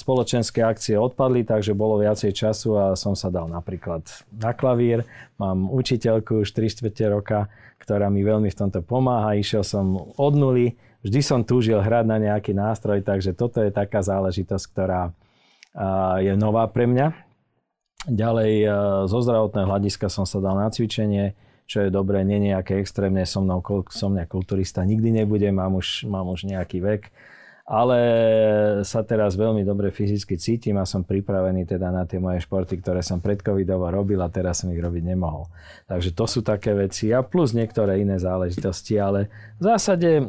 spoločenské 0.00 0.64
akcie 0.64 0.96
odpadli, 0.96 1.44
takže 1.44 1.76
bolo 1.76 2.00
viacej 2.00 2.32
času 2.32 2.72
a 2.80 2.84
som 2.96 3.12
sa 3.12 3.28
dal 3.28 3.52
napríklad 3.52 4.00
na 4.32 4.56
klavír. 4.56 5.04
Mám 5.36 5.68
učiteľku 5.68 6.40
už 6.40 6.56
3 6.56 6.72
čtvrte 6.72 7.04
roka, 7.12 7.52
ktorá 7.84 8.08
mi 8.08 8.24
veľmi 8.24 8.48
v 8.48 8.56
tomto 8.56 8.80
pomáha. 8.80 9.36
Išiel 9.36 9.60
som 9.60 9.92
od 10.16 10.32
nuly, 10.32 10.80
vždy 11.04 11.20
som 11.20 11.44
túžil 11.44 11.84
hrať 11.84 12.08
na 12.08 12.16
nejaký 12.16 12.56
nástroj, 12.56 13.04
takže 13.04 13.36
toto 13.36 13.60
je 13.60 13.68
taká 13.68 14.00
záležitosť, 14.00 14.64
ktorá 14.72 15.12
je 16.24 16.32
nová 16.40 16.64
pre 16.72 16.88
mňa. 16.88 17.12
Ďalej 18.08 18.52
zo 19.04 19.18
zdravotného 19.20 19.68
hľadiska 19.68 20.08
som 20.08 20.24
sa 20.24 20.40
dal 20.40 20.56
na 20.56 20.72
cvičenie 20.72 21.36
čo 21.70 21.86
je 21.86 21.94
dobré, 21.94 22.26
nie 22.26 22.50
nejaké 22.50 22.82
extrémne, 22.82 23.22
som, 23.22 23.46
mnou, 23.46 23.62
som 23.94 24.10
mňa 24.10 24.26
kulturista 24.26 24.82
nikdy 24.82 25.22
nebudem, 25.22 25.54
mám 25.54 25.78
už, 25.78 26.02
mám 26.10 26.26
už 26.26 26.50
nejaký 26.50 26.82
vek. 26.82 27.14
ale 27.70 27.98
sa 28.82 29.06
teraz 29.06 29.38
veľmi 29.38 29.62
dobre 29.62 29.94
fyzicky 29.94 30.34
cítim 30.34 30.74
a 30.74 30.82
som 30.82 31.06
pripravený 31.06 31.70
teda 31.70 31.94
na 31.94 32.02
tie 32.02 32.18
moje 32.18 32.42
športy, 32.42 32.82
ktoré 32.82 32.98
som 32.98 33.22
pred 33.22 33.38
covidovo 33.38 33.86
robil 33.86 34.18
a 34.18 34.26
teraz 34.26 34.66
som 34.66 34.74
ich 34.74 34.82
robiť 34.82 35.06
nemohol. 35.06 35.46
Takže 35.86 36.10
to 36.10 36.26
sú 36.26 36.42
také 36.42 36.74
veci 36.74 37.14
a 37.14 37.22
plus 37.22 37.54
niektoré 37.54 38.02
iné 38.02 38.18
záležitosti, 38.18 38.98
ale 38.98 39.30
v 39.62 39.70
zásade 39.70 40.10
e, 40.18 40.22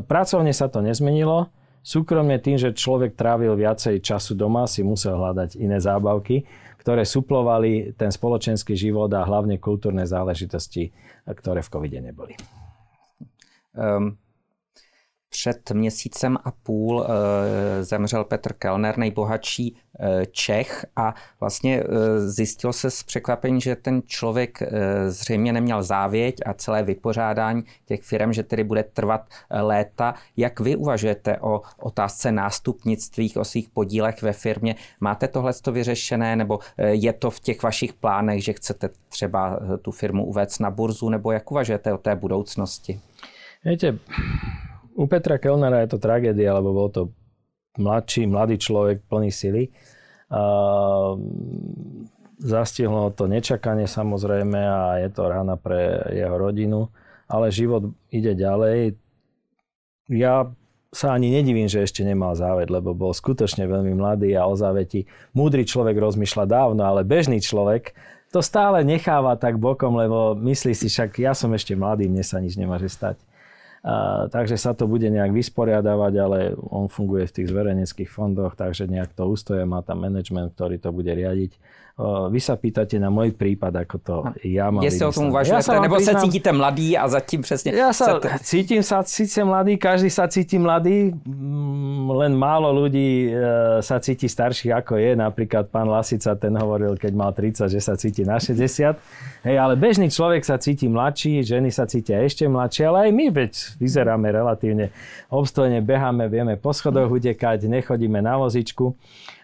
pracovne 0.00 0.56
sa 0.56 0.72
to 0.72 0.80
nezmenilo. 0.80 1.52
Súkromne 1.84 2.40
tým, 2.40 2.56
že 2.56 2.72
človek 2.72 3.12
trávil 3.12 3.52
viacej 3.52 4.00
času 4.00 4.32
doma, 4.32 4.64
si 4.64 4.80
musel 4.80 5.20
hľadať 5.20 5.60
iné 5.60 5.76
zábavky, 5.76 6.48
ktoré 6.86 7.02
suplovali 7.02 7.98
ten 7.98 8.14
spoločenský 8.14 8.78
život 8.78 9.10
a 9.10 9.26
hlavne 9.26 9.58
kultúrne 9.58 10.06
záležitosti, 10.06 10.94
ktoré 11.26 11.58
v 11.66 11.72
covide 11.74 11.98
neboli. 11.98 12.38
Um, 13.74 14.14
před 15.40 15.70
měsícem 15.70 16.38
a 16.44 16.50
půl 16.50 17.06
e, 17.06 17.84
zemřel 17.84 18.24
Petr 18.24 18.52
Kellner, 18.52 18.98
nejbohatší 18.98 19.76
e, 20.00 20.26
Čech 20.26 20.86
a 20.96 21.14
vlastně 21.40 21.80
e, 21.80 22.20
zjistil 22.20 22.72
se 22.72 22.90
s 22.90 23.02
překvapením, 23.02 23.60
že 23.60 23.76
ten 23.76 24.02
člověk 24.06 24.62
zřejmě 25.08 25.52
neměl 25.52 25.82
závěť 25.82 26.40
a 26.46 26.54
celé 26.54 26.82
vypořádání 26.82 27.64
těch 27.86 28.02
firm, 28.02 28.32
že 28.32 28.42
tedy 28.42 28.64
bude 28.64 28.82
trvat 28.82 29.26
léta. 29.50 30.14
Jak 30.36 30.60
vy 30.60 30.76
uvažujete 30.76 31.38
o 31.38 31.62
otázce 31.78 32.32
nástupnictví, 32.32 33.34
o 33.34 33.44
svých 33.44 33.68
podílech 33.68 34.22
ve 34.22 34.32
firmě? 34.32 34.74
Máte 35.00 35.28
tohle 35.28 35.52
to 35.52 35.72
vyřešené 35.72 36.36
nebo 36.36 36.58
je 36.78 37.12
to 37.12 37.30
v 37.30 37.40
těch 37.40 37.62
vašich 37.62 37.92
plánech, 37.92 38.44
že 38.44 38.52
chcete 38.52 38.90
třeba 39.08 39.60
tu 39.82 39.90
firmu 39.90 40.24
uvést 40.24 40.58
na 40.58 40.70
burzu 40.70 41.08
nebo 41.08 41.32
jak 41.32 41.50
uvažujete 41.50 41.92
o 41.92 41.98
té 41.98 42.16
budoucnosti? 42.16 43.00
Viete, 43.64 43.98
u 44.96 45.04
Petra 45.04 45.36
Kellnera 45.36 45.84
je 45.84 45.92
to 45.92 45.98
tragédia, 46.00 46.56
lebo 46.56 46.72
bol 46.72 46.88
to 46.88 47.12
mladší, 47.76 48.24
mladý 48.24 48.56
človek, 48.56 49.04
plný 49.04 49.28
sily. 49.28 49.68
A 50.32 50.42
zastihlo 52.40 53.12
to 53.14 53.28
nečakanie 53.30 53.86
samozrejme 53.86 54.58
a 54.58 55.00
je 55.04 55.08
to 55.12 55.22
rána 55.28 55.54
pre 55.60 56.02
jeho 56.12 56.36
rodinu, 56.36 56.88
ale 57.28 57.54
život 57.54 57.92
ide 58.10 58.34
ďalej. 58.36 58.96
Ja 60.10 60.50
sa 60.92 61.12
ani 61.12 61.28
nedivím, 61.28 61.68
že 61.68 61.84
ešte 61.84 62.00
nemal 62.00 62.32
záved, 62.32 62.72
lebo 62.72 62.96
bol 62.96 63.12
skutočne 63.12 63.68
veľmi 63.68 63.92
mladý 63.92 64.32
a 64.32 64.48
o 64.48 64.56
záveti 64.56 65.04
múdry 65.36 65.68
človek 65.68 65.98
rozmýšľa 65.98 66.44
dávno, 66.48 66.82
ale 66.84 67.04
bežný 67.04 67.36
človek 67.42 67.92
to 68.32 68.40
stále 68.40 68.82
necháva 68.82 69.36
tak 69.36 69.60
bokom, 69.60 69.94
lebo 69.96 70.34
myslí 70.34 70.72
si 70.72 70.88
však, 70.90 71.20
ja 71.20 71.32
som 71.36 71.52
ešte 71.52 71.76
mladý, 71.76 72.08
mne 72.08 72.24
sa 72.24 72.40
nič 72.40 72.56
nemôže 72.58 72.88
stať. 72.90 73.20
A, 73.86 74.26
takže 74.26 74.58
sa 74.58 74.74
to 74.74 74.90
bude 74.90 75.06
nejak 75.06 75.30
vysporiadavať, 75.30 76.12
ale 76.18 76.38
on 76.58 76.90
funguje 76.90 77.30
v 77.30 77.34
tých 77.38 77.54
zverejneckých 77.54 78.10
fondoch, 78.10 78.58
takže 78.58 78.90
nejak 78.90 79.14
to 79.14 79.30
ustoje, 79.30 79.62
má 79.62 79.78
tam 79.86 80.02
management, 80.02 80.58
ktorý 80.58 80.82
to 80.82 80.90
bude 80.90 81.14
riadiť 81.14 81.54
vy 82.28 82.36
sa 82.44 82.60
pýtate 82.60 83.00
na 83.00 83.08
môj 83.08 83.32
prípad, 83.32 83.72
ako 83.72 83.96
to 84.04 84.14
ja 84.44 84.68
mám 84.68 84.84
Jestli 84.84 85.08
o 85.08 85.12
tom 85.16 85.32
uvažujete, 85.32 85.64
ja 85.64 85.80
nebo 85.80 85.96
priznám, 85.96 86.20
sa 86.20 86.24
cítite 86.28 86.50
mladý 86.52 86.88
a 86.92 87.08
zatím 87.08 87.40
presne... 87.40 87.72
Ja 87.72 87.88
sa, 87.96 88.20
sa 88.20 88.36
cítim 88.36 88.84
sa 88.84 89.00
síce 89.00 89.40
mladý, 89.40 89.80
každý 89.80 90.12
sa 90.12 90.28
cíti 90.28 90.60
mladý, 90.60 91.16
mm, 91.16 92.04
len 92.20 92.36
málo 92.36 92.68
ľudí 92.68 93.32
e, 93.32 93.80
sa 93.80 93.96
cíti 93.96 94.28
starší 94.28 94.76
ako 94.76 95.00
je. 95.00 95.16
Napríklad 95.16 95.72
pán 95.72 95.88
Lasica, 95.88 96.36
ten 96.36 96.52
hovoril, 96.60 97.00
keď 97.00 97.12
mal 97.16 97.32
30, 97.32 97.64
že 97.72 97.80
sa 97.80 97.96
cíti 97.96 98.28
na 98.28 98.36
60. 98.36 99.48
Hej, 99.48 99.56
ale 99.56 99.72
bežný 99.80 100.12
človek 100.12 100.44
sa 100.44 100.60
cíti 100.60 100.92
mladší, 100.92 101.40
ženy 101.48 101.72
sa 101.72 101.88
cítia 101.88 102.20
ešte 102.20 102.44
mladšie, 102.44 102.92
ale 102.92 103.08
aj 103.08 103.10
my 103.16 103.26
veď 103.32 103.52
vyzeráme 103.80 104.28
relatívne 104.36 104.92
obstojne, 105.32 105.80
beháme, 105.80 106.28
vieme 106.28 106.60
po 106.60 106.76
schodoch 106.76 107.08
utekať, 107.08 107.64
nechodíme 107.72 108.20
na 108.20 108.36
vozičku. 108.36 108.92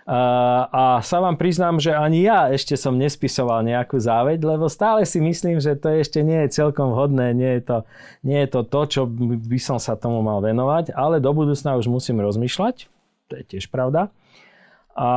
A 0.03 0.99
sa 0.99 1.23
vám 1.23 1.39
priznám, 1.39 1.79
že 1.79 1.95
ani 1.95 2.27
ja 2.27 2.51
ešte 2.51 2.75
som 2.75 2.99
nespisoval 2.99 3.63
nejakú 3.63 4.03
záveď, 4.03 4.43
lebo 4.43 4.67
stále 4.67 5.07
si 5.07 5.23
myslím, 5.23 5.63
že 5.63 5.79
to 5.79 5.95
ešte 5.95 6.27
nie 6.27 6.43
je 6.47 6.59
celkom 6.59 6.91
vhodné, 6.91 7.31
nie 7.31 7.59
je 7.59 7.63
to, 7.63 7.79
nie 8.27 8.43
je 8.43 8.49
to 8.51 8.61
to, 8.67 8.81
čo 8.91 9.03
by 9.47 9.59
som 9.63 9.79
sa 9.79 9.95
tomu 9.95 10.19
mal 10.19 10.43
venovať, 10.43 10.91
ale 10.91 11.23
do 11.23 11.31
budúcna 11.31 11.79
už 11.79 11.87
musím 11.87 12.19
rozmýšľať, 12.19 12.91
to 13.31 13.33
je 13.39 13.45
tiež 13.47 13.71
pravda. 13.71 14.11
A 14.99 15.11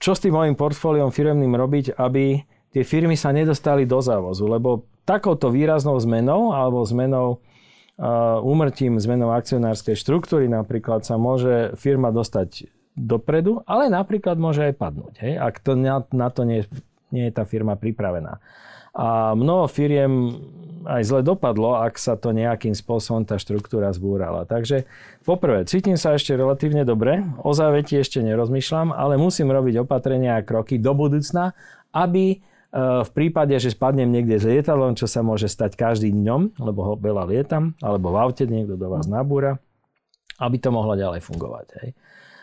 čo 0.00 0.16
s 0.16 0.22
tým 0.24 0.32
mojim 0.32 0.56
portfóliom 0.56 1.12
firemným 1.12 1.52
robiť, 1.52 2.00
aby 2.00 2.40
tie 2.72 2.82
firmy 2.88 3.20
sa 3.20 3.36
nedostali 3.36 3.84
do 3.84 4.00
závozu, 4.00 4.48
lebo 4.48 4.88
takouto 5.04 5.52
výraznou 5.52 6.00
zmenou 6.00 6.56
alebo 6.56 6.80
zmenou 6.88 7.44
úmrtím, 8.40 8.96
zmenou 8.96 9.36
akcionárskej 9.36 9.92
štruktúry 9.92 10.48
napríklad 10.48 11.04
sa 11.04 11.20
môže 11.20 11.76
firma 11.76 12.08
dostať 12.08 12.79
dopredu, 13.00 13.64
ale 13.64 13.88
napríklad 13.88 14.36
môže 14.36 14.60
aj 14.68 14.74
padnúť, 14.76 15.14
hej, 15.24 15.34
ak 15.40 15.64
to 15.64 15.72
na, 15.72 16.04
na 16.12 16.28
to 16.28 16.44
nie, 16.44 16.68
nie 17.08 17.28
je 17.28 17.32
tá 17.32 17.48
firma 17.48 17.74
pripravená. 17.80 18.38
A 18.90 19.38
mnoho 19.38 19.70
firiem 19.70 20.34
aj 20.82 21.02
zle 21.06 21.20
dopadlo, 21.22 21.78
ak 21.78 22.00
sa 22.00 22.16
to 22.16 22.32
nejakým 22.34 22.72
spôsobom 22.72 23.22
tá 23.22 23.36
štruktúra 23.36 23.92
zbúrala. 23.92 24.48
Takže 24.48 24.88
poprvé, 25.28 25.68
cítim 25.68 25.94
sa 26.00 26.16
ešte 26.16 26.32
relatívne 26.34 26.82
dobre, 26.82 27.22
o 27.44 27.52
záveti 27.52 28.00
ešte 28.00 28.24
nerozmýšľam, 28.24 28.90
ale 28.90 29.20
musím 29.20 29.52
robiť 29.52 29.84
opatrenia 29.84 30.40
a 30.40 30.46
kroky 30.46 30.80
do 30.80 30.96
budúcna, 30.96 31.52
aby 31.92 32.34
e, 32.34 32.36
v 33.04 33.10
prípade, 33.12 33.54
že 33.60 33.76
spadnem 33.76 34.08
niekde 34.08 34.40
s 34.40 34.48
lietadlom, 34.48 34.96
čo 34.96 35.06
sa 35.06 35.20
môže 35.20 35.46
stať 35.46 35.76
každým 35.76 36.16
dňom, 36.26 36.58
lebo 36.58 36.80
ho 36.82 36.92
veľa 36.96 37.28
lietam, 37.28 37.76
alebo 37.84 38.10
v 38.10 38.16
aute 38.26 38.44
niekto 38.48 38.74
do 38.74 38.88
vás 38.88 39.04
nabúra, 39.04 39.60
aby 40.40 40.56
to 40.56 40.72
mohlo 40.72 40.96
ďalej 40.96 41.20
fungovať. 41.20 41.66
Hej. 41.84 41.88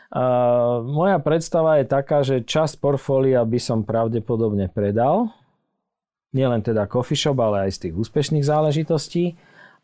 Uh, 0.07 0.87
moja 0.87 1.19
predstava 1.19 1.83
je 1.83 1.85
taká, 1.85 2.23
že 2.23 2.39
časť 2.39 2.79
portfólia 2.79 3.43
by 3.43 3.59
som 3.59 3.83
pravdepodobne 3.83 4.71
predal. 4.71 5.35
Nielen 6.31 6.63
teda 6.63 6.87
coffee 6.87 7.19
shop, 7.19 7.39
ale 7.43 7.67
aj 7.67 7.71
z 7.75 7.79
tých 7.87 7.93
úspešných 7.95 8.45
záležitostí. 8.47 9.35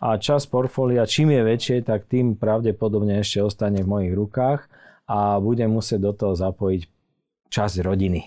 A 0.03 0.19
časť 0.19 0.51
portfólia, 0.51 1.07
čím 1.07 1.31
je 1.31 1.43
väčšie, 1.43 1.77
tak 1.87 2.07
tým 2.07 2.35
pravdepodobne 2.35 3.19
ešte 3.19 3.39
ostane 3.39 3.83
v 3.83 3.87
mojich 3.87 4.13
rukách 4.15 4.67
a 5.07 5.39
budem 5.39 5.71
musieť 5.71 5.99
do 5.99 6.11
toho 6.11 6.33
zapojiť 6.35 6.81
časť 7.51 7.75
rodiny. 7.83 8.23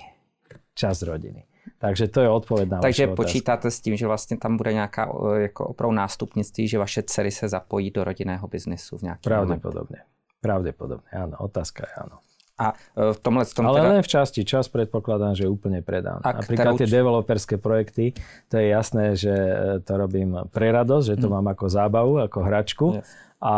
Časť 0.72 1.00
rodiny. 1.04 1.42
Takže 1.78 2.08
to 2.08 2.20
je 2.20 2.28
odpověď 2.28 2.68
na 2.68 2.78
Takže 2.80 3.06
počítáte 3.06 3.70
s 3.70 3.80
tím, 3.80 3.96
že 3.96 4.06
vlastně 4.06 4.36
tam 4.36 4.56
bude 4.56 4.72
nějaká 4.72 5.12
jako 5.36 5.66
opravdu 5.66 5.96
nástupnictví, 5.96 6.68
že 6.68 6.78
vaše 6.78 7.02
dcery 7.02 7.30
se 7.30 7.48
zapojí 7.48 7.90
do 7.90 8.04
rodinného 8.04 8.48
biznesu 8.48 8.98
v 8.98 9.02
nějakém 9.02 9.30
Pravdepodobne. 9.30 9.98
Moment. 10.00 10.15
Pravdepodobne, 10.40 11.10
áno. 11.12 11.34
Otázka 11.42 11.86
je 11.88 11.94
áno. 11.96 12.16
A 12.56 12.72
e, 12.96 13.12
v 13.12 13.18
tomhle 13.20 13.44
tom 13.52 13.68
Ale 13.68 13.84
teda... 13.84 13.88
len 13.92 14.00
v 14.00 14.08
časti. 14.08 14.40
Čas 14.48 14.72
predpokladám, 14.72 15.36
že 15.36 15.44
úplne 15.44 15.84
predám. 15.84 16.24
A 16.24 16.40
Napríklad 16.40 16.80
tie 16.80 16.88
developerské 16.88 17.60
projekty, 17.60 18.16
to 18.48 18.56
je 18.56 18.66
jasné, 18.72 19.12
že 19.12 19.32
e, 19.32 19.54
to 19.84 19.92
robím 19.96 20.48
pre 20.48 20.72
radosť, 20.72 21.04
že 21.04 21.16
to 21.20 21.28
mm. 21.28 21.34
mám 21.36 21.46
ako 21.52 21.66
zábavu, 21.68 22.12
ako 22.24 22.38
hračku. 22.40 22.86
Yes. 22.96 23.08
A 23.36 23.56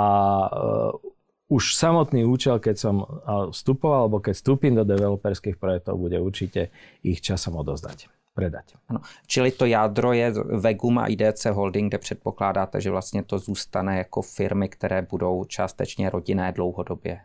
uh, 0.50 1.54
už 1.54 1.78
samotný 1.78 2.26
účel, 2.26 2.58
keď 2.58 2.76
som 2.82 3.06
vstupoval, 3.54 4.10
alebo 4.10 4.18
keď 4.18 4.34
vstúpim 4.34 4.74
do 4.74 4.82
developerských 4.82 5.54
projektov, 5.54 6.02
bude 6.02 6.18
určite 6.18 6.74
ich 7.06 7.22
časom 7.22 7.54
odozdať 7.62 8.10
predať. 8.38 8.78
Ano. 8.88 9.02
Čili 9.26 9.50
to 9.50 9.66
jádro 9.66 10.14
je 10.14 10.30
Vegum 10.62 10.98
a 10.98 11.10
IDC 11.10 11.44
Holding, 11.50 11.90
kde 11.90 11.98
předpokládáte, 11.98 12.80
že 12.80 12.90
vlastně 12.90 13.22
to 13.22 13.38
zůstane 13.38 13.98
jako 13.98 14.22
firmy, 14.22 14.68
které 14.68 15.02
budou 15.02 15.44
částečně 15.44 16.10
rodinné 16.10 16.52
dlouhodobě? 16.52 17.20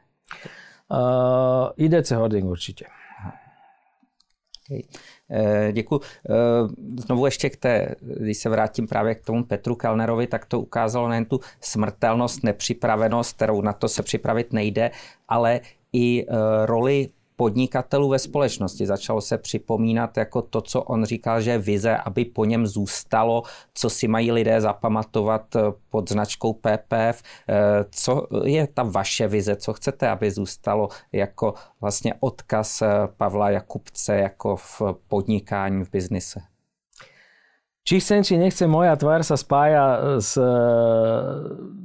Uh, 0.90 1.70
IDC 1.78 2.12
Holding 2.12 2.46
určitě. 2.46 2.86
Okay. 4.66 4.82
Eh, 5.32 5.72
děkuji. 5.72 6.02
Eh, 6.30 6.34
znovu 7.00 7.26
ještě 7.26 7.50
k 7.50 7.58
té, 7.58 7.96
když 8.02 8.38
se 8.38 8.50
vrátím 8.50 8.88
právě 8.88 9.16
k 9.16 9.26
tomu 9.26 9.44
Petru 9.44 9.76
Kellnerovi, 9.76 10.28
tak 10.28 10.46
to 10.46 10.60
ukázalo 10.60 11.10
nejen 11.10 11.26
tu 11.26 11.40
smrtelnost, 11.62 12.44
nepřipravenost, 12.44 13.36
kterou 13.36 13.62
na 13.62 13.74
to 13.74 13.88
se 13.88 14.04
připravit 14.04 14.54
nejde, 14.54 14.92
ale 15.28 15.62
i 15.94 16.26
eh, 16.26 16.36
roli 16.66 17.10
podnikatelů 17.44 18.10
ve 18.10 18.20
společnosti. 18.20 18.88
Začalo 18.88 19.22
se 19.22 19.38
připomínat 19.38 20.18
jako 20.18 20.42
to, 20.42 20.62
co 20.62 20.82
on 20.82 21.06
říkal, 21.06 21.42
že 21.42 21.58
vize, 21.58 21.98
aby 21.98 22.26
po 22.26 22.46
něm 22.46 22.68
zůstalo, 22.68 23.44
co 23.74 23.90
si 23.90 24.08
mají 24.08 24.32
lidé 24.32 24.62
zapamatovat 24.62 25.56
eh, 25.56 25.60
pod 25.90 26.10
značkou 26.10 26.54
PPF. 26.54 27.24
Eh, 27.50 27.86
co 27.92 28.28
je 28.46 28.68
ta 28.68 28.84
vaše 28.84 29.28
vize, 29.28 29.56
co 29.56 29.74
chcete, 29.74 30.10
aby 30.10 30.32
zůstalo 30.32 30.90
jako 31.12 31.54
vlastně 31.82 32.14
odkaz 32.20 32.82
eh, 32.82 32.88
Pavla 33.18 33.50
Jakubce 33.50 34.16
jako 34.16 34.56
v 34.56 34.82
podnikání, 35.08 35.84
v 35.84 35.92
biznise? 35.92 36.53
Či 37.84 38.00
chcem, 38.00 38.24
či 38.24 38.40
nechcem, 38.40 38.72
moja 38.72 38.96
tvár 38.96 39.28
sa 39.28 39.36
spája 39.36 40.18
s 40.24 40.40
e, 40.40 40.48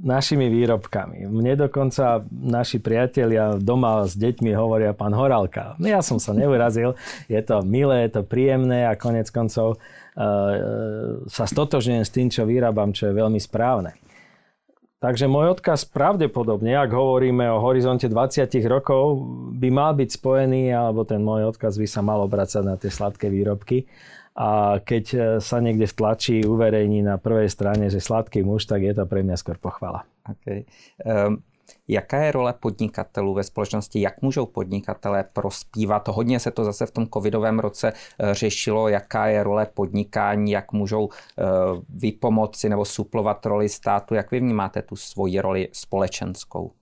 našimi 0.06 0.46
výrobkami. 0.46 1.26
Mne 1.26 1.58
dokonca 1.68 2.22
naši 2.30 2.78
priatelia 2.78 3.58
doma 3.58 4.06
s 4.06 4.14
deťmi 4.14 4.54
hovoria 4.54 4.94
pán 4.94 5.10
Horálka. 5.10 5.74
Ja 5.82 5.98
som 5.98 6.22
sa 6.22 6.30
neurazil, 6.30 6.94
je 7.26 7.42
to 7.42 7.66
milé, 7.66 8.06
je 8.06 8.18
to 8.18 8.22
príjemné 8.22 8.86
a 8.86 8.94
konec 8.94 9.26
koncov 9.34 9.74
e, 9.74 9.76
e, 9.76 10.28
sa 11.26 11.44
stotožňujem 11.50 12.04
s 12.06 12.14
tým, 12.14 12.28
čo 12.30 12.46
vyrábam, 12.46 12.94
čo 12.94 13.10
je 13.10 13.18
veľmi 13.18 13.42
správne. 13.42 13.98
Takže 14.98 15.30
môj 15.30 15.54
odkaz 15.54 15.86
pravdepodobne, 15.86 16.74
ak 16.74 16.90
hovoríme 16.90 17.46
o 17.54 17.62
horizonte 17.62 18.10
20 18.10 18.50
rokov, 18.66 19.22
by 19.54 19.70
mal 19.70 19.94
byť 19.94 20.10
spojený, 20.10 20.74
alebo 20.74 21.06
ten 21.06 21.22
môj 21.22 21.54
odkaz 21.54 21.78
by 21.78 21.86
sa 21.86 22.02
mal 22.02 22.18
obracať 22.26 22.62
na 22.66 22.74
tie 22.74 22.90
sladké 22.90 23.30
výrobky. 23.30 23.86
A 24.38 24.78
keď 24.78 25.04
e, 25.10 25.18
sa 25.42 25.58
niekde 25.58 25.90
v 25.90 25.96
tlači 25.98 26.46
uverejní 26.46 27.02
na 27.02 27.18
prvej 27.18 27.50
strane, 27.50 27.90
že 27.90 27.98
sladký 27.98 28.46
muž, 28.46 28.70
tak 28.70 28.86
je 28.86 28.94
to 28.94 29.02
pre 29.02 29.26
mňa 29.26 29.34
skôr 29.34 29.58
pochvala. 29.58 30.06
Okay. 30.22 30.62
Um, 31.02 31.42
Jaká 31.88 32.22
je 32.22 32.32
role 32.32 32.52
podnikatelů 32.52 33.34
ve 33.34 33.44
společnosti? 33.44 34.00
Jak 34.00 34.22
můžou 34.22 34.46
podnikatelé 34.46 35.24
prospívat? 35.32 36.08
Hodně 36.08 36.40
se 36.40 36.50
to 36.50 36.64
zase 36.64 36.86
v 36.86 36.90
tom 36.90 37.06
covidovém 37.06 37.58
roce 37.58 37.92
eh, 37.92 38.34
řešilo, 38.34 38.88
jaká 38.88 39.26
je 39.26 39.42
role 39.42 39.66
podnikání, 39.74 40.50
jak 40.50 40.72
můžou 40.72 41.08
eh, 41.08 41.44
vypomoci 41.88 42.68
nebo 42.68 42.84
suplovat 42.84 43.46
roli 43.46 43.68
státu. 43.68 44.14
Jak 44.14 44.30
vy 44.30 44.40
vnímáte 44.40 44.82
tu 44.82 44.96
svoji 44.96 45.40
roli 45.40 45.68
společenskou? 45.72 46.72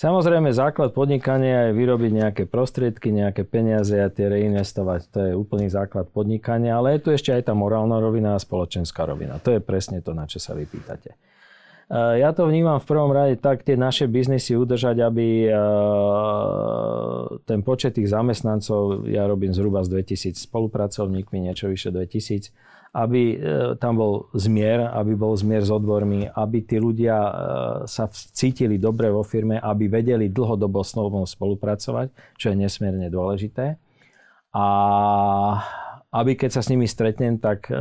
Samozrejme, 0.00 0.48
základ 0.56 0.96
podnikania 0.96 1.68
je 1.68 1.76
vyrobiť 1.76 2.12
nejaké 2.24 2.42
prostriedky, 2.48 3.12
nejaké 3.12 3.44
peniaze 3.44 4.00
a 4.00 4.08
tie 4.08 4.32
reinvestovať. 4.32 5.00
To 5.12 5.18
je 5.28 5.32
úplný 5.36 5.68
základ 5.68 6.08
podnikania, 6.08 6.80
ale 6.80 6.96
je 6.96 7.04
tu 7.04 7.08
ešte 7.12 7.36
aj 7.36 7.44
tá 7.44 7.52
morálna 7.52 8.00
rovina 8.00 8.32
a 8.32 8.40
spoločenská 8.40 9.04
rovina. 9.04 9.36
To 9.44 9.52
je 9.52 9.60
presne 9.60 10.00
to, 10.00 10.16
na 10.16 10.24
čo 10.24 10.40
sa 10.40 10.56
vypýtate. 10.56 11.20
Eh, 11.90 12.24
ja 12.24 12.32
to 12.32 12.48
vnímam 12.48 12.80
v 12.80 12.88
prvom 12.88 13.12
rade 13.12 13.44
tak 13.44 13.60
tie 13.60 13.76
naše 13.76 14.08
biznisy 14.08 14.56
udržať, 14.56 15.04
aby 15.04 15.52
eh, 15.52 15.56
ten 17.44 17.60
počet 17.60 18.00
tých 18.00 18.08
zamestnancov, 18.08 19.04
ja 19.04 19.28
robím 19.28 19.52
zhruba 19.52 19.84
s 19.84 19.92
2000 19.92 20.32
spolupracovníkmi, 20.48 21.44
niečo 21.44 21.68
vyše 21.68 21.92
2000, 21.92 22.56
aby 22.90 23.22
eh, 23.34 23.38
tam 23.78 23.98
bol 23.98 24.14
zmier, 24.34 24.90
aby 24.90 25.14
bol 25.14 25.34
zmier 25.38 25.62
s 25.62 25.70
odbormi, 25.70 26.26
aby 26.30 26.58
tí 26.66 26.82
ľudia 26.82 27.18
sa 27.86 28.10
cítili 28.10 28.76
dobre 28.78 29.10
vo 29.10 29.22
firme, 29.22 29.58
aby 29.58 29.86
vedeli 29.86 30.30
dlhodobo 30.30 30.82
s 30.82 30.94
spolupracovať, 30.94 32.36
čo 32.36 32.50
je 32.50 32.56
nesmierne 32.58 33.06
dôležité. 33.10 33.78
A 34.50 34.66
aby 36.10 36.34
keď 36.34 36.50
sa 36.58 36.62
s 36.66 36.70
nimi 36.74 36.90
stretnem, 36.90 37.38
tak 37.38 37.70
e, 37.70 37.74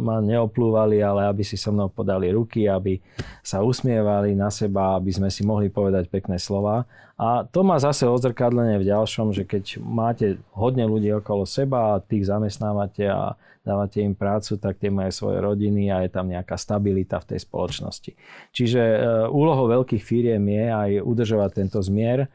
ma 0.00 0.24
neoplúvali, 0.24 1.04
ale 1.04 1.28
aby 1.28 1.44
si 1.44 1.60
so 1.60 1.68
mnou 1.68 1.92
podali 1.92 2.32
ruky, 2.32 2.64
aby 2.64 2.96
sa 3.44 3.60
usmievali 3.60 4.32
na 4.32 4.48
seba, 4.48 4.96
aby 4.96 5.12
sme 5.12 5.28
si 5.28 5.44
mohli 5.44 5.68
povedať 5.68 6.08
pekné 6.08 6.40
slova. 6.40 6.88
A 7.20 7.44
to 7.44 7.60
má 7.60 7.76
zase 7.76 8.08
odzrkadlenie 8.08 8.80
v 8.80 8.88
ďalšom, 8.88 9.36
že 9.36 9.44
keď 9.44 9.84
máte 9.84 10.40
hodne 10.56 10.88
ľudí 10.88 11.12
okolo 11.20 11.44
seba 11.44 11.98
a 11.98 12.00
tých 12.00 12.32
zamestnávate 12.32 13.04
a 13.04 13.36
dávate 13.68 14.00
im 14.00 14.16
prácu, 14.16 14.56
tak 14.56 14.80
tie 14.80 14.88
majú 14.88 15.12
svoje 15.12 15.44
rodiny 15.44 15.92
a 15.92 16.08
je 16.08 16.08
tam 16.08 16.24
nejaká 16.24 16.56
stabilita 16.56 17.20
v 17.20 17.36
tej 17.36 17.44
spoločnosti. 17.44 18.16
Čiže 18.56 18.80
e, 18.80 18.98
úlohou 19.28 19.68
veľkých 19.68 20.00
firiem 20.00 20.40
je 20.48 20.64
aj 20.72 20.90
udržovať 21.04 21.50
tento 21.52 21.84
zmier. 21.84 22.24
E, 22.24 22.28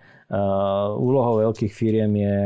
úlohou 0.94 1.42
veľkých 1.42 1.74
firiem 1.74 2.14
je 2.14 2.38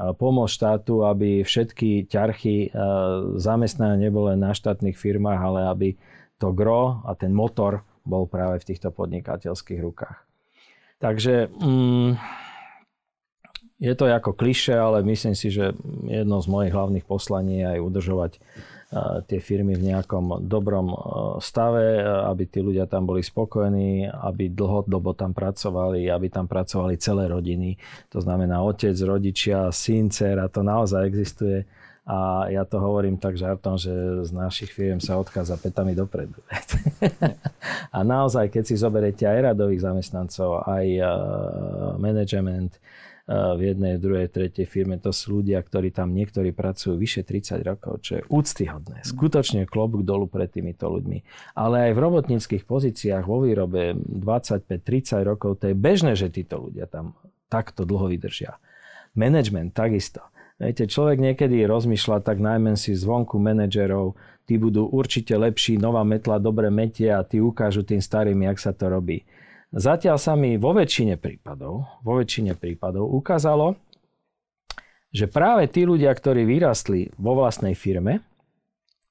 pomôcť 0.00 0.54
štátu, 0.54 1.04
aby 1.04 1.44
všetky 1.44 2.08
ťarchy 2.08 2.72
zamestnania 3.36 4.08
neboli 4.08 4.32
na 4.40 4.56
štátnych 4.56 4.96
firmách, 4.96 5.40
ale 5.40 5.60
aby 5.68 5.88
to 6.40 6.56
gro 6.56 7.04
a 7.04 7.12
ten 7.12 7.36
motor 7.36 7.84
bol 8.08 8.24
práve 8.24 8.64
v 8.64 8.68
týchto 8.72 8.88
podnikateľských 8.88 9.80
rukách. 9.84 10.18
Takže 11.00 11.52
mm, 11.52 12.16
je 13.80 13.92
to 13.96 14.04
ako 14.08 14.36
kliše, 14.36 14.76
ale 14.76 15.00
myslím 15.04 15.32
si, 15.32 15.48
že 15.48 15.72
jedno 16.04 16.40
z 16.40 16.48
mojich 16.48 16.72
hlavných 16.72 17.08
poslaní 17.08 17.64
je 17.64 17.66
aj 17.76 17.80
udržovať 17.80 18.32
tie 19.30 19.38
firmy 19.38 19.78
v 19.78 19.94
nejakom 19.94 20.50
dobrom 20.50 20.90
stave, 21.38 22.02
aby 22.02 22.42
tí 22.50 22.58
ľudia 22.58 22.90
tam 22.90 23.06
boli 23.06 23.22
spokojní, 23.22 24.10
aby 24.10 24.50
dlhodobo 24.50 25.14
tam 25.14 25.30
pracovali, 25.30 26.10
aby 26.10 26.26
tam 26.26 26.50
pracovali 26.50 26.98
celé 26.98 27.30
rodiny. 27.30 27.78
To 28.10 28.18
znamená 28.18 28.66
otec, 28.66 28.98
rodičia, 28.98 29.70
syn, 29.70 30.10
dcera, 30.10 30.50
to 30.50 30.66
naozaj 30.66 31.06
existuje. 31.06 31.62
A 32.10 32.50
ja 32.50 32.66
to 32.66 32.82
hovorím 32.82 33.22
tak 33.22 33.38
žartom, 33.38 33.78
že 33.78 33.94
z 34.26 34.30
našich 34.34 34.74
firiem 34.74 34.98
sa 34.98 35.14
odchádza 35.22 35.54
petami 35.62 35.94
dopredu. 35.94 36.42
a 37.94 37.98
naozaj, 38.02 38.50
keď 38.50 38.64
si 38.66 38.74
zoberiete 38.74 39.22
aj 39.22 39.54
radových 39.54 39.86
zamestnancov, 39.86 40.66
aj 40.66 40.86
management, 42.02 42.82
v 43.30 43.60
jednej, 43.62 43.94
druhej, 44.02 44.26
tretej 44.26 44.66
firme. 44.66 44.98
To 44.98 45.14
sú 45.14 45.38
ľudia, 45.38 45.62
ktorí 45.62 45.94
tam 45.94 46.10
niektorí 46.10 46.50
pracujú 46.50 46.98
vyše 46.98 47.22
30 47.22 47.62
rokov, 47.62 48.02
čo 48.02 48.12
je 48.18 48.22
úctyhodné. 48.26 49.06
Skutočne 49.06 49.70
klobúk 49.70 50.02
dolu 50.02 50.26
pred 50.26 50.50
týmito 50.50 50.90
ľuďmi. 50.90 51.22
Ale 51.54 51.90
aj 51.90 51.92
v 51.94 52.02
robotníckých 52.02 52.66
pozíciách 52.66 53.22
vo 53.30 53.46
výrobe 53.46 53.94
25-30 53.94 55.22
rokov, 55.22 55.62
to 55.62 55.70
je 55.70 55.76
bežné, 55.78 56.18
že 56.18 56.34
títo 56.34 56.58
ľudia 56.58 56.90
tam 56.90 57.14
takto 57.46 57.86
dlho 57.86 58.10
vydržia. 58.10 58.58
Management 59.14 59.78
takisto. 59.78 60.26
Viete, 60.58 60.90
človek 60.90 61.22
niekedy 61.22 61.64
rozmýšľa 61.64 62.26
tak 62.26 62.36
najmä 62.42 62.76
si 62.76 62.92
zvonku 62.92 63.40
manažerov, 63.40 64.18
tí 64.44 64.58
budú 64.58 64.90
určite 64.90 65.32
lepší, 65.38 65.78
nová 65.78 66.02
metla 66.02 66.36
dobre 66.42 66.68
metia 66.68 67.22
a 67.22 67.24
tí 67.24 67.38
ukážu 67.38 67.86
tým 67.86 68.02
starým, 68.02 68.42
jak 68.44 68.58
sa 68.58 68.74
to 68.74 68.90
robí. 68.90 69.24
Zatiaľ 69.70 70.18
sa 70.18 70.34
mi 70.34 70.58
vo 70.58 70.74
väčšine 70.74 71.14
prípadov, 71.14 72.02
vo 72.02 72.12
väčšine 72.18 72.58
prípadov 72.58 73.06
ukázalo, 73.06 73.78
že 75.14 75.30
práve 75.30 75.70
tí 75.70 75.86
ľudia, 75.86 76.10
ktorí 76.10 76.42
vyrastli 76.42 77.10
vo 77.18 77.38
vlastnej 77.38 77.78
firme, 77.78 78.22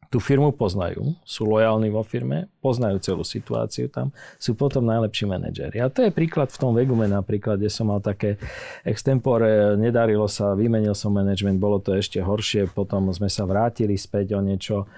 tú 0.10 0.18
firmu 0.18 0.50
poznajú, 0.50 1.14
sú 1.22 1.46
lojálni 1.46 1.94
vo 1.94 2.02
firme, 2.02 2.50
poznajú 2.66 2.98
celú 2.98 3.22
situáciu 3.22 3.94
tam, 3.94 4.10
sú 4.42 4.58
potom 4.58 4.82
najlepší 4.82 5.30
manažéri. 5.30 5.78
A 5.86 5.94
to 5.94 6.02
je 6.02 6.10
príklad 6.10 6.50
v 6.50 6.58
tom 6.58 6.74
Vegume 6.74 7.06
napríklad, 7.06 7.62
kde 7.62 7.70
som 7.70 7.94
mal 7.94 8.02
také 8.02 8.42
extempore, 8.82 9.78
nedarilo 9.78 10.26
sa, 10.26 10.58
vymenil 10.58 10.98
som 10.98 11.14
management, 11.14 11.62
bolo 11.62 11.78
to 11.78 11.94
ešte 11.94 12.18
horšie, 12.26 12.74
potom 12.74 13.06
sme 13.14 13.30
sa 13.30 13.46
vrátili 13.46 13.94
späť 14.02 14.34
o 14.34 14.42
niečo, 14.42 14.90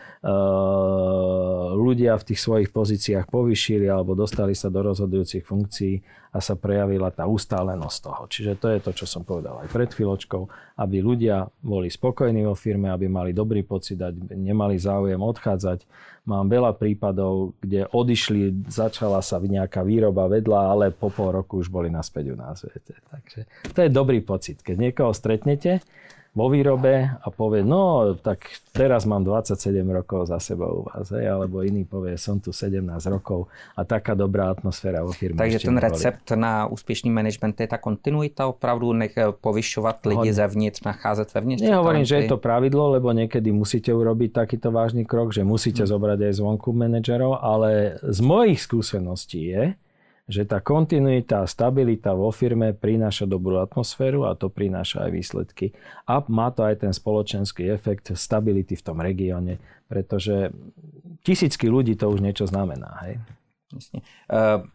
ľudia 1.75 2.15
v 2.15 2.27
tých 2.31 2.39
svojich 2.39 2.69
pozíciách 2.71 3.27
povyšili 3.27 3.91
alebo 3.91 4.15
dostali 4.15 4.55
sa 4.55 4.71
do 4.71 4.79
rozhodujúcich 4.79 5.43
funkcií 5.43 6.20
a 6.31 6.39
sa 6.39 6.55
prejavila 6.55 7.11
tá 7.11 7.27
ustálenosť 7.27 7.97
toho. 7.99 8.23
Čiže 8.31 8.51
to 8.55 8.67
je 8.71 8.79
to, 8.79 8.91
čo 8.95 9.05
som 9.05 9.27
povedal 9.27 9.59
aj 9.59 9.67
pred 9.67 9.91
chvíľočkou, 9.91 10.47
aby 10.79 10.97
ľudia 11.03 11.51
boli 11.59 11.91
spokojní 11.91 12.47
vo 12.47 12.55
firme, 12.55 12.87
aby 12.87 13.11
mali 13.11 13.35
dobrý 13.35 13.67
pocit, 13.67 13.99
aby 13.99 14.31
nemali 14.39 14.79
záujem 14.79 15.19
odchádzať. 15.19 15.83
Mám 16.23 16.47
veľa 16.47 16.77
prípadov, 16.79 17.59
kde 17.59 17.83
odišli, 17.91 18.71
začala 18.71 19.19
sa 19.19 19.43
nejaká 19.43 19.83
výroba 19.83 20.31
vedľa, 20.31 20.59
ale 20.71 20.85
po 20.95 21.11
pol 21.11 21.35
roku 21.35 21.59
už 21.59 21.67
boli 21.67 21.91
naspäť 21.91 22.31
u 22.31 22.35
nás. 22.39 22.63
Viete. 22.63 22.95
Takže 23.11 23.39
to 23.75 23.79
je 23.83 23.89
dobrý 23.91 24.23
pocit. 24.23 24.63
Keď 24.63 24.75
niekoho 24.79 25.11
stretnete, 25.11 25.83
vo 26.31 26.47
výrobe 26.47 27.11
a 27.11 27.27
povie, 27.27 27.59
no 27.59 28.15
tak 28.15 28.47
teraz 28.71 29.03
mám 29.03 29.19
27 29.19 29.83
rokov 29.91 30.31
za 30.31 30.39
sebou 30.39 30.71
u 30.71 30.83
vás, 30.87 31.11
hej, 31.11 31.27
alebo 31.27 31.59
iný 31.59 31.83
povie, 31.83 32.15
som 32.15 32.39
tu 32.39 32.55
17 32.55 32.87
rokov 33.11 33.51
a 33.75 33.83
taká 33.83 34.15
dobrá 34.15 34.47
atmosféra 34.47 35.03
vo 35.03 35.11
firme. 35.11 35.35
Takže 35.35 35.67
ten 35.67 35.75
neboli. 35.75 35.91
recept 35.91 36.31
na 36.39 36.71
úspěšný 36.71 37.11
management 37.11 37.59
je 37.59 37.67
ta 37.67 37.77
kontinuita, 37.77 38.47
opravdu 38.47 38.95
nech 38.95 39.11
eh, 39.19 39.27
povyšovat 39.31 40.05
lidi 40.05 40.31
zevnitř, 40.33 40.83
nacházet 40.87 41.33
vevnitř? 41.33 41.63
Nehovorím, 41.67 42.07
že 42.07 42.15
je 42.23 42.31
to 42.31 42.39
pravidlo, 42.39 42.95
lebo 42.95 43.11
niekedy 43.11 43.51
musíte 43.51 43.91
urobiť 43.91 44.31
takýto 44.31 44.71
vážny 44.71 45.03
krok, 45.03 45.35
že 45.35 45.43
musíte 45.43 45.83
hmm. 45.83 45.91
zobrať 45.91 46.19
aj 46.31 46.33
zvonku 46.39 46.71
manažerov, 46.71 47.43
ale 47.43 47.99
z 48.07 48.19
mojich 48.23 48.63
skúseností 48.63 49.51
je, 49.51 49.75
že 50.27 50.45
tá 50.45 50.61
kontinuita 50.61 51.41
a 51.43 51.49
stabilita 51.49 52.13
vo 52.13 52.29
firme 52.29 52.73
prináša 52.75 53.29
dobrú 53.29 53.61
atmosféru 53.61 54.25
a 54.25 54.37
to 54.37 54.49
prináša 54.51 55.07
aj 55.07 55.11
výsledky. 55.11 55.65
A 56.05 56.21
má 56.29 56.49
to 56.53 56.65
aj 56.65 56.83
ten 56.83 56.93
spoločenský 56.93 57.69
efekt 57.69 58.13
stability 58.13 58.77
v 58.77 58.85
tom 58.85 58.97
regióne, 59.01 59.57
pretože 59.89 60.53
tisícky 61.25 61.69
ľudí 61.69 61.97
to 61.97 62.09
už 62.09 62.21
niečo 62.21 62.45
znamená. 62.49 62.89
Hej? 63.07 63.13
Uh 64.27 64.67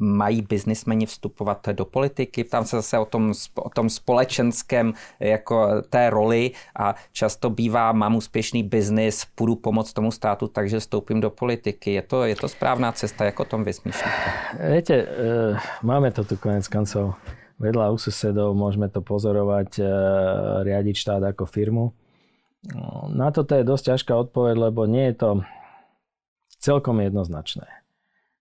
mají 0.00 0.42
biznismeni 0.42 1.06
vstupovat 1.06 1.68
do 1.72 1.84
politiky. 1.84 2.44
Tam 2.44 2.64
se 2.64 2.76
zase 2.76 2.98
o 2.98 3.04
tom, 3.04 3.32
o 3.54 3.70
tom 3.70 3.90
společenském 3.90 4.92
jako 5.20 5.82
té 5.90 6.10
roli 6.10 6.50
a 6.78 6.94
často 7.12 7.50
bývá, 7.50 7.92
mám 7.92 8.16
úspěšný 8.16 8.62
biznis, 8.62 9.26
půjdu 9.34 9.56
pomoct 9.56 9.92
tomu 9.92 10.10
státu, 10.10 10.48
takže 10.48 10.80
vstoupím 10.80 11.20
do 11.20 11.30
politiky. 11.30 11.92
Je 11.92 12.02
to, 12.02 12.24
je 12.24 12.36
to 12.36 12.48
správná 12.48 12.92
cesta, 12.92 13.24
jak 13.24 13.40
o 13.40 13.44
tom 13.44 13.64
vysmýšlíte? 13.64 14.30
Viete, 14.70 14.94
e, 14.94 15.06
máme 15.82 16.10
to 16.10 16.24
tu 16.24 16.36
konec 16.36 16.68
koncov 16.68 17.14
vedľa 17.60 17.92
u 17.92 17.96
susedov, 18.00 18.56
môžeme 18.56 18.88
to 18.88 19.04
pozorovať, 19.04 19.70
e, 19.78 19.84
riadiť 20.64 20.96
štát 20.96 21.22
ako 21.28 21.44
firmu. 21.44 21.92
Na 23.12 23.32
toto 23.32 23.56
je 23.56 23.64
dosť 23.64 23.84
ťažká 23.96 24.12
odpoveď, 24.16 24.68
lebo 24.68 24.84
nie 24.84 25.12
je 25.12 25.16
to 25.16 25.30
celkom 26.60 27.00
jednoznačné. 27.00 27.79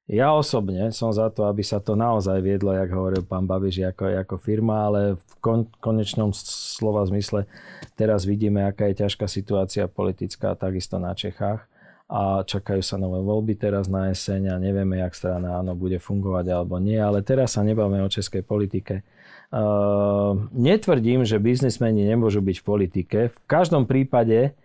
Ja 0.10 0.34
osobne 0.34 0.90
som 0.90 1.14
za 1.14 1.30
to, 1.30 1.46
aby 1.46 1.62
sa 1.62 1.78
to 1.78 1.94
naozaj 1.94 2.42
viedlo, 2.42 2.74
jak 2.74 2.90
hovoril 2.90 3.22
pán 3.22 3.46
Babiš, 3.46 3.94
ako, 3.94 4.10
ako 4.26 4.36
firma, 4.42 4.90
ale 4.90 5.22
v 5.22 5.34
kon, 5.38 5.62
konečnom 5.78 6.34
slova 6.34 7.06
zmysle 7.06 7.46
teraz 7.94 8.26
vidíme, 8.26 8.66
aká 8.66 8.90
je 8.90 9.06
ťažká 9.06 9.30
situácia 9.30 9.86
politická 9.86 10.58
takisto 10.58 10.98
na 10.98 11.14
Čechách 11.14 11.62
a 12.10 12.42
čakajú 12.42 12.82
sa 12.82 12.98
nové 12.98 13.22
voľby 13.22 13.54
teraz 13.54 13.86
na 13.86 14.10
jeseň 14.10 14.50
a 14.50 14.56
nevieme, 14.58 14.98
jak 14.98 15.14
strana 15.14 15.62
áno 15.62 15.78
bude 15.78 16.02
fungovať 16.02 16.58
alebo 16.58 16.82
nie, 16.82 16.98
ale 16.98 17.22
teraz 17.22 17.54
sa 17.54 17.62
nebavíme 17.62 18.02
o 18.02 18.10
českej 18.10 18.42
politike. 18.42 19.06
Uh, 19.54 20.50
netvrdím, 20.58 21.22
že 21.22 21.38
biznismeni 21.38 22.10
nemôžu 22.10 22.42
byť 22.42 22.58
v 22.58 22.66
politike. 22.66 23.20
V 23.30 23.40
každom 23.46 23.86
prípade 23.86 24.58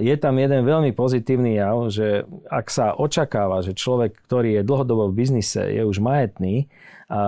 je 0.00 0.14
tam 0.16 0.40
jeden 0.40 0.64
veľmi 0.64 0.96
pozitívny 0.96 1.60
jav, 1.60 1.76
že 1.92 2.24
ak 2.48 2.66
sa 2.72 2.96
očakáva, 2.96 3.60
že 3.60 3.76
človek, 3.76 4.16
ktorý 4.24 4.60
je 4.60 4.62
dlhodobo 4.64 5.12
v 5.12 5.20
biznise, 5.20 5.60
je 5.60 5.84
už 5.84 6.00
majetný, 6.00 6.64
a 7.06 7.22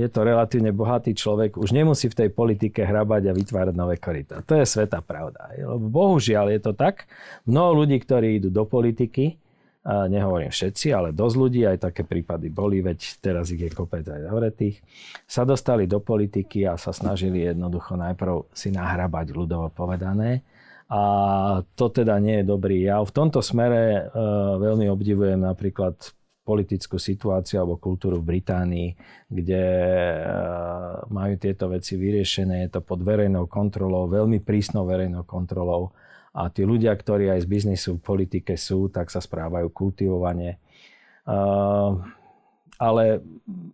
je 0.00 0.08
to 0.08 0.24
relatívne 0.24 0.72
bohatý 0.72 1.12
človek, 1.12 1.60
už 1.60 1.76
nemusí 1.76 2.08
v 2.08 2.24
tej 2.24 2.28
politike 2.32 2.80
hrabať 2.88 3.28
a 3.28 3.36
vytvárať 3.36 3.74
nové 3.76 4.00
koryta. 4.00 4.40
To 4.48 4.56
je 4.56 4.64
sveta 4.64 5.04
pravda. 5.04 5.52
Bohužiaľ 5.76 6.56
je 6.56 6.60
to 6.64 6.72
tak. 6.72 7.04
Mnoho 7.44 7.84
ľudí, 7.84 8.00
ktorí 8.00 8.40
idú 8.40 8.48
do 8.48 8.64
politiky, 8.64 9.36
a 9.80 10.08
nehovorím 10.12 10.52
všetci, 10.52 10.92
ale 10.92 11.16
dosť 11.16 11.36
ľudí, 11.36 11.64
aj 11.64 11.88
také 11.88 12.04
prípady 12.04 12.52
boli, 12.52 12.84
veď 12.84 13.00
teraz 13.20 13.48
ich 13.48 13.60
je 13.60 13.72
kopec 13.72 14.04
aj 14.04 14.28
zavretých, 14.28 14.76
sa 15.24 15.48
dostali 15.48 15.88
do 15.88 16.04
politiky 16.04 16.68
a 16.68 16.76
sa 16.76 16.92
snažili 16.92 17.48
jednoducho 17.48 17.96
najprv 17.96 18.52
si 18.52 18.68
nahrabať 18.72 19.32
ľudovo 19.32 19.72
povedané. 19.72 20.44
A 20.90 21.02
to 21.78 21.86
teda 21.86 22.18
nie 22.18 22.42
je 22.42 22.50
dobrý 22.50 22.82
Ja 22.82 22.98
V 23.06 23.14
tomto 23.14 23.46
smere 23.46 23.82
e, 23.94 24.02
veľmi 24.58 24.90
obdivujem 24.90 25.38
napríklad 25.38 25.94
politickú 26.50 26.98
situáciu 26.98 27.62
alebo 27.62 27.78
kultúru 27.78 28.18
v 28.18 28.36
Británii, 28.36 28.88
kde 29.30 29.62
eh, 29.62 30.26
majú 31.06 31.34
tieto 31.38 31.70
veci 31.70 31.94
vyriešené, 31.94 32.66
je 32.66 32.70
to 32.74 32.80
pod 32.82 33.04
verejnou 33.06 33.46
kontrolou, 33.46 34.10
veľmi 34.10 34.42
prísnou 34.42 34.82
verejnou 34.88 35.22
kontrolou 35.22 35.94
a 36.34 36.50
tí 36.50 36.66
ľudia, 36.66 36.90
ktorí 36.94 37.30
aj 37.30 37.46
z 37.46 37.48
biznisu 37.50 37.90
v 37.98 38.02
politike 38.02 38.58
sú, 38.58 38.90
tak 38.90 39.14
sa 39.14 39.22
správajú 39.22 39.70
kultivovane. 39.70 40.58
Eh, 41.28 41.90
ale 42.80 43.04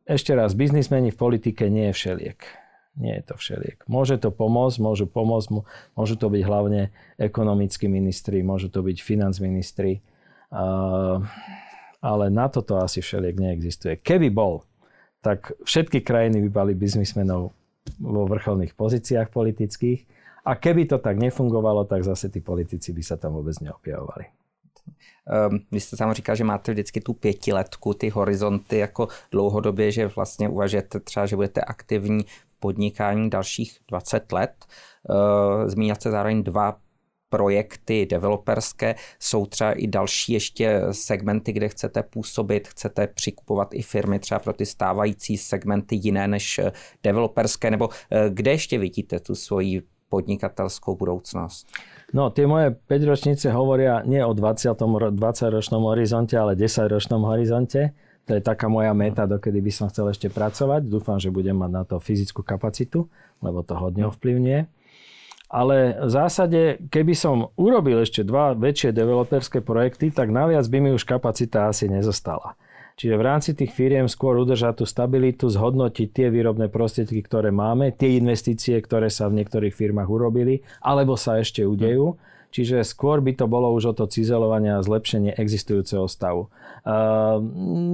ešte 0.05 0.35
raz, 0.37 0.53
biznismeni 0.53 1.15
v 1.15 1.21
politike 1.21 1.71
nie 1.71 1.95
je 1.95 1.97
všeliek. 1.97 2.66
Nie 2.97 3.21
je 3.21 3.29
to 3.29 3.35
všeliek. 3.37 3.85
Môže 3.93 4.17
to 4.17 4.33
pomôcť, 4.33 4.81
môžu 4.81 5.05
pomôcť, 5.05 5.53
môžu 5.93 6.17
to 6.17 6.33
byť 6.33 6.43
hlavne 6.49 6.89
ekonomickí 7.21 7.93
ministri, 7.93 8.41
môžu 8.41 8.73
to 8.73 8.81
byť 8.81 8.97
financ 9.05 9.37
ministri. 9.41 10.01
Ale 12.01 12.25
na 12.33 12.47
toto 12.49 12.81
asi 12.81 13.05
všeliek 13.05 13.37
neexistuje. 13.37 14.01
Keby 14.01 14.33
bol, 14.33 14.65
tak 15.21 15.53
všetky 15.61 16.01
krajiny 16.01 16.49
by 16.49 16.51
mali 16.65 16.73
biznismenov 16.73 17.53
vo 18.01 18.23
vrcholných 18.25 18.73
pozíciách 18.73 19.29
politických 19.29 20.07
a 20.47 20.55
keby 20.55 20.87
to 20.87 21.03
tak 21.03 21.19
nefungovalo, 21.19 21.85
tak 21.85 22.07
zase 22.07 22.31
tí 22.31 22.41
politici 22.41 22.95
by 22.95 23.03
sa 23.03 23.19
tam 23.19 23.35
vôbec 23.37 23.59
neobjavovali. 23.61 24.31
Um, 25.27 25.67
vy 25.73 25.81
jste 25.81 25.97
sám 25.97 26.13
říkal, 26.13 26.37
že 26.37 26.45
máte 26.45 26.73
vždycky 26.73 27.01
tu 27.01 27.13
pětiletku, 27.13 27.95
ty 27.95 28.09
horizonty 28.09 28.79
jako 28.79 29.09
dlouhodobě, 29.31 29.93
že 29.93 30.07
vlastně 30.07 30.49
uvažujete 30.49 31.01
třeba, 31.01 31.27
že 31.27 31.37
budete 31.37 31.61
aktivní 31.61 32.25
podnikání 32.61 33.31
dalších 33.31 33.79
20 33.89 34.33
let. 34.33 34.67
Uh, 35.09 35.69
zmínil 35.69 35.95
jste 35.95 36.11
zároveň 36.11 36.43
dva 36.43 36.77
projekty 37.29 38.07
developerské, 38.07 38.95
jsou 39.21 39.47
třeba 39.47 39.73
i 39.73 39.87
další 39.87 40.33
ještě 40.33 40.83
segmenty, 40.91 41.53
kde 41.53 41.69
chcete 41.69 42.03
působit, 42.03 42.69
chcete 42.69 43.07
přikupovat 43.07 43.75
i 43.75 43.83
firmy 43.83 44.19
třeba 44.19 44.39
pro 44.39 44.53
ty 44.53 44.67
stávající 44.67 45.37
segmenty 45.37 45.97
jiné 46.03 46.29
než 46.29 46.59
eh, 46.59 46.73
developerské, 47.03 47.71
nebo 47.71 47.89
eh, 48.11 48.31
kde 48.31 48.51
ještě 48.51 48.79
vidíte 48.79 49.21
tu 49.21 49.35
svoji 49.35 49.83
podnikatelskou 50.09 50.97
budoucnost? 50.97 51.67
No, 52.15 52.31
tie 52.31 52.47
moje 52.47 52.71
5 52.71 53.03
ročnice 53.03 53.51
hovoria 53.51 53.99
nie 54.07 54.23
o 54.23 54.31
20, 54.31 54.79
20-ročnom 54.79 55.83
horizonte, 55.83 56.39
ale 56.39 56.55
10-ročnom 56.55 57.27
horizonte. 57.27 57.91
To 58.27 58.35
je 58.35 58.43
taká 58.43 58.67
moja 58.67 58.91
meta, 58.91 59.23
dokedy 59.23 59.63
by 59.63 59.71
som 59.71 59.87
chcel 59.87 60.11
ešte 60.11 60.27
pracovať. 60.27 60.83
Dúfam, 60.91 61.23
že 61.23 61.31
budem 61.31 61.55
mať 61.55 61.71
na 61.71 61.83
to 61.87 62.03
fyzickú 62.03 62.43
kapacitu, 62.43 63.07
lebo 63.39 63.63
to 63.63 63.79
hodne 63.79 64.11
ovplyvňuje. 64.11 64.67
Ale 65.47 65.95
v 66.03 66.11
zásade, 66.11 66.83
keby 66.91 67.15
som 67.15 67.55
urobil 67.55 68.03
ešte 68.03 68.27
dva 68.27 68.51
väčšie 68.59 68.91
developerské 68.91 69.63
projekty, 69.63 70.11
tak 70.11 70.35
naviac 70.35 70.67
by 70.67 70.79
mi 70.83 70.91
už 70.91 71.07
kapacita 71.07 71.71
asi 71.71 71.87
nezostala. 71.87 72.59
Čiže 72.99 73.15
v 73.15 73.27
rámci 73.29 73.51
tých 73.55 73.71
firiem 73.71 74.09
skôr 74.11 74.41
udržať 74.41 74.83
tú 74.83 74.85
stabilitu, 74.89 75.47
zhodnotiť 75.47 76.09
tie 76.11 76.27
výrobné 76.33 76.67
prostriedky, 76.73 77.23
ktoré 77.23 77.55
máme, 77.55 77.93
tie 77.93 78.19
investície, 78.19 78.75
ktoré 78.81 79.07
sa 79.07 79.31
v 79.31 79.39
niektorých 79.39 79.71
firmách 79.71 80.09
urobili, 80.09 80.67
alebo 80.83 81.15
sa 81.15 81.39
ešte 81.39 81.63
udejú. 81.63 82.19
Čiže 82.57 82.89
skôr 82.89 83.21
by 83.21 83.37
to 83.37 83.45
bolo 83.45 83.69
už 83.77 83.93
o 83.93 83.95
to 84.01 84.09
cizelovanie 84.09 84.73
a 84.73 84.81
zlepšenie 84.81 85.37
existujúceho 85.37 86.09
stavu. 86.09 86.49
Uh, 86.89 87.37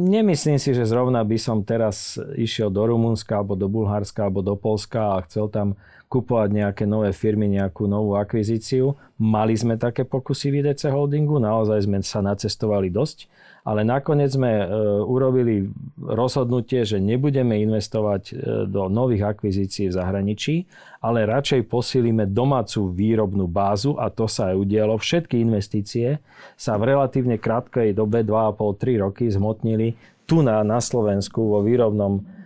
nemyslím 0.06 0.54
si, 0.62 0.70
že 0.70 0.86
zrovna 0.86 1.26
by 1.26 1.34
som 1.34 1.66
teraz 1.66 2.14
išiel 2.38 2.70
do 2.70 2.86
Rumunska, 2.86 3.42
alebo 3.42 3.58
do 3.58 3.66
Bulharska, 3.66 4.22
alebo 4.22 4.38
do 4.38 4.54
Polska 4.54 5.18
a 5.18 5.26
chcel 5.26 5.50
tam 5.50 5.74
kupovať 6.06 6.54
nejaké 6.54 6.84
nové 6.86 7.10
firmy, 7.10 7.50
nejakú 7.50 7.90
novú 7.90 8.14
akvizíciu. 8.14 8.94
Mali 9.18 9.58
sme 9.58 9.74
také 9.74 10.06
pokusy 10.06 10.54
v 10.54 10.62
IDC 10.62 10.94
Holdingu, 10.94 11.42
naozaj 11.42 11.82
sme 11.82 11.98
sa 12.06 12.22
nacestovali 12.22 12.86
dosť, 12.86 13.26
ale 13.62 13.86
nakoniec 13.86 14.34
sme 14.34 14.50
e, 14.58 14.66
urobili 15.06 15.70
rozhodnutie, 16.02 16.82
že 16.82 16.98
nebudeme 16.98 17.62
investovať 17.62 18.22
e, 18.30 18.32
do 18.66 18.90
nových 18.90 19.38
akvizícií 19.38 19.86
v 19.86 19.96
zahraničí, 20.02 20.54
ale 20.98 21.30
radšej 21.30 21.70
posílime 21.70 22.26
domácu 22.26 22.90
výrobnú 22.90 23.46
bázu 23.46 23.94
a 24.02 24.10
to 24.10 24.26
sa 24.26 24.50
aj 24.50 24.66
udialo. 24.66 24.98
Všetky 24.98 25.38
investície 25.38 26.18
sa 26.58 26.74
v 26.74 26.90
relatívne 26.90 27.38
krátkej 27.38 27.94
dobe, 27.94 28.26
2,5-3 28.26 28.98
roky, 28.98 29.30
zmotnili 29.30 29.94
tu 30.26 30.42
na, 30.42 30.66
na 30.66 30.82
Slovensku 30.82 31.38
vo 31.38 31.62
výrobnom 31.62 32.41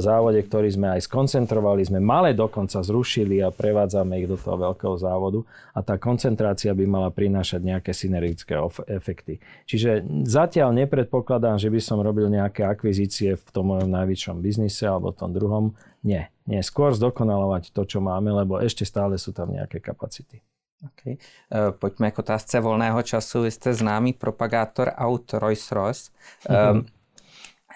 závode, 0.00 0.40
ktorý 0.48 0.72
sme 0.72 0.96
aj 0.96 1.04
skoncentrovali, 1.04 1.84
sme 1.84 2.00
malé 2.00 2.32
dokonca 2.32 2.80
zrušili 2.80 3.44
a 3.44 3.52
prevádzame 3.52 4.24
ich 4.24 4.28
do 4.28 4.40
toho 4.40 4.56
veľkého 4.56 4.96
závodu 4.96 5.44
a 5.76 5.84
tá 5.84 6.00
koncentrácia 6.00 6.72
by 6.72 6.88
mala 6.88 7.12
prinášať 7.12 7.60
nejaké 7.60 7.92
synergické 7.92 8.56
efekty. 8.88 9.36
Čiže 9.68 10.08
zatiaľ 10.24 10.72
nepredpokladám, 10.72 11.60
že 11.60 11.68
by 11.68 11.80
som 11.84 12.00
robil 12.00 12.32
nejaké 12.32 12.64
akvizície 12.64 13.36
v 13.36 13.48
tom 13.52 13.76
mojom 13.76 13.92
najväčšom 13.92 14.40
biznise 14.40 14.88
alebo 14.88 15.12
tom 15.12 15.36
druhom. 15.36 15.76
Nie, 16.00 16.32
nie. 16.48 16.64
Skôr 16.64 16.96
zdokonalovať 16.96 17.76
to, 17.76 17.84
čo 17.84 18.00
máme, 18.00 18.32
lebo 18.32 18.56
ešte 18.64 18.88
stále 18.88 19.20
sú 19.20 19.36
tam 19.36 19.52
nejaké 19.52 19.84
kapacity. 19.84 20.40
Okay. 20.78 21.18
Uh, 21.50 21.74
pojďme 21.74 22.14
k 22.14 22.22
otázce 22.22 22.62
volného 22.62 23.02
času. 23.02 23.42
Vy 23.42 23.50
jste 23.50 23.74
známý 23.74 24.14
propagátor 24.14 24.94
aut 24.94 25.26
Rolls-Royce. 25.26 26.14
Mm-hmm. 26.46 26.97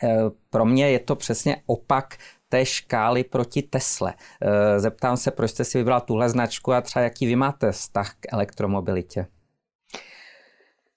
Eh, 0.03 0.31
pro 0.51 0.65
mě 0.65 0.91
je 0.91 0.99
to 0.99 1.17
přesně 1.17 1.57
opak 1.67 2.17
té 2.49 2.65
škály 2.65 3.25
proti 3.25 3.63
Tesle. 3.63 4.15
Eh, 4.43 4.81
zeptám 4.81 5.17
se, 5.17 5.31
proč 5.31 5.51
jste 5.51 5.65
si 5.65 5.79
vybral 5.79 6.01
tuhle 6.01 6.29
značku 6.29 6.73
a 6.73 6.81
třeba 6.81 7.03
jaký 7.03 7.27
vy 7.27 7.37
máte 7.37 7.73
vztah 7.73 8.15
k 8.21 8.33
elektromobilitě? 8.33 9.27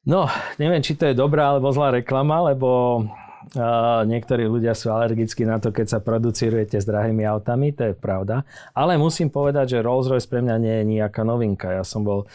No, 0.06 0.30
neviem, 0.62 0.86
či 0.86 0.94
to 0.94 1.10
je 1.10 1.18
dobrá 1.18 1.50
alebo 1.50 1.74
zlá 1.74 1.90
reklama, 1.90 2.54
lebo 2.54 3.02
uh, 3.02 4.06
niektorí 4.06 4.46
ľudia 4.46 4.78
sú 4.78 4.94
alergickí 4.94 5.50
na 5.50 5.58
to, 5.58 5.74
keď 5.74 5.98
sa 5.98 6.00
producírujete 6.00 6.78
s 6.78 6.86
drahými 6.86 7.26
autami, 7.26 7.74
to 7.74 7.90
je 7.90 7.94
pravda. 7.98 8.46
Ale 8.78 9.02
musím 9.02 9.34
povedať, 9.34 9.74
že 9.74 9.82
Rolls-Royce 9.82 10.30
pre 10.30 10.46
mňa 10.46 10.56
nie 10.62 10.76
je 10.78 10.86
nejaká 11.02 11.26
novinka. 11.26 11.74
Ja 11.74 11.82
som 11.82 12.06
bol 12.06 12.30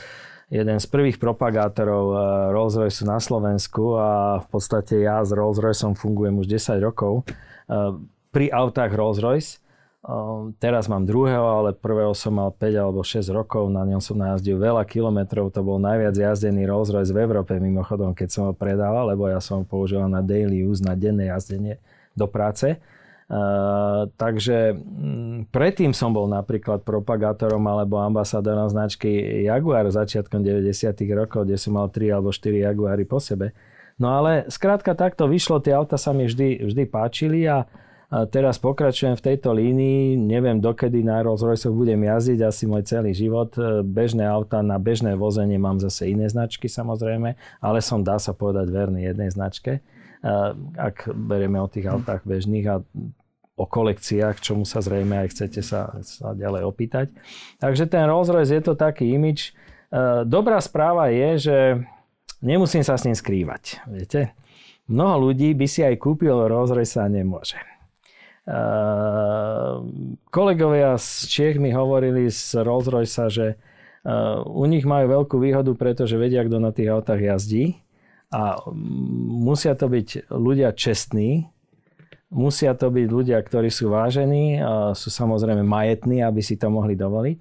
jeden 0.50 0.76
z 0.82 0.86
prvých 0.90 1.16
propagátorov 1.22 2.04
eh, 2.10 2.18
Rolls-Royce 2.50 3.06
na 3.06 3.22
Slovensku 3.22 3.94
a 3.96 4.42
v 4.42 4.46
podstate 4.50 5.06
ja 5.06 5.22
s 5.22 5.30
Rolls-Royceom 5.30 5.94
fungujem 5.94 6.42
už 6.42 6.50
10 6.50 6.82
rokov 6.82 7.22
eh, 7.24 7.94
pri 8.34 8.50
autách 8.50 8.90
Rolls-Royce. 8.90 9.62
Eh, 10.02 10.42
teraz 10.58 10.90
mám 10.90 11.06
druhého, 11.06 11.62
ale 11.62 11.70
prvého 11.70 12.10
som 12.18 12.34
mal 12.34 12.50
5 12.50 12.66
alebo 12.74 13.06
6 13.06 13.30
rokov, 13.30 13.70
na 13.70 13.86
ňom 13.86 14.02
som 14.02 14.18
najazdil 14.18 14.58
veľa 14.58 14.82
kilometrov, 14.90 15.54
to 15.54 15.62
bol 15.62 15.78
najviac 15.78 16.18
jazdený 16.18 16.66
Rolls-Royce 16.66 17.14
v 17.14 17.22
Európe 17.22 17.54
mimochodom, 17.56 18.10
keď 18.10 18.28
som 18.28 18.42
ho 18.50 18.52
predával, 18.52 19.14
lebo 19.14 19.30
ja 19.30 19.38
som 19.38 19.62
ho 19.62 19.64
používal 19.64 20.10
na 20.10 20.20
daily 20.20 20.66
use, 20.66 20.82
na 20.82 20.98
denné 20.98 21.30
jazdenie 21.30 21.78
do 22.18 22.26
práce. 22.26 22.74
Uh, 23.30 24.10
takže 24.18 24.74
mm, 24.74 25.54
predtým 25.54 25.94
som 25.94 26.10
bol 26.10 26.26
napríklad 26.26 26.82
propagátorom 26.82 27.62
alebo 27.62 28.02
ambasádorom 28.02 28.66
značky 28.66 29.46
Jaguar 29.46 29.86
začiatkom 29.86 30.42
90. 30.42 30.66
rokov, 31.14 31.46
kde 31.46 31.54
som 31.54 31.78
mal 31.78 31.86
3 31.86 32.10
alebo 32.10 32.34
4 32.34 32.66
Jaguary 32.66 33.06
po 33.06 33.22
sebe. 33.22 33.54
No 34.02 34.10
ale 34.18 34.50
skrátka 34.50 34.98
takto 34.98 35.30
vyšlo, 35.30 35.62
tie 35.62 35.78
auta 35.78 35.94
sa 35.94 36.10
mi 36.10 36.26
vždy, 36.26 36.66
vždy 36.66 36.82
páčili 36.90 37.46
a, 37.46 37.70
teraz 38.34 38.58
pokračujem 38.58 39.14
v 39.14 39.22
tejto 39.22 39.54
línii, 39.54 40.18
neviem 40.18 40.58
dokedy 40.58 41.06
na 41.06 41.22
Rolls 41.22 41.46
Royce 41.46 41.70
budem 41.70 42.02
jazdiť 42.02 42.42
asi 42.42 42.66
môj 42.66 42.82
celý 42.82 43.14
život. 43.14 43.54
E, 43.54 43.86
bežné 43.86 44.26
auta 44.26 44.66
na 44.66 44.82
bežné 44.82 45.14
vozenie 45.14 45.62
mám 45.62 45.78
zase 45.78 46.10
iné 46.10 46.26
značky 46.26 46.66
samozrejme, 46.66 47.38
ale 47.62 47.78
som 47.78 48.02
dá 48.02 48.18
sa 48.18 48.34
povedať 48.34 48.66
verný 48.66 49.06
jednej 49.06 49.30
značke 49.30 49.78
e, 49.78 49.80
ak 50.74 51.14
berieme 51.14 51.62
o 51.62 51.70
tých 51.70 51.86
autách 51.86 52.26
bežných 52.26 52.66
a 52.66 52.82
o 53.60 53.68
kolekciách, 53.68 54.40
čomu 54.40 54.64
sa 54.64 54.80
zrejme 54.80 55.20
aj 55.20 55.28
chcete 55.36 55.60
sa, 55.60 56.00
sa 56.00 56.32
ďalej 56.32 56.64
opýtať. 56.64 57.12
Takže 57.60 57.84
ten 57.84 58.08
Rolls 58.08 58.32
Royce 58.32 58.56
je 58.56 58.64
to 58.64 58.72
taký 58.72 59.12
imič. 59.12 59.52
E, 59.92 60.24
dobrá 60.24 60.56
správa 60.64 61.12
je, 61.12 61.28
že 61.36 61.58
nemusím 62.40 62.80
sa 62.80 62.96
s 62.96 63.04
ním 63.04 63.12
skrývať. 63.12 63.84
Viete? 63.84 64.32
Mnoho 64.88 65.30
ľudí 65.30 65.52
by 65.52 65.66
si 65.68 65.84
aj 65.84 66.00
kúpil 66.00 66.32
Rolls 66.32 66.72
Royce 66.72 66.98
a 67.04 67.06
nemôže. 67.06 67.60
Uh, 68.50 69.84
kolegovia 70.32 70.98
z 70.98 71.28
Čech 71.28 71.56
mi 71.60 71.70
hovorili 71.70 72.26
z 72.32 72.64
Rolls 72.66 72.90
Royce, 72.90 73.30
že 73.30 73.46
uh, 73.54 74.42
u 74.42 74.66
nich 74.66 74.82
majú 74.82 75.22
veľkú 75.22 75.38
výhodu, 75.38 75.70
pretože 75.78 76.18
vedia, 76.18 76.42
kto 76.42 76.58
na 76.58 76.74
tých 76.74 76.90
autách 76.90 77.20
jazdí 77.20 77.78
a 78.30 78.58
musia 79.30 79.74
to 79.74 79.86
byť 79.86 80.30
ľudia 80.30 80.74
čestní, 80.74 81.50
musia 82.30 82.72
to 82.78 82.94
byť 82.94 83.06
ľudia, 83.10 83.38
ktorí 83.42 83.68
sú 83.68 83.90
vážení, 83.90 84.62
sú 84.94 85.10
samozrejme 85.10 85.66
majetní, 85.66 86.22
aby 86.22 86.40
si 86.40 86.54
to 86.54 86.70
mohli 86.70 86.94
dovoliť, 86.94 87.40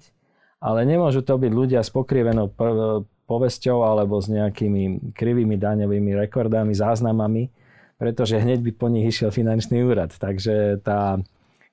ale 0.60 0.84
nemôžu 0.84 1.22
to 1.22 1.38
byť 1.38 1.52
ľudia 1.54 1.80
s 1.80 1.94
pokrivenou 1.94 2.50
povesťou 3.24 3.86
alebo 3.86 4.18
s 4.18 4.26
nejakými 4.26 5.14
krivými 5.14 5.54
daňovými 5.54 6.18
rekordami, 6.18 6.74
záznamami, 6.74 7.46
pretože 7.96 8.42
hneď 8.42 8.58
by 8.66 8.70
po 8.74 8.90
nich 8.90 9.06
išiel 9.06 9.30
finančný 9.30 9.86
úrad. 9.86 10.10
Takže 10.18 10.82
tá 10.82 11.22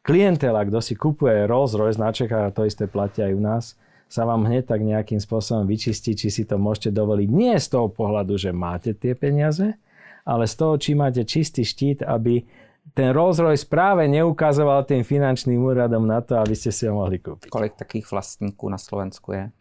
klientela, 0.05 0.61
kto 0.63 0.79
si 0.79 0.93
kupuje 0.93 1.49
Rolls 1.49 1.73
Royce 1.73 1.97
na 1.97 2.13
a 2.13 2.53
to 2.53 2.63
isté 2.63 2.85
platia 2.85 3.27
aj 3.27 3.33
u 3.33 3.41
nás, 3.41 3.65
sa 4.07 4.23
vám 4.23 4.47
hneď 4.47 4.71
tak 4.71 4.85
nejakým 4.85 5.19
spôsobom 5.19 5.67
vyčistí, 5.67 6.15
či 6.15 6.31
si 6.31 6.47
to 6.47 6.55
môžete 6.55 6.95
dovoliť. 6.95 7.27
Nie 7.27 7.59
z 7.59 7.67
toho 7.75 7.91
pohľadu, 7.91 8.39
že 8.39 8.55
máte 8.55 8.95
tie 8.95 9.11
peniaze, 9.17 9.75
ale 10.23 10.47
z 10.47 10.55
toho, 10.55 10.79
či 10.79 10.95
máte 10.95 11.27
čistý 11.27 11.67
štít, 11.67 12.07
aby 12.07 12.47
ten 12.93 13.11
Rolls 13.11 13.39
Royce 13.41 13.67
práve 13.67 14.07
neukazoval 14.07 14.87
tým 14.87 15.03
finančným 15.03 15.59
úradom 15.59 16.07
na 16.07 16.23
to, 16.23 16.39
aby 16.39 16.55
ste 16.55 16.71
si 16.71 16.87
ho 16.87 16.95
mohli 16.95 17.19
kúpiť. 17.19 17.51
Kolik 17.51 17.75
takých 17.75 18.07
vlastníkov 18.11 18.67
na 18.71 18.79
Slovensku 18.79 19.35
je? 19.35 19.51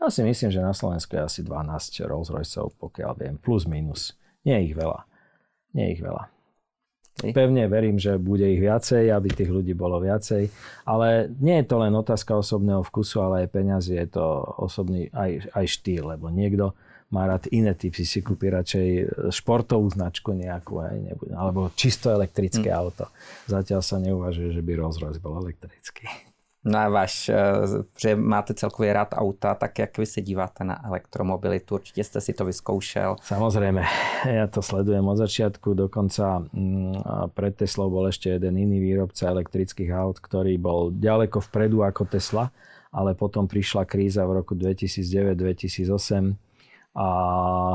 Ja 0.00 0.08
si 0.08 0.24
myslím, 0.24 0.48
že 0.48 0.64
na 0.64 0.72
Slovensku 0.72 1.12
je 1.12 1.22
asi 1.22 1.40
12 1.44 2.08
Rolls 2.08 2.32
Royceov, 2.32 2.72
pokiaľ 2.80 3.12
viem, 3.20 3.34
plus 3.36 3.68
minus. 3.68 4.16
Nie 4.48 4.64
ich 4.64 4.72
veľa. 4.72 5.04
Nie 5.76 5.92
ich 5.92 6.00
veľa. 6.00 6.32
Pevne 7.20 7.68
verím, 7.68 8.00
že 8.00 8.16
bude 8.16 8.48
ich 8.48 8.64
viacej, 8.64 9.12
aby 9.12 9.28
tých 9.28 9.52
ľudí 9.52 9.76
bolo 9.76 10.00
viacej. 10.00 10.48
Ale 10.88 11.28
nie 11.36 11.60
je 11.60 11.68
to 11.68 11.76
len 11.76 11.92
otázka 11.92 12.32
osobného 12.32 12.80
vkusu, 12.80 13.20
ale 13.20 13.44
aj 13.44 13.52
peňazí. 13.52 13.92
Je 14.00 14.08
to 14.08 14.24
osobný 14.56 15.12
aj, 15.12 15.52
aj 15.52 15.64
štýl, 15.68 16.16
lebo 16.16 16.32
niekto 16.32 16.72
má 17.10 17.26
rád 17.26 17.50
iné 17.50 17.74
typy, 17.74 18.06
si 18.06 18.22
kúpi 18.22 18.50
radšej 18.54 18.88
športovú 19.34 19.90
značku 19.90 20.30
nejakú, 20.30 20.78
aj, 20.78 20.96
nebude, 21.02 21.34
alebo 21.34 21.70
čisto 21.74 22.10
elektrické 22.10 22.70
hmm. 22.70 22.78
auto. 22.78 23.10
Zatiaľ 23.50 23.82
sa 23.82 23.98
neuvažuje, 23.98 24.54
že 24.54 24.62
by 24.62 24.72
Rolls 24.78 25.02
Royce 25.02 25.18
bol 25.18 25.38
elektrický. 25.42 26.06
No 26.60 26.76
a 26.78 26.88
váš, 26.88 27.28
eh, 27.28 27.36
že 27.96 28.16
máte 28.16 28.54
celkově 28.54 28.92
rád 28.92 29.08
auta, 29.12 29.54
tak 29.54 29.78
jak 29.78 29.98
vy 29.98 30.06
se 30.06 30.20
díváte 30.20 30.64
na 30.64 30.86
elektromobilitu? 30.86 31.74
Určitě 31.74 32.04
jste 32.04 32.20
si 32.20 32.32
to 32.32 32.44
vyzkoušel. 32.44 33.16
Samozrejme, 33.22 33.82
ja 34.28 34.46
to 34.46 34.60
sledujem 34.62 35.08
od 35.08 35.16
začiatku, 35.16 35.74
dokonca 35.74 36.44
mm, 36.52 37.32
pred 37.32 37.56
Teslou 37.56 37.88
bol 37.88 38.12
ešte 38.12 38.28
jeden 38.36 38.60
iný 38.60 38.76
výrobca 38.80 39.32
elektrických 39.32 39.88
aut, 39.88 40.20
ktorý 40.20 40.60
bol 40.60 40.92
ďaleko 40.92 41.40
vpredu 41.40 41.80
ako 41.80 42.04
Tesla, 42.04 42.52
ale 42.92 43.16
potom 43.16 43.48
prišla 43.48 43.88
kríza 43.88 44.28
v 44.28 44.44
roku 44.44 44.52
2009-2008 44.52 46.49
a 46.94 47.08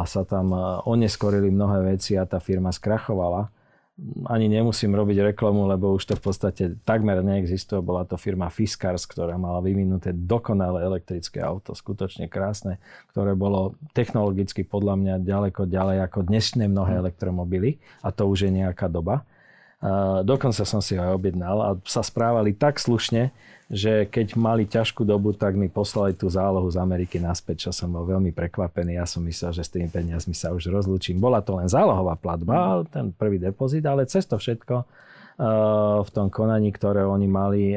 sa 0.07 0.21
tam 0.27 0.51
eh, 0.51 0.61
oneskorili 0.89 1.51
mnohé 1.51 1.95
veci 1.95 2.15
a 2.19 2.27
tá 2.27 2.39
firma 2.39 2.71
skrachovala 2.71 3.51
ani 4.27 4.51
nemusím 4.51 4.91
robiť 4.91 5.31
reklamu, 5.31 5.71
lebo 5.71 5.95
už 5.95 6.03
to 6.03 6.13
v 6.19 6.23
podstate 6.27 6.63
takmer 6.83 7.23
neexistuje. 7.23 7.79
Bola 7.79 8.03
to 8.03 8.19
firma 8.19 8.51
Fiskars, 8.51 9.07
ktorá 9.07 9.39
mala 9.39 9.63
vyvinuté 9.63 10.11
dokonalé 10.11 10.83
elektrické 10.83 11.39
auto, 11.39 11.71
skutočne 11.71 12.27
krásne, 12.27 12.83
ktoré 13.15 13.39
bolo 13.39 13.79
technologicky 13.95 14.67
podľa 14.67 14.99
mňa 14.99 15.15
ďaleko 15.23 15.63
ďalej 15.71 15.97
ako 16.11 16.19
dnešné 16.27 16.67
mnohé 16.67 17.07
elektromobily 17.07 17.79
a 18.03 18.11
to 18.11 18.27
už 18.27 18.51
je 18.51 18.51
nejaká 18.51 18.91
doba. 18.91 19.23
Dokonca 20.25 20.63
som 20.63 20.81
si 20.81 20.95
ho 20.95 21.03
aj 21.03 21.13
objednal 21.13 21.57
a 21.61 21.69
sa 21.83 22.01
správali 22.01 22.55
tak 22.55 22.79
slušne, 22.79 23.29
že 23.65 24.05
keď 24.05 24.37
mali 24.37 24.69
ťažkú 24.69 25.01
dobu, 25.01 25.33
tak 25.33 25.57
mi 25.57 25.65
poslali 25.65 26.13
tú 26.13 26.29
zálohu 26.29 26.69
z 26.69 26.77
Ameriky 26.77 27.17
naspäť, 27.17 27.69
čo 27.69 27.71
som 27.73 27.89
bol 27.89 28.05
veľmi 28.05 28.29
prekvapený. 28.29 29.01
Ja 29.01 29.09
som 29.09 29.25
myslel, 29.25 29.57
že 29.57 29.65
s 29.65 29.73
tými 29.73 29.89
peniazmi 29.89 30.37
sa 30.37 30.53
už 30.53 30.69
rozlúčim. 30.69 31.17
Bola 31.17 31.41
to 31.41 31.57
len 31.57 31.65
zálohová 31.65 32.13
platba, 32.13 32.85
ten 32.93 33.09
prvý 33.09 33.41
depozit, 33.41 33.81
ale 33.85 34.05
cez 34.05 34.29
to 34.29 34.37
všetko 34.37 34.85
v 35.35 36.09
tom 36.15 36.31
konaní, 36.31 36.71
ktoré 36.71 37.03
oni 37.03 37.27
mali, 37.27 37.75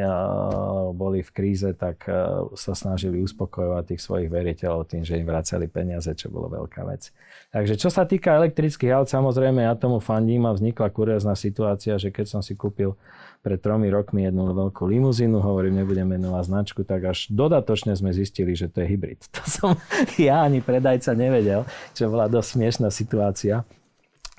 boli 0.94 1.26
v 1.26 1.30
kríze, 1.34 1.74
tak 1.74 2.06
sa 2.54 2.72
snažili 2.78 3.18
uspokojovať 3.18 3.94
tých 3.94 4.02
svojich 4.06 4.30
veriteľov 4.30 4.86
tým, 4.86 5.02
že 5.02 5.18
im 5.18 5.26
vracali 5.26 5.66
peniaze, 5.66 6.06
čo 6.14 6.30
bolo 6.30 6.46
veľká 6.54 6.86
vec. 6.86 7.10
Takže 7.50 7.74
čo 7.74 7.90
sa 7.90 8.06
týka 8.06 8.38
elektrických 8.38 8.94
aut, 8.94 9.10
samozrejme 9.10 9.66
ja 9.66 9.74
tomu 9.74 9.98
fandím 9.98 10.46
a 10.46 10.54
vznikla 10.54 10.86
kuriózna 10.94 11.34
situácia, 11.34 11.98
že 11.98 12.14
keď 12.14 12.38
som 12.38 12.40
si 12.46 12.54
kúpil 12.54 12.94
pred 13.42 13.58
tromi 13.58 13.90
rokmi 13.90 14.26
jednu 14.26 14.54
veľkú 14.54 14.86
limuzínu, 14.86 15.42
hovorím, 15.42 15.82
nebudem 15.82 16.06
menovať 16.06 16.44
značku, 16.46 16.86
tak 16.86 17.10
až 17.10 17.26
dodatočne 17.30 17.94
sme 17.98 18.14
zistili, 18.14 18.54
že 18.54 18.70
to 18.70 18.82
je 18.82 18.86
hybrid. 18.86 19.18
To 19.34 19.42
som 19.46 19.72
ja 20.14 20.46
ani 20.46 20.62
predajca 20.62 21.10
nevedel, 21.14 21.66
čo 21.94 22.06
bola 22.06 22.30
dosť 22.30 22.48
smiešná 22.54 22.88
situácia. 22.94 23.66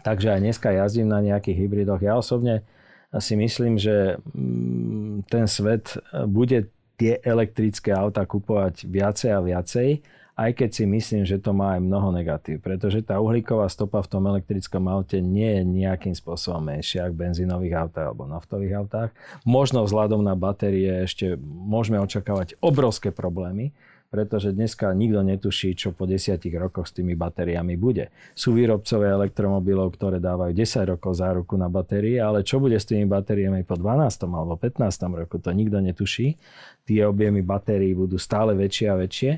Takže 0.07 0.31
aj 0.31 0.39
dneska 0.39 0.71
jazdím 0.71 1.11
na 1.11 1.19
nejakých 1.19 1.67
hybridoch. 1.67 1.99
Ja 1.99 2.15
osobne 2.15 2.63
si 3.17 3.33
myslím, 3.33 3.81
že 3.81 4.21
mm, 4.37 5.25
ten 5.25 5.49
svet 5.49 5.97
bude 6.29 6.69
tie 6.99 7.17
elektrické 7.23 7.95
auta 7.95 8.27
kupovať 8.27 8.85
viacej 8.85 9.29
a 9.33 9.39
viacej, 9.39 9.89
aj 10.39 10.51
keď 10.55 10.69
si 10.71 10.83
myslím, 10.87 11.23
že 11.27 11.35
to 11.35 11.51
má 11.51 11.75
aj 11.75 11.83
mnoho 11.83 12.15
negatív, 12.15 12.63
pretože 12.63 13.03
tá 13.03 13.19
uhlíková 13.19 13.67
stopa 13.67 13.99
v 13.99 14.11
tom 14.11 14.23
elektrickom 14.23 14.87
aute 14.87 15.19
nie 15.19 15.59
je 15.59 15.63
nejakým 15.67 16.15
spôsobom 16.15 16.63
menšia 16.63 17.07
ako 17.07 17.19
benzínových 17.19 17.75
autách 17.75 18.05
alebo 18.07 18.23
naftových 18.23 18.79
autách. 18.79 19.09
Možno 19.43 19.83
vzhľadom 19.83 20.23
na 20.23 20.39
batérie 20.39 21.03
ešte 21.03 21.35
môžeme 21.43 21.99
očakávať 21.99 22.55
obrovské 22.63 23.11
problémy, 23.11 23.75
pretože 24.09 24.49
dneska 24.49 24.89
nikto 24.89 25.21
netuší, 25.21 25.77
čo 25.77 25.93
po 25.93 26.09
desiatich 26.09 26.57
rokoch 26.57 26.89
s 26.89 26.97
tými 26.97 27.13
batériami 27.13 27.77
bude. 27.77 28.09
Sú 28.33 28.57
výrobcové 28.57 29.13
elektromobilov, 29.13 29.93
ktoré 29.93 30.17
dávajú 30.17 30.49
10 30.57 30.97
rokov 30.97 31.21
záruku 31.21 31.53
na 31.61 31.69
batérie, 31.69 32.17
ale 32.17 32.41
čo 32.41 32.57
bude 32.57 32.81
s 32.81 32.89
tými 32.89 33.05
batériami 33.05 33.61
po 33.61 33.77
12. 33.77 34.25
alebo 34.25 34.57
15. 34.57 34.81
roku, 35.13 35.37
to 35.37 35.53
nikto 35.53 35.77
netuší. 35.77 36.41
Tie 36.89 37.05
objemy 37.05 37.45
batérií 37.45 37.93
budú 37.93 38.17
stále 38.17 38.57
väčšie 38.57 38.87
a 38.89 38.97
väčšie. 38.97 39.31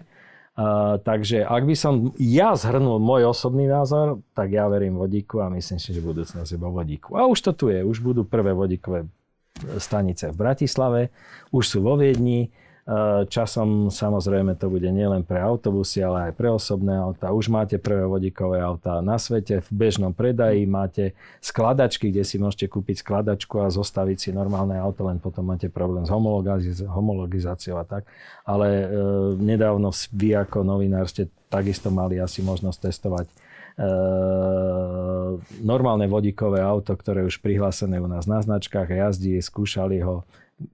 Uh, 0.52 1.00
takže 1.00 1.48
ak 1.48 1.64
by 1.64 1.76
som 1.80 2.12
ja 2.20 2.56
zhrnul 2.60 3.00
môj 3.00 3.32
osobný 3.32 3.72
názor, 3.72 4.20
tak 4.36 4.52
ja 4.52 4.68
verím 4.68 5.00
vodíku 5.00 5.40
a 5.40 5.48
myslím 5.52 5.80
si, 5.80 5.96
že 5.96 6.04
budúcnosť 6.04 6.48
je 6.48 6.60
vo 6.60 6.72
vodíku. 6.76 7.16
A 7.16 7.28
už 7.28 7.40
to 7.40 7.52
tu 7.56 7.66
je, 7.72 7.84
už 7.84 8.04
budú 8.04 8.28
prvé 8.28 8.52
vodíkové 8.52 9.08
stanice 9.80 10.32
v 10.32 10.36
Bratislave, 10.36 11.02
už 11.56 11.64
sú 11.68 11.78
vo 11.84 11.96
Viedni, 11.96 12.52
časom 13.30 13.94
samozrejme 13.94 14.58
to 14.58 14.66
bude 14.66 14.90
nielen 14.90 15.22
pre 15.22 15.38
autobusy, 15.38 16.02
ale 16.02 16.30
aj 16.30 16.34
pre 16.34 16.50
osobné 16.50 16.98
auta. 16.98 17.30
Už 17.30 17.46
máte 17.54 17.78
prvé 17.78 18.10
vodíkové 18.10 18.58
auta 18.58 19.06
na 19.06 19.22
svete, 19.22 19.62
v 19.62 19.70
bežnom 19.70 20.10
predaji 20.18 20.66
máte 20.66 21.14
skladačky, 21.46 22.10
kde 22.10 22.26
si 22.26 22.42
môžete 22.42 22.66
kúpiť 22.74 23.06
skladačku 23.06 23.62
a 23.62 23.70
zostaviť 23.70 24.18
si 24.18 24.30
normálne 24.34 24.82
auto, 24.82 25.06
len 25.06 25.22
potom 25.22 25.46
máte 25.46 25.70
problém 25.70 26.10
s 26.10 26.12
homologizáciou 26.90 27.78
a 27.78 27.86
tak. 27.86 28.10
Ale 28.50 28.68
e, 28.68 28.86
nedávno 29.38 29.94
vy 30.10 30.42
ako 30.42 30.66
novinár 30.66 31.06
ste 31.06 31.30
takisto 31.54 31.94
mali 31.94 32.18
asi 32.18 32.42
možnosť 32.42 32.78
testovať 32.82 33.26
e, 33.30 33.34
normálne 35.62 36.10
vodíkové 36.10 36.66
auto, 36.66 36.98
ktoré 36.98 37.22
už 37.30 37.38
prihlásené 37.46 38.02
u 38.02 38.10
nás 38.10 38.26
na 38.26 38.42
značkách 38.42 38.90
jazdí, 38.90 39.38
skúšali 39.38 40.02
ho. 40.02 40.26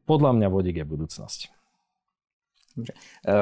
Podľa 0.07 0.39
mňa 0.39 0.47
vodík 0.47 0.79
je 0.79 0.87
budúcnosť. 0.87 1.56
Dobře. 2.77 2.93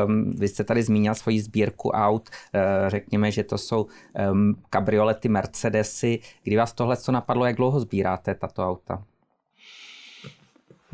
Um, 0.05 0.31
vy 0.31 0.47
jste 0.47 0.63
tady 0.63 0.83
zmínil 0.83 1.15
svoji 1.15 1.41
sbírku 1.41 1.89
aut, 1.89 2.29
uh, 2.29 2.89
řekněme, 2.89 3.31
že 3.31 3.43
to 3.43 3.57
jsou 3.57 3.87
um, 4.31 4.55
kabriolety, 4.69 5.29
Mercedesy. 5.29 6.19
Kdy 6.43 6.55
vás 6.57 6.73
tohle 6.73 6.97
co 6.97 7.11
napadlo, 7.11 7.45
jak 7.45 7.55
dlouho 7.55 7.79
sbíráte 7.79 8.35
tato 8.35 8.67
auta? 8.67 9.03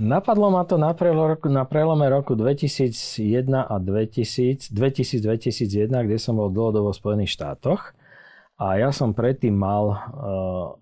Napadlo 0.02 0.52
ma 0.52 0.64
to 0.64 0.78
na, 0.82 0.96
roku, 0.98 1.50
na 1.50 1.66
prelome 1.66 2.10
roku 2.10 2.36
2001 2.36 3.62
a 3.62 3.78
2000, 3.78 4.74
2000-2001, 4.74 6.06
kde 6.06 6.18
som 6.18 6.42
bol 6.42 6.50
dlhodobo 6.50 6.89
v 6.89 6.98
Spojených 6.98 7.38
štátoch. 7.38 7.94
A 8.58 8.82
ja 8.82 8.89
som 8.89 9.14
predtým 9.14 9.54
mal 9.54 9.94
uh, 9.94 10.74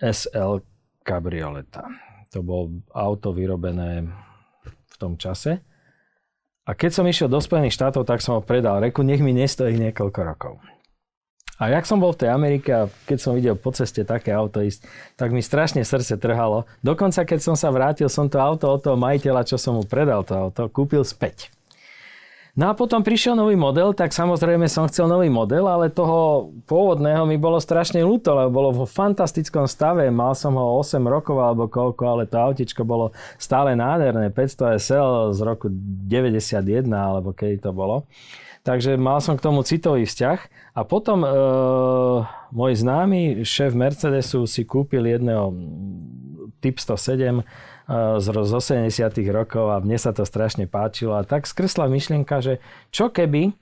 SL 0.00 0.64
kabrioleta. 1.04 1.84
To 2.32 2.40
bol 2.40 2.80
auto 2.96 3.36
vyrobené 3.36 4.08
v 4.64 4.94
tom 4.96 5.20
čase. 5.20 5.60
A 6.62 6.78
keď 6.78 6.90
som 6.94 7.10
išiel 7.10 7.26
do 7.26 7.42
Spojených 7.42 7.74
štátov, 7.74 8.06
tak 8.06 8.22
som 8.22 8.38
ho 8.38 8.42
predal. 8.42 8.78
Reku, 8.78 9.02
nech 9.02 9.18
mi 9.18 9.34
nestojí 9.34 9.74
niekoľko 9.82 10.20
rokov. 10.22 10.54
A 11.62 11.70
jak 11.70 11.86
som 11.86 12.02
bol 12.02 12.10
v 12.10 12.26
tej 12.26 12.30
Amerike 12.34 12.70
a 12.74 12.90
keď 13.06 13.18
som 13.22 13.38
videl 13.38 13.54
po 13.54 13.70
ceste 13.70 14.02
také 14.02 14.34
auto 14.34 14.58
ísť, 14.62 14.82
tak 15.14 15.30
mi 15.30 15.38
strašne 15.38 15.86
srdce 15.86 16.18
trhalo. 16.18 16.66
Dokonca 16.82 17.22
keď 17.22 17.38
som 17.38 17.54
sa 17.54 17.70
vrátil, 17.70 18.10
som 18.10 18.26
to 18.26 18.42
auto 18.42 18.66
od 18.66 18.82
toho 18.82 18.98
majiteľa, 18.98 19.46
čo 19.46 19.58
som 19.58 19.78
mu 19.78 19.86
predal 19.86 20.26
to 20.26 20.34
auto, 20.34 20.66
kúpil 20.66 21.06
späť. 21.06 21.54
No 22.52 22.68
a 22.68 22.76
potom 22.76 23.00
prišiel 23.00 23.32
nový 23.32 23.56
model, 23.56 23.96
tak 23.96 24.12
samozrejme 24.12 24.68
som 24.68 24.84
chcel 24.84 25.08
nový 25.08 25.32
model, 25.32 25.64
ale 25.64 25.88
toho 25.88 26.52
pôvodného 26.68 27.24
mi 27.24 27.40
bolo 27.40 27.56
strašne 27.56 28.04
ľúto, 28.04 28.36
lebo 28.36 28.52
bolo 28.52 28.84
vo 28.84 28.84
fantastickom 28.84 29.64
stave. 29.64 30.12
Mal 30.12 30.36
som 30.36 30.60
ho 30.60 30.76
8 30.76 31.00
rokov 31.00 31.40
alebo 31.40 31.64
koľko, 31.64 32.04
ale 32.04 32.28
to 32.28 32.36
autičko 32.36 32.84
bolo 32.84 33.16
stále 33.40 33.72
nádherné. 33.72 34.28
500 34.28 34.76
SL 34.76 35.32
z 35.32 35.40
roku 35.40 35.72
91 35.72 36.84
alebo 36.92 37.32
kedy 37.32 37.56
to 37.56 37.72
bolo. 37.72 38.04
Takže 38.62 39.00
mal 39.00 39.24
som 39.24 39.40
k 39.40 39.44
tomu 39.48 39.64
citový 39.64 40.04
vzťah. 40.04 40.38
A 40.76 40.84
potom 40.84 41.24
e, 41.24 41.28
môj 42.52 42.72
známy 42.84 43.48
šéf 43.48 43.72
Mercedesu 43.72 44.44
si 44.44 44.68
kúpil 44.68 45.08
jedného 45.08 45.56
Typ 46.62 46.78
107 46.78 47.42
z, 47.92 48.26
z 48.32 48.52
80 48.88 48.88
rokov 49.28 49.68
a 49.68 49.76
mne 49.84 50.00
sa 50.00 50.16
to 50.16 50.24
strašne 50.24 50.64
páčilo. 50.64 51.12
A 51.12 51.28
tak 51.28 51.44
skresla 51.44 51.92
myšlienka, 51.92 52.40
že 52.40 52.58
čo 52.88 53.12
keby 53.12 53.52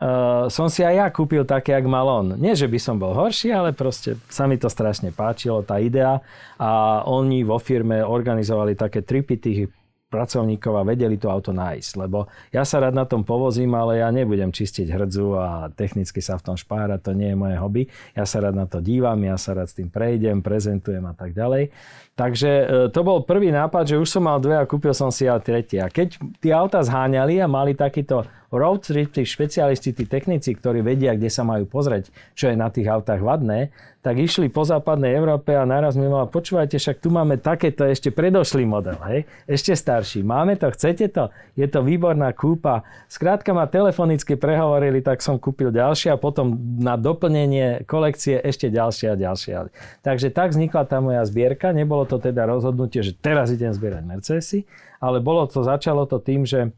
Uh, 0.00 0.48
som 0.48 0.72
si 0.72 0.80
aj 0.80 0.96
ja 0.96 1.06
kúpil 1.12 1.44
také, 1.44 1.76
jak 1.76 1.84
mal 1.84 2.08
on. 2.08 2.32
Nie, 2.40 2.56
že 2.56 2.64
by 2.64 2.80
som 2.80 2.96
bol 2.96 3.12
horší, 3.12 3.52
ale 3.52 3.76
proste 3.76 4.16
sa 4.32 4.48
mi 4.48 4.56
to 4.56 4.72
strašne 4.72 5.12
páčilo, 5.12 5.60
tá 5.60 5.76
idea. 5.76 6.24
A 6.56 7.04
oni 7.04 7.44
vo 7.44 7.60
firme 7.60 8.00
organizovali 8.00 8.72
také 8.80 9.04
tripy 9.04 9.36
tých 9.36 9.68
pracovníkov 10.10 10.74
a 10.74 10.82
vedeli 10.82 11.14
to 11.16 11.30
auto 11.30 11.54
nájsť. 11.54 11.90
Lebo 11.94 12.26
ja 12.50 12.66
sa 12.66 12.82
rád 12.82 12.98
na 12.98 13.06
tom 13.06 13.22
povozím, 13.22 13.78
ale 13.78 14.02
ja 14.02 14.10
nebudem 14.10 14.50
čistiť 14.50 14.90
hrdzu 14.90 15.26
a 15.38 15.48
technicky 15.70 16.18
sa 16.18 16.34
v 16.34 16.50
tom 16.50 16.56
špárať, 16.58 17.00
to 17.06 17.12
nie 17.14 17.30
je 17.30 17.38
moje 17.38 17.56
hobby. 17.56 17.82
Ja 18.18 18.26
sa 18.26 18.42
rád 18.42 18.58
na 18.58 18.66
to 18.66 18.82
dívam, 18.82 19.22
ja 19.22 19.38
sa 19.38 19.54
rád 19.54 19.70
s 19.70 19.78
tým 19.78 19.86
prejdem, 19.86 20.42
prezentujem 20.42 21.06
a 21.06 21.14
tak 21.14 21.32
ďalej. 21.32 21.70
Takže 22.18 22.50
e, 22.50 22.64
to 22.90 23.00
bol 23.06 23.22
prvý 23.22 23.54
nápad, 23.54 23.94
že 23.94 23.96
už 23.96 24.10
som 24.10 24.26
mal 24.26 24.42
dve 24.42 24.58
a 24.58 24.68
kúpil 24.68 24.92
som 24.92 25.14
si 25.14 25.30
aj 25.30 25.46
tretie. 25.46 25.78
A 25.78 25.88
keď 25.88 26.18
tie 26.42 26.52
auta 26.52 26.82
zháňali 26.82 27.38
a 27.40 27.46
mali 27.46 27.72
takýto 27.78 28.26
road 28.50 28.82
trip, 28.82 29.14
tí 29.14 29.22
špecialisti, 29.22 29.94
tí 29.94 30.04
technici, 30.10 30.54
ktorí 30.54 30.82
vedia, 30.82 31.14
kde 31.14 31.30
sa 31.30 31.46
majú 31.46 31.70
pozrieť, 31.70 32.10
čo 32.34 32.50
je 32.50 32.58
na 32.58 32.66
tých 32.66 32.90
autách 32.90 33.22
vadné, 33.22 33.70
tak 34.00 34.16
išli 34.16 34.48
po 34.48 34.64
západnej 34.64 35.12
Európe 35.12 35.52
a 35.52 35.68
naraz 35.68 35.92
mi 35.92 36.08
mal, 36.08 36.24
počúvajte, 36.24 36.80
však 36.80 37.04
tu 37.04 37.12
máme 37.12 37.36
takéto 37.36 37.84
ešte 37.84 38.08
predošlý 38.08 38.64
model, 38.64 38.96
hej? 39.06 39.28
ešte 39.44 39.76
starší. 39.76 40.24
Máme 40.24 40.56
to, 40.56 40.72
chcete 40.72 41.12
to? 41.12 41.28
Je 41.52 41.68
to 41.68 41.84
výborná 41.84 42.32
kúpa. 42.32 42.82
Skrátka 43.12 43.52
ma 43.52 43.68
telefonicky 43.68 44.40
prehovorili, 44.40 45.04
tak 45.04 45.20
som 45.20 45.36
kúpil 45.36 45.68
ďalšie 45.68 46.16
a 46.16 46.16
potom 46.16 46.56
na 46.80 46.96
doplnenie 46.96 47.84
kolekcie 47.84 48.40
ešte 48.40 48.72
ďalšie 48.72 49.12
a 49.12 49.20
ďalšie. 49.20 49.52
Takže 50.00 50.32
tak 50.32 50.56
vznikla 50.56 50.88
tá 50.88 51.04
moja 51.04 51.20
zbierka. 51.28 51.76
Nebolo 51.76 52.08
to 52.08 52.16
teda 52.16 52.48
rozhodnutie, 52.48 53.04
že 53.04 53.12
teraz 53.12 53.52
idem 53.52 53.76
zbierať 53.76 54.02
Mercedesy, 54.08 54.64
ale 54.96 55.20
bolo 55.20 55.44
to, 55.44 55.60
začalo 55.60 56.08
to 56.08 56.16
tým, 56.16 56.48
že 56.48 56.72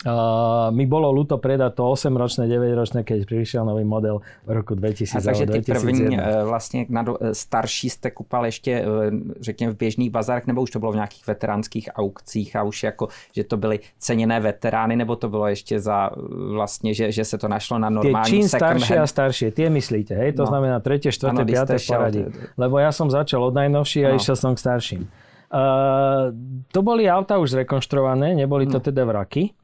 Uh, 0.00 0.72
mi 0.72 0.88
bolo 0.88 1.12
ľúto 1.12 1.36
predať 1.36 1.76
to 1.76 1.84
8-ročné, 1.92 2.48
9-ročné, 2.48 3.04
keď 3.04 3.28
prišiel 3.28 3.68
nový 3.68 3.84
model 3.84 4.24
v 4.48 4.50
roku 4.56 4.72
2000. 4.72 5.12
A 5.12 5.20
takže 5.20 5.44
ty 5.44 5.60
první 5.60 6.16
uh, 6.16 6.48
vlastně 6.48 6.86
na 6.88 7.02
do, 7.02 7.20
uh, 7.20 7.36
starší 7.36 7.90
jste 7.90 8.10
kupal 8.10 8.46
ještě, 8.46 8.80
uh, 8.80 9.12
řekněme, 9.40 9.72
v 9.72 9.76
běžných 9.76 10.10
bazárech, 10.10 10.46
nebo 10.46 10.62
už 10.62 10.70
to 10.70 10.78
bylo 10.78 10.92
v 10.92 10.94
nějakých 10.94 11.26
veteránských 11.26 11.88
aukcích 11.92 12.56
a 12.56 12.62
už 12.62 12.82
jako, 12.82 13.08
že 13.32 13.44
to 13.44 13.56
byly 13.56 13.80
ceněné 13.98 14.40
veterány, 14.40 14.96
nebo 14.96 15.16
to 15.16 15.28
bylo 15.28 15.46
ještě 15.48 15.80
za 15.80 16.10
vlastně, 16.52 16.94
že, 16.94 17.12
že 17.12 17.24
se 17.24 17.38
to 17.38 17.48
našlo 17.48 17.78
na 17.78 17.90
normální 17.90 18.30
čím 18.30 18.48
staršie 18.48 19.00
a 19.00 19.06
staršie, 19.06 19.52
tie 19.52 19.68
myslíte, 19.70 20.16
hej? 20.16 20.32
To 20.32 20.42
no. 20.42 20.46
znamená 20.46 20.80
3., 20.80 21.12
4., 21.12 21.44
5. 21.44 21.86
poradí. 21.86 22.24
Lebo 22.56 22.78
ja 22.80 22.88
som 22.88 23.12
začal 23.12 23.44
od 23.44 23.52
najnovších 23.52 24.04
a 24.08 24.10
no. 24.10 24.16
išiel 24.16 24.36
som 24.36 24.56
k 24.56 24.64
starším. 24.64 25.02
Uh, 25.50 26.32
to 26.72 26.80
boli 26.80 27.04
auta 27.10 27.36
už 27.36 27.52
zrekonštruované, 27.52 28.32
neboli 28.32 28.64
to 28.64 28.80
no. 28.80 28.84
teda 28.86 29.04
vraky 29.04 29.59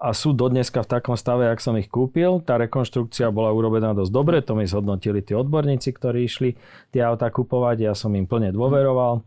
a 0.00 0.16
sú 0.16 0.32
dodneska 0.32 0.80
v 0.80 0.90
takom 0.96 1.12
stave, 1.12 1.52
ak 1.52 1.60
som 1.60 1.76
ich 1.76 1.92
kúpil. 1.92 2.40
Tá 2.40 2.56
rekonštrukcia 2.56 3.28
bola 3.28 3.52
urobená 3.52 3.92
dosť 3.92 4.12
dobre, 4.12 4.40
to 4.40 4.56
mi 4.56 4.64
zhodnotili 4.64 5.20
tí 5.20 5.36
odborníci, 5.36 5.92
ktorí 5.92 6.24
išli 6.24 6.56
tie 6.88 7.04
auta 7.04 7.28
kupovať, 7.28 7.76
ja 7.84 7.92
som 7.92 8.16
im 8.16 8.24
plne 8.24 8.48
dôveroval 8.56 9.20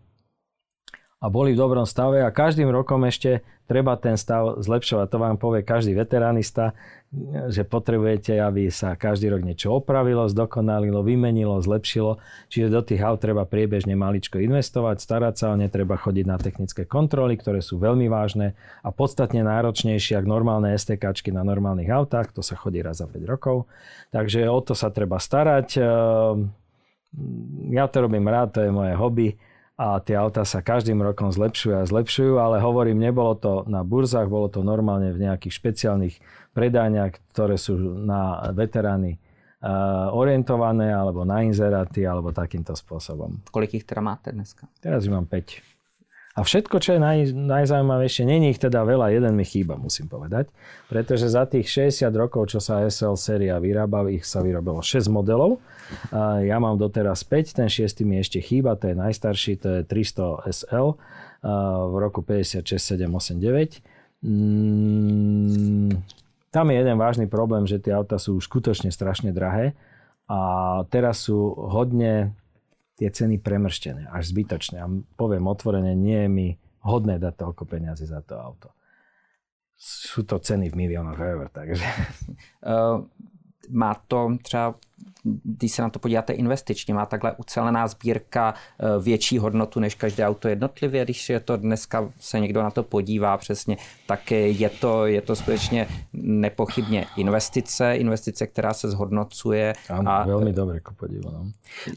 a 1.24 1.32
boli 1.32 1.56
v 1.56 1.62
dobrom 1.64 1.88
stave 1.88 2.20
a 2.20 2.36
každým 2.36 2.68
rokom 2.68 3.08
ešte 3.08 3.48
treba 3.64 3.96
ten 3.96 4.20
stav 4.20 4.60
zlepšovať. 4.60 5.08
To 5.08 5.18
vám 5.24 5.40
povie 5.40 5.64
každý 5.64 5.96
veteránista, 5.96 6.76
že 7.48 7.64
potrebujete, 7.64 8.36
aby 8.44 8.68
sa 8.68 9.00
každý 9.00 9.32
rok 9.32 9.48
niečo 9.48 9.72
opravilo, 9.72 10.28
zdokonalilo, 10.28 11.00
vymenilo, 11.00 11.64
zlepšilo. 11.64 12.20
Čiže 12.52 12.68
do 12.68 12.84
tých 12.84 13.00
aut 13.08 13.24
treba 13.24 13.48
priebežne 13.48 13.96
maličko 13.96 14.44
investovať, 14.44 15.00
starať 15.00 15.34
sa 15.40 15.46
o 15.54 15.56
ne, 15.56 15.72
treba 15.72 15.96
chodiť 15.96 16.26
na 16.28 16.36
technické 16.36 16.84
kontroly, 16.84 17.40
ktoré 17.40 17.64
sú 17.64 17.80
veľmi 17.80 18.12
vážne 18.12 18.60
a 18.84 18.92
podstatne 18.92 19.48
náročnejšie 19.48 20.20
ako 20.20 20.28
normálne 20.28 20.76
STK 20.76 21.32
na 21.32 21.48
normálnych 21.48 21.88
autách, 21.88 22.36
to 22.36 22.44
sa 22.44 22.60
chodí 22.60 22.84
raz 22.84 23.00
za 23.00 23.08
5 23.08 23.24
rokov. 23.24 23.72
Takže 24.12 24.44
o 24.52 24.60
to 24.60 24.76
sa 24.76 24.92
treba 24.92 25.24
starať. 25.24 25.80
Ehm, 25.80 26.52
ja 27.72 27.88
to 27.88 28.04
robím 28.04 28.28
rád, 28.28 28.60
to 28.60 28.60
je 28.68 28.76
moje 28.76 28.92
hobby 29.00 29.40
a 29.74 29.98
tie 30.06 30.14
autá 30.14 30.46
sa 30.46 30.62
každým 30.62 31.02
rokom 31.02 31.34
zlepšujú 31.34 31.74
a 31.82 31.90
zlepšujú, 31.90 32.38
ale 32.38 32.62
hovorím, 32.62 33.02
nebolo 33.02 33.34
to 33.34 33.66
na 33.66 33.82
burzách, 33.82 34.30
bolo 34.30 34.46
to 34.46 34.62
normálne 34.62 35.10
v 35.10 35.26
nejakých 35.26 35.54
špeciálnych 35.58 36.16
predajniach, 36.54 37.18
ktoré 37.34 37.58
sú 37.58 37.82
na 37.82 38.54
veterány 38.54 39.18
orientované, 40.14 40.94
alebo 40.94 41.24
na 41.26 41.42
inzeráty, 41.42 42.06
alebo 42.06 42.36
takýmto 42.36 42.76
spôsobom. 42.76 43.42
Kolik 43.50 43.80
ich 43.80 43.88
teda 43.88 44.04
máte 44.04 44.30
dneska? 44.36 44.68
Teraz 44.84 45.08
ich 45.08 45.14
mám 45.14 45.26
5. 45.26 45.73
A 46.34 46.42
všetko, 46.42 46.82
čo 46.82 46.98
je 46.98 47.00
naj, 47.00 47.30
najzaujímavejšie, 47.30 48.26
není 48.26 48.50
ich 48.50 48.58
teda 48.58 48.82
veľa, 48.82 49.14
jeden 49.14 49.38
mi 49.38 49.46
chýba, 49.46 49.78
musím 49.78 50.10
povedať. 50.10 50.50
Pretože 50.90 51.30
za 51.30 51.46
tých 51.46 51.70
60 51.70 52.10
rokov, 52.18 52.50
čo 52.50 52.58
sa 52.58 52.82
SL 52.90 53.14
séria 53.14 53.62
vyrába, 53.62 54.10
ich 54.10 54.26
sa 54.26 54.42
vyrobilo 54.42 54.82
6 54.82 55.14
modelov. 55.14 55.62
A 56.10 56.42
ja 56.42 56.58
mám 56.58 56.82
doteraz 56.82 57.22
5, 57.22 57.62
ten 57.62 57.70
6 57.70 58.02
mi 58.02 58.18
ešte 58.18 58.42
chýba, 58.42 58.74
to 58.74 58.90
je 58.90 58.96
najstarší, 58.98 59.62
to 59.62 59.68
je 59.78 59.82
300 59.86 60.50
SL 60.50 60.98
v 61.86 61.94
roku 62.02 62.26
56, 62.26 62.82
7, 62.82 63.06
8, 63.06 63.38
9. 63.38 64.26
Mm, 64.26 66.02
tam 66.50 66.66
je 66.72 66.76
jeden 66.82 66.98
vážny 66.98 67.30
problém, 67.30 67.70
že 67.70 67.78
tie 67.78 67.94
auta 67.94 68.18
sú 68.18 68.42
skutočne 68.42 68.90
strašne 68.90 69.30
drahé 69.30 69.78
a 70.26 70.82
teraz 70.90 71.30
sú 71.30 71.54
hodne 71.70 72.34
tie 72.98 73.10
ceny 73.10 73.42
premrštené, 73.42 74.10
až 74.10 74.34
zbytočné. 74.34 74.78
A 74.82 74.88
poviem 75.18 75.50
otvorene, 75.50 75.98
nie 75.98 76.26
je 76.26 76.30
mi 76.30 76.48
hodné 76.86 77.18
dať 77.18 77.34
toľko 77.40 77.64
peniazy 77.66 78.06
za 78.06 78.22
to 78.22 78.38
auto. 78.38 78.70
Sú 79.78 80.24
to 80.24 80.38
ceny 80.40 80.70
v 80.70 80.78
miliónoch 80.78 81.20
eur, 81.20 81.50
takže... 81.50 81.88
Uh, 82.62 83.04
má 83.70 83.94
to 84.08 84.38
třeba 84.42 84.76
když 85.24 85.72
se 85.72 85.82
na 85.82 85.90
to 85.90 86.00
podíváte 86.00 86.34
investičně, 86.34 86.94
má 86.94 87.06
takhle 87.06 87.32
ucelená 87.38 87.88
sbírka 87.88 88.54
eh, 88.54 88.86
větší 89.00 89.38
hodnotu 89.38 89.80
než 89.80 89.96
každé 89.96 90.28
auto 90.28 90.48
jednotlivě, 90.48 91.04
když 91.04 91.30
je 91.30 91.40
to 91.40 91.58
dneska 91.58 92.10
se 92.20 92.40
někdo 92.40 92.64
na 92.64 92.72
to 92.72 92.84
podívá 92.84 93.38
přesně, 93.38 93.78
tak 94.08 94.32
je 94.32 94.70
to, 94.70 95.06
je 95.06 95.22
to 95.22 95.36
skutečně 95.36 95.88
nepochybně 96.14 97.06
investice, 97.18 97.96
investice, 97.96 98.48
která 98.48 98.74
se 98.74 98.90
zhodnocuje. 98.92 99.74
Áno, 99.90 100.10
a... 100.10 100.26
veľmi 100.28 100.52
dobre 100.52 100.80
podivu. 100.84 101.32
No. 101.32 101.42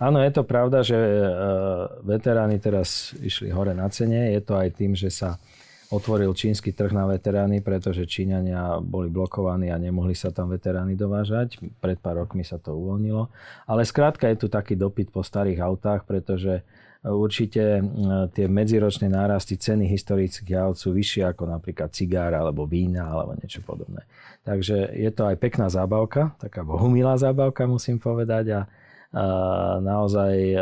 Áno, 0.01 0.23
je 0.23 0.33
to 0.33 0.43
pravda, 0.47 0.83
že 0.83 0.97
eh, 0.97 1.27
veteráni 2.03 2.59
teraz 2.59 3.15
išli 3.19 3.51
hore 3.51 3.75
na 3.75 3.89
cene, 3.89 4.33
je 4.33 4.41
to 4.41 4.55
aj 4.57 4.69
tým, 4.75 4.95
že 4.95 5.11
sa 5.11 5.39
otvoril 5.91 6.35
čínsky 6.35 6.75
trh 6.75 6.91
na 6.91 7.07
veterány, 7.07 7.63
pretože 7.63 8.11
Číňania 8.11 8.83
boli 8.83 9.07
blokovaní 9.07 9.71
a 9.71 9.79
nemohli 9.79 10.19
sa 10.19 10.35
tam 10.35 10.51
veterány 10.51 10.99
dovážať. 10.99 11.63
Pred 11.79 11.99
pár 12.03 12.27
rokmi 12.27 12.43
sa 12.43 12.59
to 12.59 12.75
uvoľnilo. 12.75 13.31
Ale 13.71 13.87
skrátka 13.87 14.27
je 14.31 14.37
tu 14.43 14.47
taký 14.51 14.75
dopyt 14.75 15.15
po 15.15 15.23
starých 15.23 15.63
autách, 15.63 16.03
pretože 16.03 16.61
e, 16.61 16.63
určite 17.07 17.79
e, 17.79 17.83
tie 18.35 18.47
medziročné 18.51 19.07
nárasty 19.07 19.55
ceny 19.55 19.87
historických 19.87 20.59
aut 20.59 20.77
sú 20.79 20.91
vyššie 20.91 21.23
ako 21.31 21.55
napríklad 21.55 21.95
cigár 21.95 22.35
alebo 22.35 22.67
vína 22.67 23.07
alebo 23.07 23.39
niečo 23.39 23.63
podobné. 23.63 24.03
Takže 24.43 24.91
je 24.91 25.11
to 25.15 25.31
aj 25.31 25.39
pekná 25.39 25.71
zábavka, 25.71 26.35
taká 26.43 26.67
bohumilá 26.67 27.15
zábavka 27.15 27.67
musím 27.71 28.03
povedať 28.03 28.47
a 28.55 28.61
a 29.17 29.25
naozaj 29.81 30.35
e, 30.35 30.59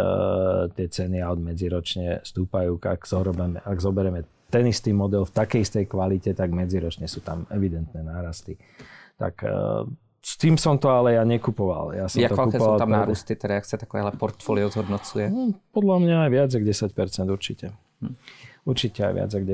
tie 0.78 0.86
ceny 0.86 1.18
aut 1.24 1.40
medziročne 1.42 2.22
stúpajú, 2.22 2.78
ak, 2.78 3.02
zoberieme, 3.02 3.58
ak 3.58 3.78
zoberieme 3.82 4.20
ten 4.54 4.70
istý 4.70 4.94
model 4.94 5.26
v 5.26 5.34
takej 5.34 5.60
istej 5.66 5.84
kvalite, 5.90 6.30
tak 6.30 6.54
medziročne 6.54 7.10
sú 7.10 7.26
tam 7.26 7.42
evidentné 7.50 8.06
nárasty. 8.06 8.54
Tak 9.18 9.34
uh, 9.42 9.82
s 10.22 10.38
tým 10.38 10.54
som 10.54 10.78
to 10.78 10.86
ale 10.86 11.18
ja 11.18 11.26
nekupoval. 11.26 11.90
Ja 11.90 12.06
som 12.06 12.22
jak 12.22 12.30
to 12.30 12.38
kupoval, 12.38 12.78
sú 12.78 12.82
tam 12.86 12.94
nárasty, 12.94 13.34
teda 13.34 13.58
jak 13.58 13.66
sa 13.66 13.74
takovéhle 13.74 14.14
portfólio 14.14 14.70
zhodnocuje? 14.70 15.26
No, 15.26 15.58
podľa 15.74 15.96
mňa 16.06 16.16
aj 16.22 16.30
viac 16.30 16.50
ako 16.54 16.64
10% 16.70 17.34
určite. 17.34 17.66
Hm. 17.98 18.14
Určite 18.62 19.00
aj 19.02 19.12
viac 19.18 19.30
ako 19.34 19.46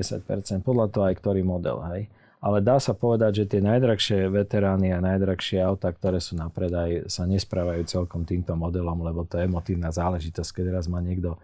10%. 0.61 0.69
Podľa 0.69 0.87
toho 0.93 1.05
aj 1.09 1.15
ktorý 1.17 1.41
model, 1.49 1.81
hej. 1.97 2.13
Ale 2.41 2.65
dá 2.65 2.81
sa 2.81 2.97
povedať, 2.97 3.45
že 3.45 3.57
tie 3.57 3.61
najdrahšie 3.61 4.33
veterány 4.33 4.97
a 4.97 5.05
najdrahšie 5.05 5.61
auta, 5.61 5.93
ktoré 5.93 6.25
sú 6.25 6.41
na 6.41 6.49
predaj, 6.49 7.05
sa 7.09 7.29
nesprávajú 7.29 7.85
celkom 7.85 8.25
týmto 8.25 8.57
modelom, 8.57 8.97
lebo 9.05 9.29
to 9.29 9.37
je 9.37 9.45
emotívna 9.45 9.93
záležitosť, 9.93 10.61
keď 10.61 10.81
raz 10.81 10.89
má 10.89 11.05
niekto 11.05 11.37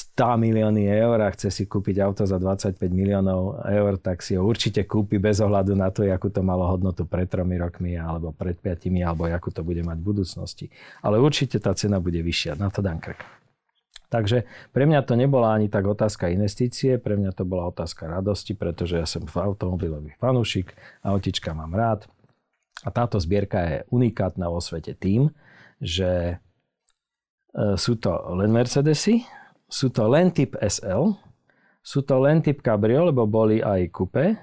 100 0.00 0.40
milióny 0.40 0.88
eur 0.88 1.20
a 1.20 1.28
chce 1.28 1.52
si 1.52 1.64
kúpiť 1.68 2.00
auto 2.00 2.24
za 2.24 2.40
25 2.40 2.80
miliónov 2.88 3.60
eur, 3.68 4.00
tak 4.00 4.24
si 4.24 4.32
ho 4.32 4.40
určite 4.40 4.88
kúpi 4.88 5.20
bez 5.20 5.44
ohľadu 5.44 5.76
na 5.76 5.92
to, 5.92 6.08
akú 6.08 6.32
to 6.32 6.40
malo 6.40 6.64
hodnotu 6.64 7.04
pred 7.04 7.28
tromi 7.28 7.60
rokmi 7.60 8.00
alebo 8.00 8.32
pred 8.32 8.56
piatimi, 8.56 9.04
alebo 9.04 9.28
akú 9.28 9.52
to 9.52 9.60
bude 9.60 9.84
mať 9.84 10.00
v 10.00 10.06
budúcnosti. 10.08 10.66
Ale 11.04 11.20
určite 11.20 11.60
tá 11.60 11.76
cena 11.76 12.00
bude 12.00 12.16
vyššia, 12.16 12.56
na 12.56 12.72
to 12.72 12.80
dám 12.80 12.96
krk. 12.96 13.20
Takže 14.10 14.48
pre 14.72 14.88
mňa 14.88 15.04
to 15.04 15.14
nebola 15.14 15.54
ani 15.54 15.68
tak 15.68 15.84
otázka 15.86 16.32
investície, 16.32 16.96
pre 16.96 17.20
mňa 17.20 17.36
to 17.36 17.44
bola 17.44 17.68
otázka 17.68 18.08
radosti, 18.08 18.56
pretože 18.56 18.98
ja 18.98 19.06
som 19.06 19.22
automobilový 19.22 20.16
fanúšik, 20.16 20.74
autička 21.04 21.52
mám 21.52 21.76
rád. 21.76 22.08
A 22.82 22.88
táto 22.88 23.20
zbierka 23.20 23.60
je 23.68 23.78
unikátna 23.92 24.48
vo 24.48 24.58
svete 24.58 24.96
tým, 24.96 25.28
že 25.78 26.40
e, 27.52 27.76
sú 27.76 28.00
to 28.00 28.10
len 28.40 28.50
Mercedesy, 28.50 29.22
sú 29.70 29.94
to 29.94 30.10
len 30.10 30.34
typ 30.34 30.58
SL, 30.58 31.14
sú 31.80 32.02
to 32.02 32.18
len 32.20 32.42
typ 32.42 32.60
Cabrio, 32.60 33.08
lebo 33.08 33.24
boli 33.24 33.62
aj 33.62 33.88
coupe 33.94 34.36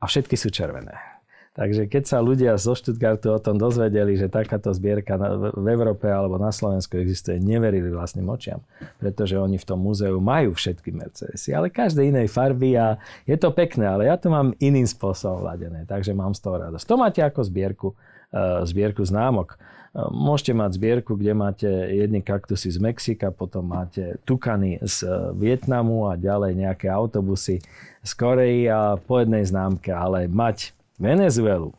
a 0.00 0.04
všetky 0.04 0.34
sú 0.34 0.50
červené. 0.50 1.14
Takže 1.54 1.86
keď 1.86 2.02
sa 2.02 2.18
ľudia 2.18 2.58
zo 2.58 2.74
Stuttgartu 2.74 3.30
o 3.30 3.38
tom 3.38 3.54
dozvedeli, 3.54 4.18
že 4.18 4.26
takáto 4.26 4.74
zbierka 4.74 5.14
v 5.54 5.66
Európe 5.70 6.10
alebo 6.10 6.34
na 6.34 6.50
Slovensku 6.50 6.98
existuje, 6.98 7.38
neverili 7.38 7.94
vlastným 7.94 8.26
očiam. 8.26 8.58
Pretože 8.98 9.38
oni 9.38 9.54
v 9.54 9.62
tom 9.62 9.78
múzeu 9.78 10.18
majú 10.18 10.50
všetky 10.58 10.90
Mercedesy, 10.90 11.54
ale 11.54 11.70
každé 11.70 12.10
inej 12.10 12.26
farby 12.34 12.74
a 12.74 12.98
je 13.22 13.38
to 13.38 13.54
pekné, 13.54 13.86
ale 13.86 14.10
ja 14.10 14.18
to 14.18 14.34
mám 14.34 14.50
iným 14.58 14.82
spôsobom 14.82 15.46
vladené, 15.46 15.86
takže 15.86 16.10
mám 16.10 16.34
z 16.34 16.42
toho 16.42 16.58
radosť. 16.58 16.84
To 16.90 16.98
máte 16.98 17.22
ako 17.22 17.46
zbierku, 17.46 17.88
uh, 18.34 18.66
zbierku 18.66 19.06
známok. 19.06 19.54
Môžete 19.94 20.58
mať 20.58 20.74
zbierku, 20.74 21.14
kde 21.14 21.32
máte 21.38 21.70
jedny 21.70 22.18
kaktusy 22.18 22.66
z 22.66 22.82
Mexika, 22.82 23.30
potom 23.30 23.70
máte 23.70 24.18
tukany 24.26 24.82
z 24.82 25.06
Vietnamu 25.38 26.10
a 26.10 26.18
ďalej 26.18 26.58
nejaké 26.58 26.90
autobusy 26.90 27.62
z 28.02 28.10
Korei 28.18 28.66
a 28.66 28.98
po 28.98 29.22
jednej 29.22 29.46
známke, 29.46 29.94
ale 29.94 30.26
mať 30.26 30.74
Venezuelu, 30.98 31.70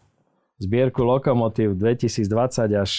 zbierku 0.63 1.03
lokomotív 1.03 1.75
2020 1.75 2.71
až, 2.71 2.91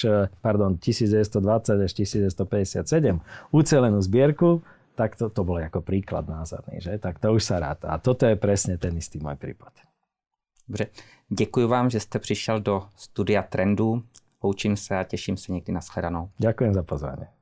pardon, 0.45 0.77
1920 0.77 1.81
až 1.81 1.93
1957, 1.97 3.17
ucelenú 3.57 4.05
zbierku, 4.05 4.61
tak 4.97 5.17
to, 5.17 5.33
to 5.33 5.45
bolo 5.45 5.65
ako 5.65 5.81
príklad 5.81 6.29
názorný, 6.29 6.81
že? 6.81 6.97
Tak 7.01 7.21
to 7.21 7.33
už 7.37 7.41
sa 7.45 7.57
ráta. 7.61 7.93
A 7.93 8.01
toto 8.01 8.29
je 8.29 8.37
presne 8.37 8.77
ten 8.77 8.97
istý 8.97 9.21
môj 9.21 9.37
prípad. 9.37 9.73
Dobře, 10.69 10.87
děkuji 11.29 11.69
vám, 11.69 11.91
že 11.91 12.01
jste 12.01 12.19
přišel 12.19 12.61
do 12.61 12.83
studia 12.97 13.43
Trendu 13.43 14.03
poučím 14.39 14.77
se 14.77 14.99
a 14.99 15.05
těším 15.05 15.37
se 15.37 15.53
někdy 15.53 15.73
na 15.73 15.81
shledanou. 15.81 16.31
Ďakujem 16.39 16.75
za 16.75 16.83
pozvanie. 16.83 17.36